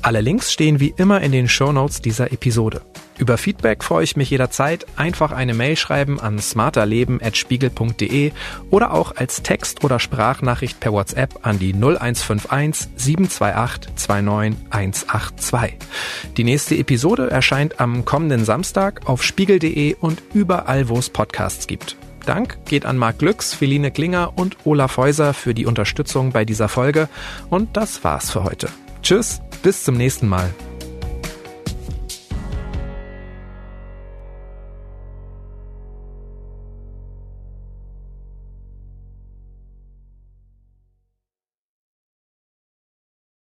Alle 0.03 0.21
Links 0.21 0.53
stehen 0.53 0.81
wie 0.81 0.93
immer 0.97 1.21
in 1.21 1.31
den 1.31 1.49
Show 1.49 1.71
Notes 1.71 2.03
dieser 2.03 2.33
Episode. 2.33 2.83
Über 3.17 3.39
Feedback 3.39 3.85
freue 3.85 4.03
ich 4.03 4.17
mich 4.17 4.31
jederzeit. 4.31 4.87
Einfach 4.97 5.31
eine 5.31 5.55
Mail 5.55 5.77
schreiben 5.77 6.19
an 6.19 6.41
smarterleben.spiegel.de 6.41 8.33
oder 8.71 8.93
auch 8.93 9.15
als 9.15 9.43
Text- 9.43 9.85
oder 9.85 10.01
Sprachnachricht 10.01 10.81
per 10.81 10.93
WhatsApp 10.93 11.39
an 11.43 11.61
die 11.61 11.75
0151 11.75 12.89
728 12.97 13.54
29182. 13.55 15.75
Die 16.37 16.45
nächste 16.45 16.77
Episode 16.77 17.31
erscheint 17.31 17.81
am 17.81 18.05
kommenden 18.05 18.45
Samstag 18.45 19.09
auf 19.09 19.23
spiegel.de 19.23 19.97
und 20.01 20.23
überall, 20.35 20.89
wo 20.89 20.99
es 20.99 21.11
Podcasts 21.11 21.67
gibt. 21.67 21.97
Dank 22.27 22.59
geht 22.65 22.87
an 22.87 22.97
Marc 22.97 23.19
Glücks, 23.19 23.55
Feline 23.55 23.91
Klinger 23.91 24.33
und 24.37 24.57
Olaf 24.65 24.97
Häuser 24.97 25.35
für 25.35 25.55
die 25.55 25.67
Unterstützung 25.67 26.33
bei 26.33 26.45
dieser 26.45 26.69
Folge. 26.69 27.09
Und 27.51 27.77
das 27.77 28.05
war's 28.05 28.31
für 28.31 28.45
heute. 28.45 28.69
Tschüss, 29.03 29.41
bis 29.63 29.85
zum 29.85 29.97
nächsten 29.97 30.29
Mal. 30.29 30.51